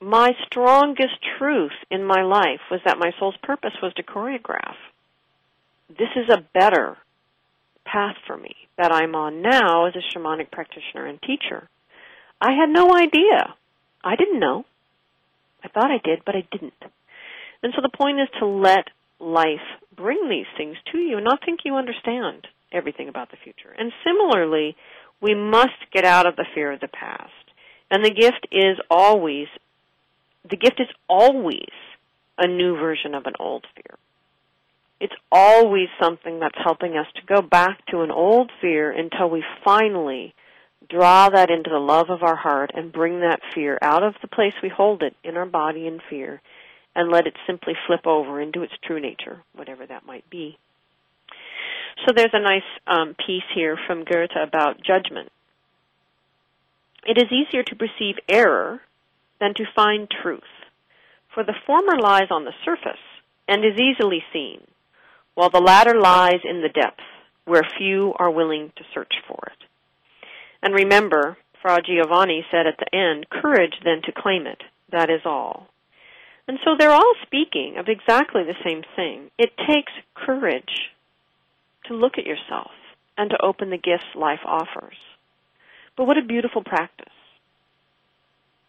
My 0.00 0.32
strongest 0.46 1.14
truth 1.38 1.72
in 1.90 2.04
my 2.04 2.22
life 2.22 2.60
was 2.70 2.80
that 2.84 2.98
my 2.98 3.12
soul's 3.18 3.36
purpose 3.42 3.74
was 3.80 3.94
to 3.94 4.02
choreograph 4.02 4.74
this 5.98 6.08
is 6.16 6.28
a 6.30 6.44
better 6.54 6.96
path 7.84 8.16
for 8.26 8.36
me 8.36 8.54
that 8.78 8.92
I'm 8.92 9.14
on 9.14 9.42
now 9.42 9.86
as 9.86 9.94
a 9.96 10.18
shamanic 10.18 10.50
practitioner 10.50 11.06
and 11.06 11.20
teacher. 11.20 11.68
I 12.40 12.52
had 12.52 12.70
no 12.70 12.94
idea. 12.94 13.54
I 14.02 14.16
didn't 14.16 14.40
know. 14.40 14.64
I 15.62 15.68
thought 15.68 15.90
I 15.90 16.00
did, 16.02 16.22
but 16.24 16.34
I 16.34 16.46
didn't. 16.50 16.74
And 17.62 17.72
so 17.74 17.82
the 17.82 17.96
point 17.96 18.20
is 18.20 18.28
to 18.40 18.46
let 18.46 18.88
life 19.20 19.60
bring 19.94 20.28
these 20.28 20.46
things 20.56 20.76
to 20.92 20.98
you 20.98 21.16
and 21.16 21.24
not 21.24 21.44
think 21.44 21.60
you 21.64 21.76
understand 21.76 22.46
everything 22.72 23.08
about 23.08 23.30
the 23.30 23.36
future. 23.42 23.74
And 23.76 23.92
similarly, 24.04 24.76
we 25.20 25.34
must 25.34 25.70
get 25.92 26.04
out 26.04 26.26
of 26.26 26.36
the 26.36 26.46
fear 26.54 26.72
of 26.72 26.80
the 26.80 26.88
past. 26.88 27.30
And 27.90 28.04
the 28.04 28.10
gift 28.10 28.46
is 28.50 28.78
always, 28.90 29.46
the 30.48 30.56
gift 30.56 30.80
is 30.80 30.88
always 31.08 31.70
a 32.38 32.48
new 32.48 32.76
version 32.76 33.14
of 33.14 33.26
an 33.26 33.34
old 33.38 33.66
fear 33.74 33.98
it's 35.02 35.12
always 35.32 35.88
something 36.00 36.38
that's 36.38 36.54
helping 36.62 36.96
us 36.96 37.08
to 37.16 37.34
go 37.34 37.42
back 37.42 37.84
to 37.86 38.02
an 38.02 38.12
old 38.12 38.52
fear 38.60 38.92
until 38.92 39.28
we 39.28 39.42
finally 39.64 40.32
draw 40.88 41.28
that 41.28 41.50
into 41.50 41.70
the 41.70 41.78
love 41.80 42.08
of 42.08 42.22
our 42.22 42.36
heart 42.36 42.70
and 42.72 42.92
bring 42.92 43.18
that 43.18 43.40
fear 43.52 43.76
out 43.82 44.04
of 44.04 44.14
the 44.22 44.28
place 44.28 44.54
we 44.62 44.68
hold 44.68 45.02
it 45.02 45.16
in 45.24 45.36
our 45.36 45.44
body 45.44 45.88
in 45.88 45.98
fear 46.08 46.40
and 46.94 47.10
let 47.10 47.26
it 47.26 47.34
simply 47.48 47.72
flip 47.84 48.06
over 48.06 48.40
into 48.40 48.62
its 48.62 48.74
true 48.84 49.00
nature, 49.00 49.42
whatever 49.56 49.84
that 49.84 50.06
might 50.06 50.28
be. 50.30 50.56
So 52.06 52.12
there's 52.14 52.30
a 52.32 52.40
nice 52.40 52.62
um, 52.86 53.14
piece 53.14 53.44
here 53.54 53.78
from 53.86 54.04
Goethe 54.04 54.36
about 54.36 54.82
judgment. 54.82 55.30
It 57.04 57.18
is 57.18 57.32
easier 57.32 57.62
to 57.62 57.76
perceive 57.76 58.16
error 58.28 58.80
than 59.40 59.54
to 59.54 59.64
find 59.74 60.08
truth, 60.08 60.42
for 61.34 61.42
the 61.44 61.54
former 61.66 61.98
lies 61.98 62.28
on 62.30 62.44
the 62.44 62.52
surface 62.64 63.02
and 63.48 63.64
is 63.64 63.78
easily 63.78 64.22
seen, 64.32 64.60
while 65.34 65.50
the 65.50 65.60
latter 65.60 65.98
lies 66.00 66.40
in 66.44 66.62
the 66.62 66.68
depth, 66.68 67.00
where 67.44 67.62
few 67.76 68.14
are 68.18 68.30
willing 68.30 68.72
to 68.76 68.84
search 68.94 69.14
for 69.26 69.48
it. 69.48 69.66
And 70.62 70.74
remember, 70.74 71.36
Fra 71.60 71.80
Giovanni 71.82 72.44
said 72.50 72.66
at 72.66 72.78
the 72.78 72.96
end, 72.96 73.28
courage 73.28 73.74
then 73.84 74.02
to 74.04 74.12
claim 74.12 74.46
it. 74.46 74.62
That 74.90 75.10
is 75.10 75.22
all. 75.24 75.68
And 76.46 76.58
so 76.64 76.76
they're 76.78 76.90
all 76.90 77.14
speaking 77.22 77.76
of 77.78 77.86
exactly 77.88 78.42
the 78.44 78.54
same 78.64 78.82
thing. 78.96 79.30
It 79.38 79.56
takes 79.56 79.92
courage 80.14 80.90
to 81.86 81.94
look 81.94 82.18
at 82.18 82.26
yourself 82.26 82.70
and 83.16 83.30
to 83.30 83.42
open 83.42 83.70
the 83.70 83.76
gifts 83.76 84.14
life 84.14 84.40
offers. 84.44 84.96
But 85.96 86.06
what 86.06 86.18
a 86.18 86.24
beautiful 86.24 86.62
practice. 86.62 87.12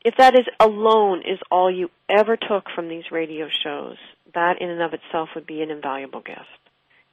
If 0.03 0.15
that 0.17 0.35
is 0.35 0.45
alone 0.59 1.19
is 1.19 1.39
all 1.49 1.71
you 1.71 1.89
ever 2.09 2.35
took 2.35 2.65
from 2.75 2.89
these 2.89 3.11
radio 3.11 3.47
shows, 3.63 3.95
that 4.33 4.61
in 4.61 4.69
and 4.69 4.81
of 4.81 4.93
itself 4.93 5.29
would 5.35 5.47
be 5.47 5.61
an 5.61 5.71
invaluable 5.71 6.19
gift 6.19 6.41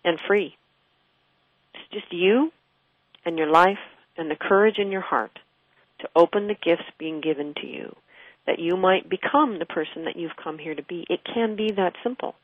and 0.04 0.18
free. 0.26 0.56
It's 1.74 1.92
just 1.92 2.12
you 2.12 2.50
and 3.24 3.38
your 3.38 3.50
life 3.50 3.78
and 4.16 4.30
the 4.30 4.36
courage 4.36 4.78
in 4.78 4.90
your 4.90 5.02
heart 5.02 5.38
to 6.00 6.08
open 6.16 6.48
the 6.48 6.54
gifts 6.54 6.90
being 6.98 7.20
given 7.20 7.54
to 7.60 7.66
you 7.66 7.94
that 8.46 8.58
you 8.58 8.76
might 8.76 9.08
become 9.08 9.58
the 9.58 9.66
person 9.66 10.04
that 10.04 10.16
you've 10.16 10.36
come 10.42 10.58
here 10.58 10.74
to 10.74 10.82
be. 10.82 11.04
It 11.08 11.20
can 11.24 11.56
be 11.56 11.70
that 11.76 11.92
simple. 12.02 12.34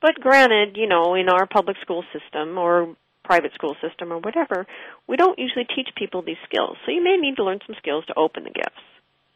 But 0.00 0.20
granted, 0.20 0.76
you 0.76 0.86
know, 0.86 1.14
in 1.14 1.28
our 1.28 1.46
public 1.46 1.76
school 1.82 2.04
system 2.12 2.58
or 2.58 2.94
private 3.24 3.52
school 3.54 3.74
system 3.80 4.12
or 4.12 4.18
whatever, 4.18 4.66
we 5.06 5.16
don't 5.16 5.38
usually 5.38 5.64
teach 5.64 5.88
people 5.96 6.22
these 6.22 6.36
skills. 6.48 6.76
So 6.84 6.92
you 6.92 7.02
may 7.02 7.16
need 7.16 7.36
to 7.36 7.44
learn 7.44 7.60
some 7.66 7.76
skills 7.78 8.04
to 8.06 8.14
open 8.16 8.44
the 8.44 8.50
gifts 8.50 8.82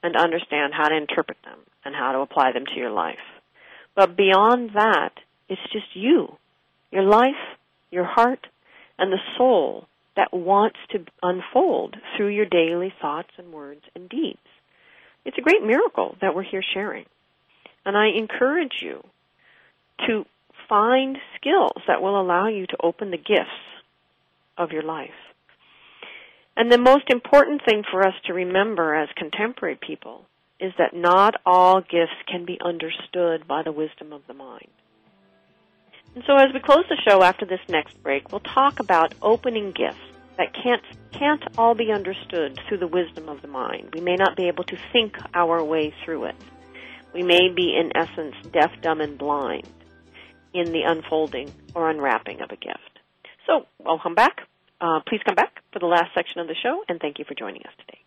and 0.02 0.16
understand 0.16 0.72
how 0.74 0.88
to 0.88 0.96
interpret 0.96 1.38
them 1.44 1.58
and 1.84 1.94
how 1.94 2.12
to 2.12 2.20
apply 2.20 2.52
them 2.52 2.64
to 2.66 2.76
your 2.76 2.90
life. 2.90 3.18
But 3.96 4.16
beyond 4.16 4.70
that, 4.74 5.12
it's 5.48 5.60
just 5.72 5.86
you, 5.94 6.36
your 6.90 7.02
life, 7.02 7.58
your 7.90 8.04
heart, 8.04 8.46
and 8.98 9.12
the 9.12 9.18
soul 9.36 9.86
that 10.16 10.32
wants 10.32 10.78
to 10.90 11.04
unfold 11.22 11.96
through 12.16 12.28
your 12.28 12.46
daily 12.46 12.92
thoughts 13.00 13.30
and 13.38 13.52
words 13.52 13.82
and 13.94 14.08
deeds. 14.08 14.38
It's 15.24 15.38
a 15.38 15.42
great 15.42 15.62
miracle 15.62 16.16
that 16.20 16.34
we're 16.34 16.42
here 16.42 16.62
sharing. 16.74 17.06
And 17.84 17.96
I 17.96 18.08
encourage 18.16 18.82
you 18.82 19.02
to 20.06 20.24
find 20.70 21.18
skills 21.36 21.82
that 21.88 22.00
will 22.00 22.18
allow 22.18 22.46
you 22.46 22.66
to 22.66 22.76
open 22.82 23.10
the 23.10 23.18
gifts 23.18 23.50
of 24.56 24.70
your 24.70 24.84
life. 24.84 25.10
And 26.56 26.70
the 26.70 26.78
most 26.78 27.10
important 27.10 27.62
thing 27.64 27.82
for 27.90 28.06
us 28.06 28.14
to 28.26 28.32
remember 28.32 28.94
as 28.94 29.08
contemporary 29.16 29.78
people 29.84 30.24
is 30.60 30.72
that 30.78 30.94
not 30.94 31.34
all 31.44 31.80
gifts 31.80 32.12
can 32.30 32.44
be 32.44 32.58
understood 32.64 33.48
by 33.48 33.62
the 33.62 33.72
wisdom 33.72 34.12
of 34.12 34.22
the 34.28 34.34
mind. 34.34 34.68
And 36.14 36.22
so 36.26 36.36
as 36.36 36.52
we 36.52 36.60
close 36.60 36.84
the 36.88 37.00
show 37.06 37.22
after 37.22 37.46
this 37.46 37.60
next 37.68 38.00
break, 38.02 38.30
we'll 38.30 38.40
talk 38.40 38.78
about 38.78 39.14
opening 39.22 39.72
gifts 39.72 39.98
that 40.38 40.54
can't 40.54 40.82
can't 41.12 41.42
all 41.58 41.74
be 41.74 41.92
understood 41.92 42.58
through 42.68 42.78
the 42.78 42.86
wisdom 42.86 43.28
of 43.28 43.42
the 43.42 43.48
mind. 43.48 43.90
We 43.94 44.00
may 44.00 44.16
not 44.16 44.36
be 44.36 44.48
able 44.48 44.64
to 44.64 44.78
think 44.92 45.16
our 45.34 45.62
way 45.62 45.92
through 46.04 46.26
it. 46.26 46.36
We 47.12 47.22
may 47.22 47.48
be 47.54 47.76
in 47.76 47.90
essence 47.96 48.34
deaf, 48.52 48.70
dumb 48.80 49.00
and 49.00 49.18
blind 49.18 49.68
in 50.52 50.72
the 50.72 50.82
unfolding 50.84 51.52
or 51.74 51.90
unwrapping 51.90 52.40
of 52.40 52.50
a 52.50 52.56
gift. 52.56 52.98
So, 53.46 53.66
welcome 53.78 54.14
back. 54.14 54.42
Uh, 54.80 55.00
please 55.06 55.20
come 55.24 55.34
back 55.34 55.62
for 55.72 55.78
the 55.78 55.86
last 55.86 56.14
section 56.14 56.40
of 56.40 56.48
the 56.48 56.54
show, 56.62 56.82
and 56.88 57.00
thank 57.00 57.18
you 57.18 57.24
for 57.24 57.34
joining 57.34 57.62
us 57.62 57.72
today. 57.78 57.98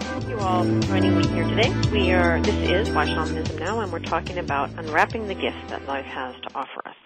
Thank 0.00 0.28
you 0.28 0.38
all 0.38 0.64
for 0.64 0.80
joining 0.80 1.18
me 1.18 1.26
here 1.28 1.44
today. 1.44 1.70
We 1.90 2.12
are. 2.12 2.40
This 2.40 2.88
is 2.88 2.94
Why 2.94 3.06
Shamanism 3.06 3.58
Now, 3.58 3.80
and 3.80 3.92
we're 3.92 3.98
talking 3.98 4.38
about 4.38 4.70
unwrapping 4.78 5.28
the 5.28 5.34
gift 5.34 5.68
that 5.68 5.86
life 5.86 6.06
has 6.06 6.34
to 6.42 6.54
offer 6.54 6.86
us. 6.86 6.96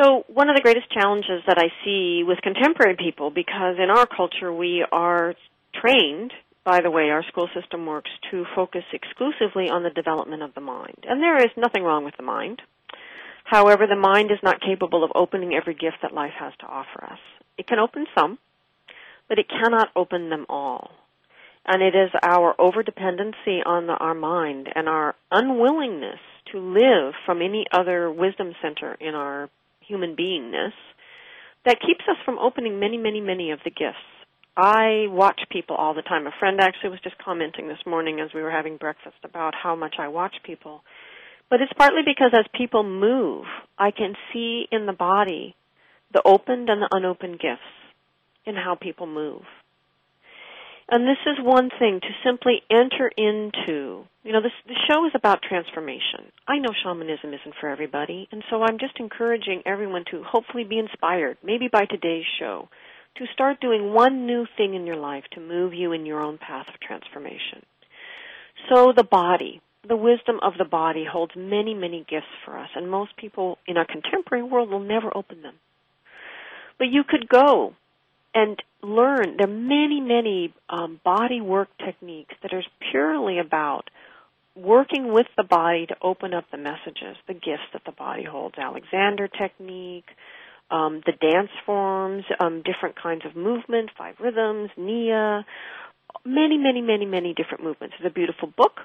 So, 0.00 0.24
one 0.28 0.48
of 0.48 0.56
the 0.56 0.62
greatest 0.62 0.90
challenges 0.90 1.42
that 1.46 1.58
I 1.58 1.68
see 1.84 2.24
with 2.26 2.40
contemporary 2.42 2.96
people, 2.96 3.30
because 3.30 3.76
in 3.78 3.90
our 3.90 4.06
culture 4.06 4.52
we 4.52 4.84
are 4.90 5.34
trained 5.74 6.32
by 6.64 6.80
the 6.80 6.90
way 6.90 7.10
our 7.10 7.24
school 7.24 7.48
system 7.58 7.86
works 7.86 8.10
to 8.30 8.44
focus 8.54 8.84
exclusively 8.92 9.68
on 9.68 9.82
the 9.82 9.90
development 9.90 10.42
of 10.42 10.54
the 10.54 10.60
mind. 10.60 11.04
And 11.08 11.20
there 11.20 11.36
is 11.36 11.50
nothing 11.56 11.82
wrong 11.82 12.04
with 12.04 12.16
the 12.16 12.22
mind. 12.22 12.62
However, 13.44 13.86
the 13.86 13.96
mind 13.96 14.30
is 14.30 14.38
not 14.42 14.60
capable 14.60 15.04
of 15.04 15.12
opening 15.14 15.54
every 15.54 15.74
gift 15.74 15.98
that 16.02 16.14
life 16.14 16.32
has 16.38 16.52
to 16.60 16.66
offer 16.66 17.04
us. 17.04 17.18
It 17.58 17.66
can 17.66 17.78
open 17.78 18.06
some, 18.16 18.38
but 19.28 19.38
it 19.38 19.48
cannot 19.48 19.88
open 19.94 20.30
them 20.30 20.46
all. 20.48 20.90
And 21.64 21.82
it 21.82 21.94
is 21.94 22.10
our 22.22 22.54
overdependency 22.58 23.64
on 23.64 23.86
the, 23.86 23.92
our 23.92 24.14
mind 24.14 24.68
and 24.74 24.88
our 24.88 25.14
unwillingness 25.30 26.18
to 26.52 26.58
live 26.58 27.14
from 27.24 27.40
any 27.40 27.66
other 27.72 28.10
wisdom 28.10 28.52
center 28.60 28.94
in 28.94 29.14
our 29.14 29.48
human 29.80 30.16
beingness 30.16 30.72
that 31.64 31.80
keeps 31.80 32.04
us 32.08 32.16
from 32.24 32.38
opening 32.38 32.80
many, 32.80 32.96
many, 32.96 33.20
many 33.20 33.52
of 33.52 33.60
the 33.64 33.70
gifts. 33.70 33.98
I 34.56 35.06
watch 35.08 35.40
people 35.50 35.76
all 35.76 35.94
the 35.94 36.02
time. 36.02 36.26
A 36.26 36.32
friend 36.38 36.60
actually 36.60 36.90
was 36.90 37.00
just 37.02 37.16
commenting 37.18 37.68
this 37.68 37.86
morning 37.86 38.20
as 38.20 38.30
we 38.34 38.42
were 38.42 38.50
having 38.50 38.76
breakfast 38.76 39.16
about 39.24 39.54
how 39.54 39.76
much 39.76 39.94
I 39.98 40.08
watch 40.08 40.34
people. 40.44 40.82
But 41.52 41.60
it's 41.60 41.72
partly 41.76 42.00
because 42.02 42.30
as 42.32 42.46
people 42.56 42.82
move, 42.82 43.44
I 43.76 43.90
can 43.90 44.14
see 44.32 44.64
in 44.72 44.86
the 44.86 44.94
body 44.94 45.54
the 46.10 46.22
opened 46.24 46.70
and 46.70 46.80
the 46.80 46.88
unopened 46.90 47.40
gifts 47.40 47.60
in 48.46 48.54
how 48.54 48.74
people 48.74 49.06
move. 49.06 49.42
And 50.90 51.04
this 51.04 51.20
is 51.26 51.44
one 51.44 51.68
thing 51.78 52.00
to 52.00 52.08
simply 52.24 52.62
enter 52.70 53.10
into. 53.18 54.04
You 54.24 54.32
know, 54.32 54.40
this 54.40 54.56
the 54.66 54.80
show 54.90 55.04
is 55.04 55.12
about 55.14 55.42
transformation. 55.42 56.32
I 56.48 56.56
know 56.56 56.70
shamanism 56.82 57.34
isn't 57.34 57.56
for 57.60 57.68
everybody, 57.68 58.28
and 58.32 58.42
so 58.48 58.62
I'm 58.62 58.78
just 58.78 58.98
encouraging 58.98 59.60
everyone 59.66 60.06
to 60.10 60.22
hopefully 60.22 60.64
be 60.64 60.78
inspired, 60.78 61.36
maybe 61.44 61.68
by 61.70 61.84
today's 61.84 62.24
show, 62.38 62.70
to 63.18 63.26
start 63.34 63.60
doing 63.60 63.92
one 63.92 64.24
new 64.26 64.46
thing 64.56 64.72
in 64.72 64.86
your 64.86 64.96
life 64.96 65.24
to 65.32 65.40
move 65.40 65.74
you 65.74 65.92
in 65.92 66.06
your 66.06 66.22
own 66.22 66.38
path 66.38 66.68
of 66.72 66.80
transformation. 66.80 67.60
So 68.70 68.94
the 68.96 69.04
body, 69.04 69.60
the 69.86 69.96
wisdom 69.96 70.38
of 70.42 70.54
the 70.58 70.64
body 70.64 71.04
holds 71.10 71.32
many, 71.36 71.74
many 71.74 72.06
gifts 72.08 72.26
for 72.44 72.56
us, 72.56 72.68
and 72.76 72.90
most 72.90 73.16
people 73.16 73.58
in 73.66 73.76
our 73.76 73.86
contemporary 73.86 74.44
world 74.44 74.70
will 74.70 74.80
never 74.80 75.14
open 75.16 75.42
them. 75.42 75.54
But 76.78 76.88
you 76.88 77.02
could 77.08 77.28
go 77.28 77.74
and 78.34 78.62
learn. 78.82 79.36
There 79.36 79.48
are 79.48 79.52
many, 79.52 80.00
many 80.00 80.54
um, 80.70 81.00
body 81.04 81.40
work 81.40 81.68
techniques 81.84 82.34
that 82.42 82.52
are 82.52 82.62
purely 82.90 83.38
about 83.38 83.90
working 84.54 85.12
with 85.12 85.26
the 85.36 85.44
body 85.44 85.86
to 85.86 85.96
open 86.02 86.34
up 86.34 86.44
the 86.50 86.58
messages, 86.58 87.16
the 87.26 87.34
gifts 87.34 87.68
that 87.72 87.82
the 87.84 87.92
body 87.92 88.24
holds. 88.24 88.56
Alexander 88.58 89.28
technique, 89.28 90.08
um, 90.70 91.02
the 91.06 91.12
dance 91.12 91.50
forms, 91.66 92.24
um, 92.40 92.62
different 92.62 93.00
kinds 93.00 93.22
of 93.24 93.34
movement, 93.34 93.90
five 93.96 94.14
rhythms, 94.20 94.70
Nia, 94.76 95.44
many, 96.24 96.58
many, 96.58 96.82
many, 96.82 97.06
many 97.06 97.34
different 97.34 97.64
movements. 97.64 97.96
There's 97.98 98.10
a 98.10 98.14
beautiful 98.14 98.52
book 98.56 98.80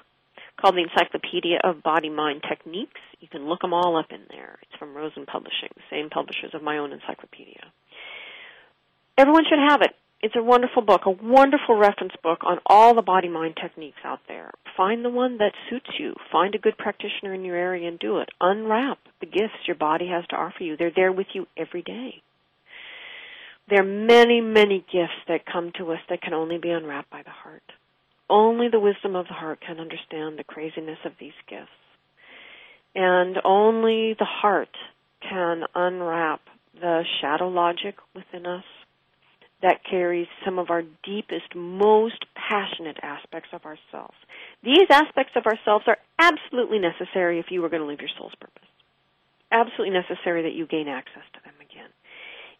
called 0.60 0.74
the 0.74 0.82
Encyclopedia 0.82 1.58
of 1.62 1.82
Body 1.82 2.10
Mind 2.10 2.42
Techniques. 2.48 3.00
You 3.20 3.28
can 3.28 3.48
look 3.48 3.60
them 3.60 3.72
all 3.72 3.96
up 3.96 4.10
in 4.10 4.22
there. 4.28 4.58
It's 4.62 4.78
from 4.78 4.94
Rosen 4.94 5.26
Publishing, 5.26 5.70
same 5.90 6.10
publishers 6.10 6.50
of 6.54 6.62
my 6.62 6.78
own 6.78 6.92
encyclopedia. 6.92 7.62
Everyone 9.16 9.44
should 9.48 9.58
have 9.68 9.82
it. 9.82 9.94
It's 10.20 10.34
a 10.36 10.42
wonderful 10.42 10.82
book, 10.82 11.02
a 11.06 11.10
wonderful 11.10 11.76
reference 11.76 12.14
book 12.24 12.40
on 12.44 12.58
all 12.66 12.94
the 12.94 13.02
body 13.02 13.28
mind 13.28 13.56
techniques 13.60 13.98
out 14.04 14.18
there. 14.26 14.50
Find 14.76 15.04
the 15.04 15.10
one 15.10 15.38
that 15.38 15.52
suits 15.70 15.90
you. 15.98 16.14
Find 16.32 16.54
a 16.56 16.58
good 16.58 16.76
practitioner 16.76 17.34
in 17.34 17.44
your 17.44 17.54
area 17.54 17.86
and 17.86 17.98
do 18.00 18.18
it. 18.18 18.28
Unwrap 18.40 18.98
the 19.20 19.26
gifts 19.26 19.66
your 19.66 19.76
body 19.76 20.08
has 20.08 20.26
to 20.30 20.36
offer 20.36 20.62
you. 20.62 20.76
They're 20.76 20.92
there 20.94 21.12
with 21.12 21.28
you 21.34 21.46
every 21.56 21.82
day. 21.82 22.22
There 23.68 23.80
are 23.80 23.84
many, 23.84 24.40
many 24.40 24.84
gifts 24.90 25.22
that 25.28 25.46
come 25.46 25.72
to 25.78 25.92
us 25.92 26.00
that 26.08 26.22
can 26.22 26.34
only 26.34 26.58
be 26.58 26.70
unwrapped 26.70 27.10
by 27.10 27.22
the 27.22 27.30
heart. 27.30 27.62
Only 28.30 28.68
the 28.68 28.80
wisdom 28.80 29.16
of 29.16 29.26
the 29.26 29.34
heart 29.34 29.60
can 29.60 29.80
understand 29.80 30.38
the 30.38 30.44
craziness 30.44 30.98
of 31.04 31.12
these 31.18 31.32
gifts. 31.48 31.70
And 32.94 33.36
only 33.44 34.14
the 34.18 34.26
heart 34.26 34.76
can 35.28 35.64
unwrap 35.74 36.40
the 36.74 37.04
shadow 37.20 37.48
logic 37.48 37.96
within 38.14 38.46
us 38.46 38.64
that 39.62 39.80
carries 39.88 40.28
some 40.44 40.58
of 40.58 40.70
our 40.70 40.82
deepest, 41.04 41.54
most 41.54 42.24
passionate 42.34 42.98
aspects 43.02 43.48
of 43.52 43.64
ourselves. 43.64 44.14
These 44.62 44.86
aspects 44.90 45.32
of 45.34 45.46
ourselves 45.46 45.84
are 45.88 45.98
absolutely 46.18 46.78
necessary 46.78 47.40
if 47.40 47.46
you 47.50 47.62
were 47.62 47.68
going 47.68 47.82
to 47.82 47.88
live 47.88 48.00
your 48.00 48.10
soul's 48.16 48.34
purpose. 48.38 48.68
Absolutely 49.50 49.98
necessary 49.98 50.42
that 50.42 50.52
you 50.52 50.66
gain 50.66 50.86
access 50.86 51.24
to 51.34 51.40
them. 51.44 51.57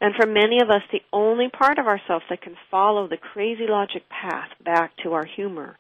And 0.01 0.15
for 0.15 0.27
many 0.27 0.61
of 0.63 0.71
us, 0.71 0.83
the 0.93 1.03
only 1.13 1.49
part 1.49 1.79
of 1.79 1.87
ourselves 1.87 2.25
that 2.31 2.43
can 2.43 2.55
follow 2.71 3.09
the 3.09 3.17
crazy 3.17 3.67
logic 3.69 4.03
path 4.09 4.51
back 4.65 4.93
to 5.03 5.13
our 5.13 5.25
humor, 5.25 5.77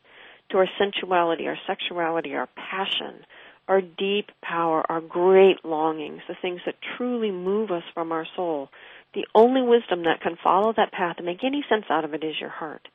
to 0.51 0.59
our 0.59 0.69
sensuality, 0.79 1.47
our 1.47 1.59
sexuality, 1.66 2.35
our 2.35 2.49
passion, 2.57 3.25
our 3.69 3.81
deep 3.81 4.31
power, 4.43 4.83
our 4.89 5.01
great 5.01 5.64
longings, 5.64 6.23
the 6.27 6.35
things 6.41 6.61
that 6.66 6.75
truly 6.97 7.31
move 7.31 7.71
us 7.71 7.85
from 7.95 8.11
our 8.11 8.27
soul, 8.35 8.71
the 9.14 9.27
only 9.35 9.62
wisdom 9.62 10.05
that 10.05 10.21
can 10.21 10.37
follow 10.43 10.73
that 10.77 10.93
path 10.93 11.16
and 11.19 11.27
make 11.27 11.45
any 11.45 11.64
sense 11.69 11.85
out 11.89 12.05
of 12.05 12.14
it 12.14 12.25
is 12.25 12.41
your 12.41 12.51
heart. 12.51 12.89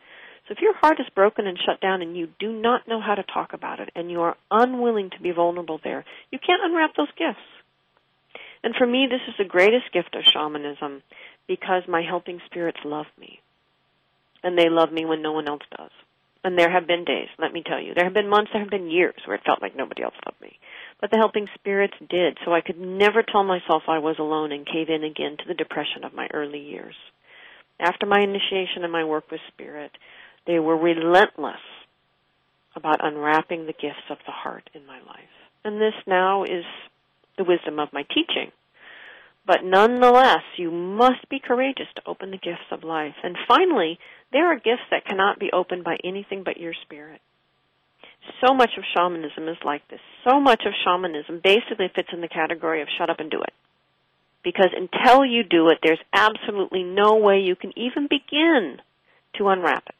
So 0.47 0.51
if 0.51 0.61
your 0.61 0.76
heart 0.76 0.99
is 0.99 1.07
broken 1.15 1.47
and 1.47 1.57
shut 1.57 1.80
down 1.80 2.01
and 2.01 2.17
you 2.17 2.28
do 2.38 2.51
not 2.51 2.88
know 2.88 2.99
how 2.99 3.15
to 3.15 3.24
talk 3.24 3.53
about 3.53 3.80
it 3.80 3.89
and 3.95 4.11
you 4.11 4.21
are 4.21 4.36
unwilling 4.51 5.09
to 5.11 5.21
be 5.21 5.32
vulnerable 5.32 5.80
there, 5.84 6.03
you 6.32 6.39
can't 6.39 6.61
unwrap 6.63 6.95
those 6.97 7.11
gifts. 7.17 7.39
And 8.64 8.74
for 8.76 8.88
me, 8.88 9.07
this 9.09 9.22
is 9.28 9.36
the 9.38 9.43
greatest 9.43 9.91
gift 9.93 10.16
of 10.16 10.24
shamanism 10.24 11.03
because 11.47 11.84
my 11.88 12.01
helping 12.01 12.39
spirits 12.45 12.80
love 12.86 13.07
me. 13.20 13.39
and 14.43 14.57
they 14.57 14.70
love 14.70 14.91
me 14.91 15.05
when 15.05 15.22
no 15.22 15.32
one 15.32 15.47
else 15.47 15.64
does. 15.78 15.91
And 16.43 16.59
there 16.59 16.70
have 16.70 16.86
been 16.86 17.05
days, 17.05 17.30
let 17.39 17.53
me 17.53 17.64
tell 17.66 17.82
you, 17.82 17.93
there 17.93 18.03
have 18.03 18.14
been 18.14 18.28
months, 18.30 18.51
there 18.51 18.61
have 18.61 18.70
been 18.70 18.91
years 18.91 19.16
where 19.26 19.38
it 19.38 19.45
felt 19.45 19.61
like 19.61 19.78
nobody 19.78 20.03
else 20.03 20.16
loved 20.26 20.41
me. 20.41 20.59
But 20.99 21.09
the 21.09 21.18
helping 21.18 21.47
spirits 21.55 21.93
did, 22.09 22.38
so 22.43 22.53
I 22.53 22.59
could 22.59 22.78
never 22.78 23.24
tell 23.24 23.45
myself 23.45 23.84
I 23.88 23.99
was 23.99 24.18
alone 24.20 24.51
and 24.51 24.66
cave 24.66 24.89
in 24.89 25.05
again 25.05 25.38
to 25.38 25.47
the 25.47 25.53
depression 25.53 26.03
of 26.03 26.14
my 26.14 26.28
early 26.34 26.59
years. 26.59 26.95
After 27.80 28.05
my 28.05 28.20
initiation 28.20 28.84
and 28.84 28.91
my 28.91 29.05
work 29.05 29.32
with 29.32 29.39
spirit, 29.53 29.91
they 30.45 30.59
were 30.59 30.78
relentless 30.78 31.64
about 32.76 33.05
unwrapping 33.05 33.66
the 33.66 33.74
gifts 33.74 34.09
of 34.09 34.18
the 34.26 34.32
heart 34.34 34.70
in 34.74 34.86
my 34.86 34.99
life. 34.99 35.34
And 35.64 35.80
this 35.80 35.93
now 36.05 36.43
is 36.43 36.66
the 37.38 37.43
wisdom 37.43 37.79
of 37.79 37.93
my 37.93 38.03
teaching. 38.03 38.51
But 39.45 39.63
nonetheless, 39.63 40.43
you 40.57 40.71
must 40.71 41.27
be 41.29 41.39
courageous 41.39 41.88
to 41.95 42.07
open 42.07 42.31
the 42.31 42.38
gifts 42.38 42.71
of 42.71 42.84
life. 42.84 43.15
And 43.23 43.36
finally, 43.47 43.99
there 44.31 44.51
are 44.51 44.55
gifts 44.55 44.88
that 44.89 45.05
cannot 45.05 45.39
be 45.39 45.51
opened 45.51 45.84
by 45.84 45.97
anything 46.03 46.43
but 46.43 46.57
your 46.57 46.73
spirit. 46.84 47.19
So 48.45 48.53
much 48.53 48.71
of 48.77 48.86
shamanism 48.95 49.49
is 49.49 49.57
like 49.65 49.86
this. 49.89 49.99
So 50.27 50.39
much 50.39 50.63
of 50.65 50.73
shamanism 50.86 51.41
basically 51.43 51.91
fits 51.93 52.09
in 52.13 52.21
the 52.21 52.29
category 52.29 52.81
of 52.81 52.88
shut 52.97 53.09
up 53.09 53.19
and 53.19 53.29
do 53.29 53.41
it. 53.41 53.53
Because 54.43 54.69
until 54.75 55.25
you 55.25 55.43
do 55.43 55.69
it, 55.69 55.79
there's 55.84 56.01
absolutely 56.13 56.84
no 56.84 57.15
way 57.15 57.39
you 57.39 57.55
can 57.55 57.77
even 57.77 58.07
begin 58.09 58.79
to 59.38 59.49
unwrap 59.49 59.84
it. 59.88 59.95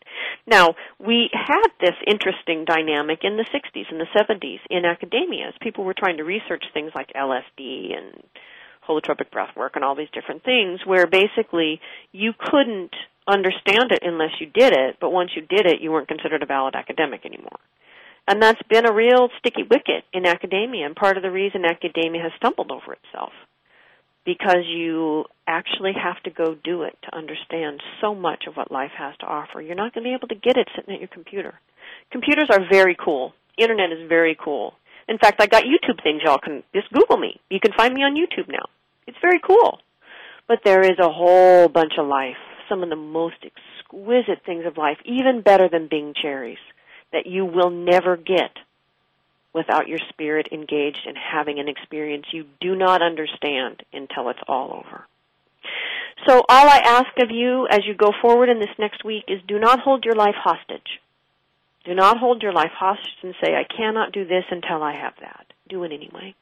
Now, 0.46 0.76
we 1.00 1.30
had 1.34 1.68
this 1.80 1.96
interesting 2.06 2.66
dynamic 2.66 3.20
in 3.24 3.38
the 3.38 3.46
60s 3.46 3.92
and 3.92 4.00
the 4.00 4.08
70s 4.18 4.60
in 4.70 4.86
academia 4.86 5.48
as 5.48 5.54
people 5.62 5.84
were 5.84 5.96
trying 5.98 6.18
to 6.18 6.24
research 6.24 6.64
things 6.74 6.92
like 6.96 7.14
LSD 7.16 7.98
and 7.98 8.24
holotropic 8.88 9.32
breath 9.32 9.56
work 9.56 9.74
and 9.76 9.84
all 9.84 9.96
these 9.96 10.12
different 10.14 10.44
things 10.44 10.82
where 10.86 11.08
basically 11.08 11.80
you 12.12 12.34
couldn't 12.38 12.94
understand 13.28 13.92
it 13.92 14.04
unless 14.04 14.32
you 14.40 14.48
did 14.48 14.74
it, 14.74 14.98
but 15.00 15.12
once 15.12 15.32
you 15.36 15.42
did 15.42 15.66
it, 15.66 15.82
you 15.82 15.92
weren't 15.92 16.10
considered 16.10 16.44
a 16.44 16.46
valid 16.46 16.76
academic 16.76 17.26
anymore. 17.26 17.60
And 18.28 18.42
that's 18.42 18.62
been 18.70 18.86
a 18.86 18.94
real 18.94 19.30
sticky 19.40 19.64
wicket 19.64 20.04
in 20.14 20.26
academia, 20.26 20.86
and 20.86 20.96
part 20.96 21.18
of 21.18 21.24
the 21.24 21.32
reason 21.32 21.66
academia 21.66 22.24
has 22.24 22.32
stumbled 22.38 22.72
over 22.72 22.94
itself. 22.94 23.32
Because 24.26 24.64
you 24.66 25.26
actually 25.46 25.92
have 26.02 26.22
to 26.24 26.32
go 26.32 26.56
do 26.64 26.84
it 26.84 26.98
to 27.04 27.16
understand 27.16 27.82
so 28.00 28.16
much 28.16 28.46
of 28.48 28.56
what 28.56 28.72
life 28.72 28.92
has 28.98 29.16
to 29.20 29.26
offer. 29.26 29.62
You're 29.62 29.76
not 29.76 29.94
going 29.94 30.04
to 30.06 30.10
be 30.10 30.16
able 30.16 30.30
to 30.30 30.36
get 30.36 30.58
it 30.58 30.70
sitting 30.76 30.94
at 30.94 31.02
your 31.02 31.10
computer. 31.10 31.56
Computers 32.12 32.48
are 32.50 32.62
very 32.72 32.96
cool. 32.96 33.34
Internet 33.58 33.92
is 33.92 34.08
very 34.08 34.38
cool. 34.42 34.76
In 35.08 35.18
fact, 35.18 35.42
I 35.42 35.48
got 35.48 35.64
YouTube 35.64 36.02
things 36.02 36.22
y'all 36.24 36.40
can 36.42 36.64
just 36.74 36.92
Google 36.92 37.18
me. 37.18 37.40
You 37.50 37.60
can 37.60 37.74
find 37.76 37.94
me 37.94 38.02
on 38.02 38.16
YouTube 38.16 38.48
now. 38.48 38.66
It's 39.06 39.18
very 39.22 39.40
cool. 39.46 39.80
But 40.48 40.60
there 40.64 40.82
is 40.82 40.98
a 41.00 41.12
whole 41.12 41.68
bunch 41.68 41.94
of 41.98 42.08
life, 42.08 42.38
some 42.70 42.84
of 42.84 42.90
the 42.90 42.96
most 42.96 43.36
exquisite 43.44 44.46
things 44.46 44.66
of 44.66 44.78
life, 44.78 44.98
even 45.06 45.42
better 45.42 45.68
than 45.70 45.88
Bing 45.90 46.14
cherries, 46.20 46.58
that 47.12 47.26
you 47.26 47.46
will 47.46 47.70
never 47.70 48.18
get 48.18 48.52
without 49.54 49.88
your 49.88 50.00
spirit 50.10 50.48
engaged 50.52 51.06
in 51.08 51.16
having 51.16 51.60
an 51.60 51.68
experience 51.68 52.26
you 52.32 52.46
do 52.60 52.76
not 52.76 53.02
understand 53.02 53.84
until 53.94 54.30
it's 54.30 54.40
all 54.48 54.84
over. 54.86 55.06
So 56.28 56.44
all 56.50 56.70
I 56.70 56.78
ask 56.78 57.12
of 57.22 57.32
you 57.32 57.68
as 57.70 57.82
you 57.86 57.96
go 57.96 58.12
forward 58.22 58.50
in 58.50 58.60
this 58.60 58.76
next 58.80 59.04
week 59.04 59.26
is 59.28 59.42
do 59.48 59.60
not 59.60 59.80
hold 59.80 60.06
your 60.06 60.16
life 60.16 60.36
hostage. 60.36 61.00
Do 61.86 61.94
not 61.94 62.18
hold 62.18 62.42
your 62.42 62.54
life 62.54 62.72
hostage 62.74 63.18
and 63.24 63.36
say, 63.44 63.54
I 63.54 63.66
cannot 63.66 64.14
do 64.14 64.26
this 64.26 64.46
until 64.50 64.82
I 64.82 64.94
have 64.94 65.14
that. 65.20 65.48
Do 65.68 65.84
it 65.84 65.92
anyway. 65.92 66.34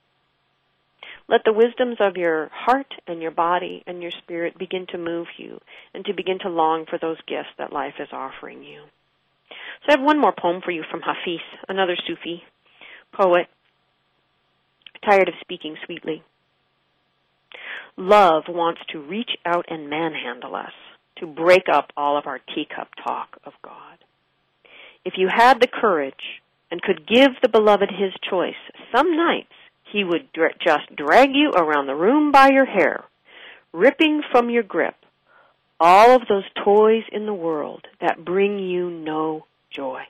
Let 1.28 1.42
the 1.46 1.54
wisdoms 1.54 1.98
of 2.00 2.18
your 2.18 2.50
heart 2.54 2.94
and 3.08 3.22
your 3.22 3.32
body 3.32 3.84
and 3.88 4.02
your 4.02 4.12
spirit 4.12 4.58
begin 4.58 4.86
to 4.90 4.98
move 4.98 5.28
you 5.38 5.60
and 5.94 6.06
to 6.06 6.14
begin 6.14 6.40
to 6.40 6.50
long 6.50 6.86
for 6.86 7.00
those 7.00 7.18
gifts 7.28 7.50
that 7.58 7.74
life 7.74 7.96
is 8.00 8.10
offering 8.12 8.64
you. 8.64 8.84
So 9.50 9.90
I 9.90 9.92
have 9.94 10.02
one 10.02 10.20
more 10.20 10.34
poem 10.38 10.62
for 10.64 10.72
you 10.72 10.84
from 10.92 11.02
Hafiz, 11.02 11.42
another 11.68 11.96
Sufi 12.06 12.44
poet, 13.12 13.48
tired 15.04 15.28
of 15.28 15.36
speaking 15.42 15.76
sweetly. 15.86 16.24
Love 17.98 18.44
wants 18.48 18.82
to 18.90 19.00
reach 19.00 19.32
out 19.46 19.66
and 19.70 19.90
manhandle 19.90 20.56
us, 20.56 20.74
to 21.18 21.28
break 21.28 21.64
up 21.72 21.92
all 21.96 22.18
of 22.18 22.26
our 22.26 22.40
teacup 22.56 22.90
talk 23.06 23.38
of 23.46 23.54
God. 23.64 23.98
If 25.04 25.14
you 25.18 25.28
had 25.32 25.60
the 25.60 25.68
courage 25.68 26.42
and 26.70 26.82
could 26.82 27.08
give 27.08 27.32
the 27.42 27.50
beloved 27.50 27.90
his 27.90 28.14
choice, 28.30 28.56
some 28.96 29.16
nights 29.16 29.54
he 29.92 30.04
would 30.04 30.32
dra- 30.32 30.54
just 30.66 30.96
drag 30.96 31.30
you 31.34 31.52
around 31.52 31.88
the 31.88 31.96
room 31.96 32.32
by 32.32 32.50
your 32.50 32.66
hair, 32.66 33.04
ripping 33.74 34.22
from 34.32 34.50
your 34.50 34.64
grip 34.64 34.96
all 35.82 36.16
of 36.16 36.28
those 36.30 36.44
toys 36.64 37.04
in 37.12 37.26
the 37.26 37.34
world 37.34 37.88
that 38.00 38.24
bring 38.24 38.60
you 38.60 38.92
no 38.92 39.46
joy. 39.72 40.02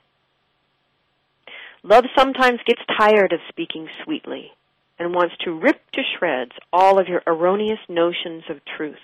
Love 1.84 2.04
sometimes 2.16 2.60
gets 2.66 2.82
tired 2.98 3.32
of 3.32 3.40
speaking 3.48 3.88
sweetly 4.04 4.52
and 4.98 5.14
wants 5.14 5.34
to 5.44 5.58
rip 5.58 5.80
to 5.92 6.02
shreds 6.16 6.52
all 6.72 7.00
of 7.00 7.08
your 7.08 7.22
erroneous 7.26 7.80
notions 7.88 8.44
of 8.48 8.60
truth 8.76 8.96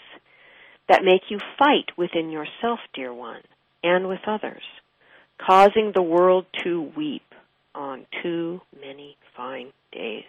that 0.89 1.05
make 1.05 1.22
you 1.29 1.39
fight 1.59 1.91
within 1.97 2.31
yourself, 2.31 2.79
dear 2.95 3.12
one, 3.12 3.43
and 3.83 4.09
with 4.09 4.20
others 4.26 4.62
causing 5.39 5.93
the 5.95 6.03
world 6.03 6.47
to 6.64 6.91
weep 6.97 7.22
on 7.74 8.07
too 8.22 8.61
many 8.81 9.16
fine 9.37 9.72
days. 9.93 10.24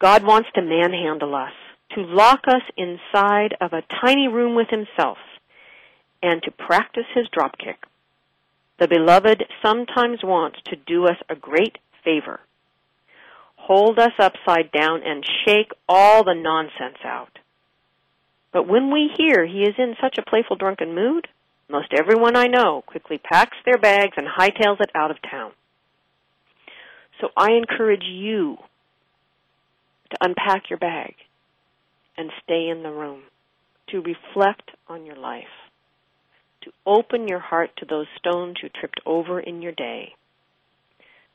God 0.00 0.24
wants 0.24 0.48
to 0.54 0.62
manhandle 0.62 1.34
us, 1.34 1.52
to 1.92 2.02
lock 2.02 2.42
us 2.46 2.62
inside 2.76 3.56
of 3.60 3.72
a 3.72 3.84
tiny 4.04 4.28
room 4.28 4.54
with 4.54 4.68
himself, 4.68 5.18
and 6.22 6.42
to 6.42 6.50
practice 6.50 7.06
his 7.14 7.26
dropkick. 7.28 7.76
The 8.78 8.88
beloved 8.88 9.44
sometimes 9.64 10.18
wants 10.24 10.58
to 10.66 10.76
do 10.76 11.06
us 11.06 11.16
a 11.28 11.36
great 11.36 11.78
favor. 12.04 12.40
Hold 13.56 13.98
us 13.98 14.12
upside 14.18 14.72
down 14.72 15.02
and 15.04 15.24
shake 15.46 15.70
all 15.88 16.24
the 16.24 16.34
nonsense 16.34 16.98
out. 17.04 17.38
But 18.52 18.68
when 18.68 18.92
we 18.92 19.10
hear 19.16 19.46
he 19.46 19.62
is 19.62 19.74
in 19.78 19.94
such 20.00 20.18
a 20.18 20.28
playful 20.28 20.56
drunken 20.56 20.94
mood, 20.94 21.28
most 21.68 21.88
everyone 21.98 22.36
I 22.36 22.46
know 22.46 22.82
quickly 22.86 23.18
packs 23.18 23.56
their 23.64 23.78
bags 23.78 24.12
and 24.16 24.26
hightails 24.26 24.80
it 24.80 24.90
out 24.94 25.10
of 25.10 25.16
town. 25.22 25.52
So 27.20 27.28
I 27.36 27.52
encourage 27.52 28.04
you 28.04 28.58
to 30.10 30.16
unpack 30.20 30.68
your 30.68 30.78
bag 30.78 31.14
and 32.16 32.30
stay 32.42 32.68
in 32.68 32.82
the 32.82 32.90
room, 32.90 33.22
to 33.88 34.02
reflect 34.02 34.70
on 34.88 35.06
your 35.06 35.16
life, 35.16 35.44
to 36.64 36.72
open 36.86 37.28
your 37.28 37.38
heart 37.38 37.70
to 37.78 37.86
those 37.86 38.06
stones 38.18 38.56
you 38.62 38.68
tripped 38.68 39.00
over 39.06 39.40
in 39.40 39.62
your 39.62 39.72
day, 39.72 40.14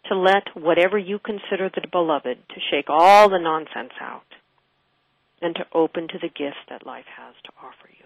to 0.05 0.15
let 0.15 0.55
whatever 0.55 0.97
you 0.97 1.19
consider 1.19 1.69
the 1.69 1.87
beloved 1.91 2.37
to 2.49 2.59
shake 2.71 2.89
all 2.89 3.29
the 3.29 3.39
nonsense 3.39 3.93
out, 4.01 4.23
and 5.41 5.55
to 5.55 5.65
open 5.73 6.07
to 6.07 6.19
the 6.19 6.27
gifts 6.27 6.59
that 6.69 6.85
life 6.85 7.05
has 7.17 7.35
to 7.43 7.51
offer 7.61 7.89
you. 7.89 7.99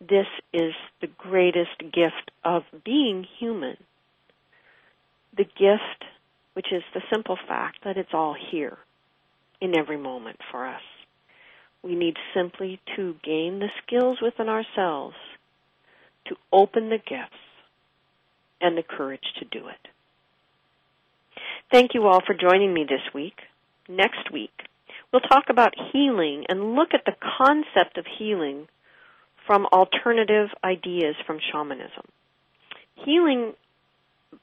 this 0.00 0.26
is 0.52 0.72
the 1.00 1.06
greatest 1.18 1.78
gift 1.80 2.30
of 2.44 2.62
being 2.84 3.26
human. 3.38 3.76
The 5.36 5.44
gift, 5.44 6.04
which 6.54 6.72
is 6.72 6.82
the 6.94 7.02
simple 7.12 7.38
fact 7.46 7.78
that 7.84 7.96
it's 7.96 8.14
all 8.14 8.34
here 8.50 8.78
in 9.60 9.76
every 9.76 9.98
moment 9.98 10.38
for 10.50 10.66
us. 10.66 10.82
We 11.82 11.94
need 11.94 12.16
simply 12.34 12.80
to 12.96 13.14
gain 13.24 13.58
the 13.58 13.70
skills 13.82 14.18
within 14.20 14.48
ourselves 14.48 15.16
to 16.26 16.36
open 16.52 16.90
the 16.90 16.98
gifts 16.98 17.40
and 18.60 18.76
the 18.76 18.82
courage 18.82 19.24
to 19.38 19.44
do 19.46 19.68
it. 19.68 19.88
Thank 21.72 21.94
you 21.94 22.06
all 22.06 22.20
for 22.26 22.34
joining 22.34 22.74
me 22.74 22.84
this 22.84 23.14
week. 23.14 23.38
Next 23.88 24.30
week, 24.32 24.52
we'll 25.12 25.20
talk 25.20 25.44
about 25.48 25.74
healing 25.92 26.44
and 26.48 26.74
look 26.74 26.90
at 26.92 27.04
the 27.06 27.16
concept 27.38 27.96
of 27.96 28.04
healing 28.18 28.68
from 29.46 29.66
alternative 29.66 30.48
ideas 30.62 31.16
from 31.26 31.38
shamanism. 31.52 32.04
Healing, 32.94 33.54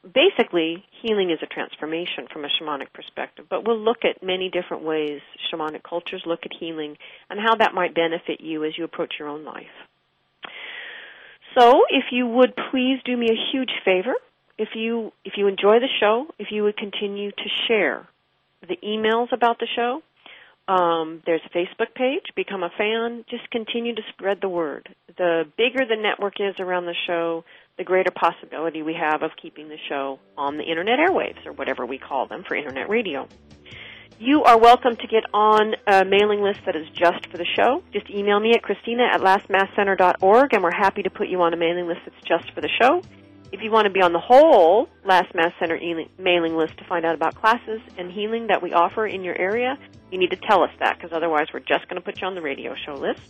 basically, 0.04 0.84
healing 1.02 1.32
is 1.32 1.40
a 1.42 1.46
transformation 1.46 2.28
from 2.32 2.46
a 2.46 2.50
shamanic 2.50 2.94
perspective, 2.94 3.46
but 3.50 3.66
we'll 3.66 3.80
look 3.80 4.04
at 4.04 4.24
many 4.24 4.50
different 4.50 4.84
ways 4.84 5.22
shamanic 5.52 5.84
cultures 5.84 6.24
look 6.26 6.42
at 6.44 6.52
healing 6.58 6.98
and 7.30 7.40
how 7.40 7.56
that 7.56 7.74
might 7.74 7.96
benefit 7.96 8.42
you 8.42 8.64
as 8.64 8.78
you 8.78 8.84
approach 8.84 9.16
your 9.20 9.28
own 9.28 9.44
life. 9.44 9.66
So, 11.58 11.84
if 11.90 12.06
you 12.12 12.28
would 12.28 12.54
please 12.72 13.00
do 13.04 13.16
me 13.16 13.30
a 13.30 13.52
huge 13.52 13.72
favor, 13.84 14.14
if 14.58 14.70
you 14.76 15.12
if 15.24 15.34
you 15.38 15.48
enjoy 15.48 15.80
the 15.80 15.90
show, 16.00 16.28
if 16.38 16.48
you 16.52 16.64
would 16.64 16.78
continue 16.78 17.32
to 17.32 17.50
share 17.68 18.08
the 18.68 18.78
emails 18.84 19.32
about 19.32 19.60
the 19.60 19.68
show, 19.76 20.02
um, 20.68 21.22
there's 21.26 21.42
a 21.46 21.58
Facebook 21.58 21.94
page. 21.96 22.24
Become 22.36 22.64
a 22.64 22.70
fan. 22.78 23.24
Just 23.30 23.50
continue 23.50 23.96
to 23.96 24.02
spread 24.10 24.40
the 24.42 24.50
word. 24.50 24.90
The 25.18 25.44
bigger 25.58 25.86
the 25.86 25.96
network 25.96 26.36
is 26.40 26.56
around 26.60 26.86
the 26.86 26.96
show, 27.08 27.46
the 27.78 27.84
greater 27.84 28.12
possibility 28.12 28.82
we 28.82 28.96
have 29.00 29.22
of 29.22 29.32
keeping 29.42 29.70
the 29.70 29.78
show 29.88 30.20
on 30.38 30.58
the 30.58 30.64
internet 30.64 30.98
airwaves 31.00 31.46
or 31.46 31.52
whatever 31.54 31.86
we 31.86 31.98
call 31.98 32.28
them 32.28 32.44
for 32.48 32.56
internet 32.56 32.90
radio. 32.90 33.28
You 34.20 34.44
are 34.46 34.58
welcome 34.58 34.96
to 34.96 35.08
get 35.08 35.26
on 35.32 35.76
a 35.86 36.04
mailing 36.04 36.42
list 36.42 36.62
that 36.66 36.76
is 36.76 36.88
just 36.90 37.28
for 37.30 37.38
the 37.38 37.46
show. 37.56 37.84
Just 37.94 38.10
email 38.10 38.40
me 38.40 38.54
at 38.54 38.64
Christina 38.64 39.04
at 39.14 39.22
lastmaskcenter.org 39.22 40.54
and 40.54 40.64
we're 40.64 40.72
happy 40.76 41.04
to 41.04 41.12
put 41.12 41.28
you 41.28 41.40
on 41.44 41.54
a 41.54 41.58
mailing 41.58 41.86
list 41.86 42.00
that's 42.04 42.28
just 42.28 42.52
for 42.56 42.62
the 42.62 42.70
show. 42.82 43.04
If 43.52 43.62
you 43.62 43.70
want 43.70 43.86
to 43.86 43.92
be 43.92 44.02
on 44.02 44.12
the 44.12 44.20
whole 44.20 44.90
Last 45.06 45.36
Mask 45.36 45.54
Center 45.60 45.80
mailing 46.18 46.58
list 46.58 46.80
to 46.80 46.84
find 46.86 47.06
out 47.06 47.14
about 47.14 47.36
classes 47.36 47.80
and 47.98 48.12
healing 48.12 48.48
that 48.48 48.64
we 48.64 48.74
offer 48.74 49.06
in 49.06 49.24
your 49.24 49.40
area, 49.40 49.78
you 50.12 50.18
need 50.18 50.32
to 50.32 50.38
tell 50.50 50.64
us 50.64 50.72
that 50.80 50.98
because 50.98 51.12
otherwise 51.14 51.46
we're 51.54 51.60
just 51.60 51.88
going 51.88 52.02
to 52.02 52.02
put 52.02 52.20
you 52.20 52.26
on 52.26 52.34
the 52.34 52.42
radio 52.42 52.74
show 52.74 52.96
list. 52.96 53.22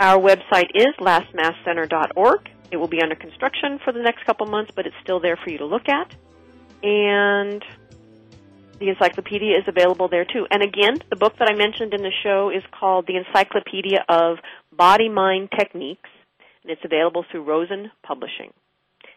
Our 0.00 0.18
website 0.18 0.70
is 0.74 0.94
lastmaskcenter.org. 0.98 2.50
It 2.70 2.76
will 2.76 2.88
be 2.88 3.02
under 3.02 3.14
construction 3.14 3.80
for 3.84 3.92
the 3.92 4.00
next 4.00 4.24
couple 4.24 4.46
months, 4.46 4.72
but 4.74 4.86
it's 4.86 4.96
still 5.02 5.20
there 5.20 5.36
for 5.36 5.50
you 5.50 5.58
to 5.58 5.66
look 5.66 5.88
at. 5.88 6.14
And 6.82 7.62
the 8.78 8.88
encyclopedia 8.88 9.58
is 9.58 9.64
available 9.68 10.08
there 10.08 10.24
too. 10.24 10.46
And 10.50 10.62
again, 10.62 10.96
the 11.10 11.16
book 11.16 11.34
that 11.38 11.48
I 11.48 11.54
mentioned 11.54 11.92
in 11.92 12.02
the 12.02 12.12
show 12.22 12.50
is 12.50 12.62
called 12.72 13.06
The 13.06 13.16
Encyclopedia 13.16 14.04
of 14.08 14.38
Body 14.72 15.08
Mind 15.08 15.50
Techniques, 15.56 16.08
and 16.62 16.72
it's 16.72 16.84
available 16.84 17.24
through 17.30 17.44
Rosen 17.44 17.90
Publishing. 18.02 18.52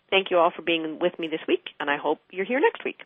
Thank 0.09 0.31
you 0.31 0.37
all 0.37 0.51
for 0.55 0.61
being 0.61 0.99
with 0.99 1.17
me 1.17 1.27
this 1.27 1.39
week, 1.47 1.63
and 1.79 1.89
I 1.89 1.97
hope 1.97 2.19
you're 2.31 2.45
here 2.45 2.59
next 2.59 2.83
week. 2.83 3.01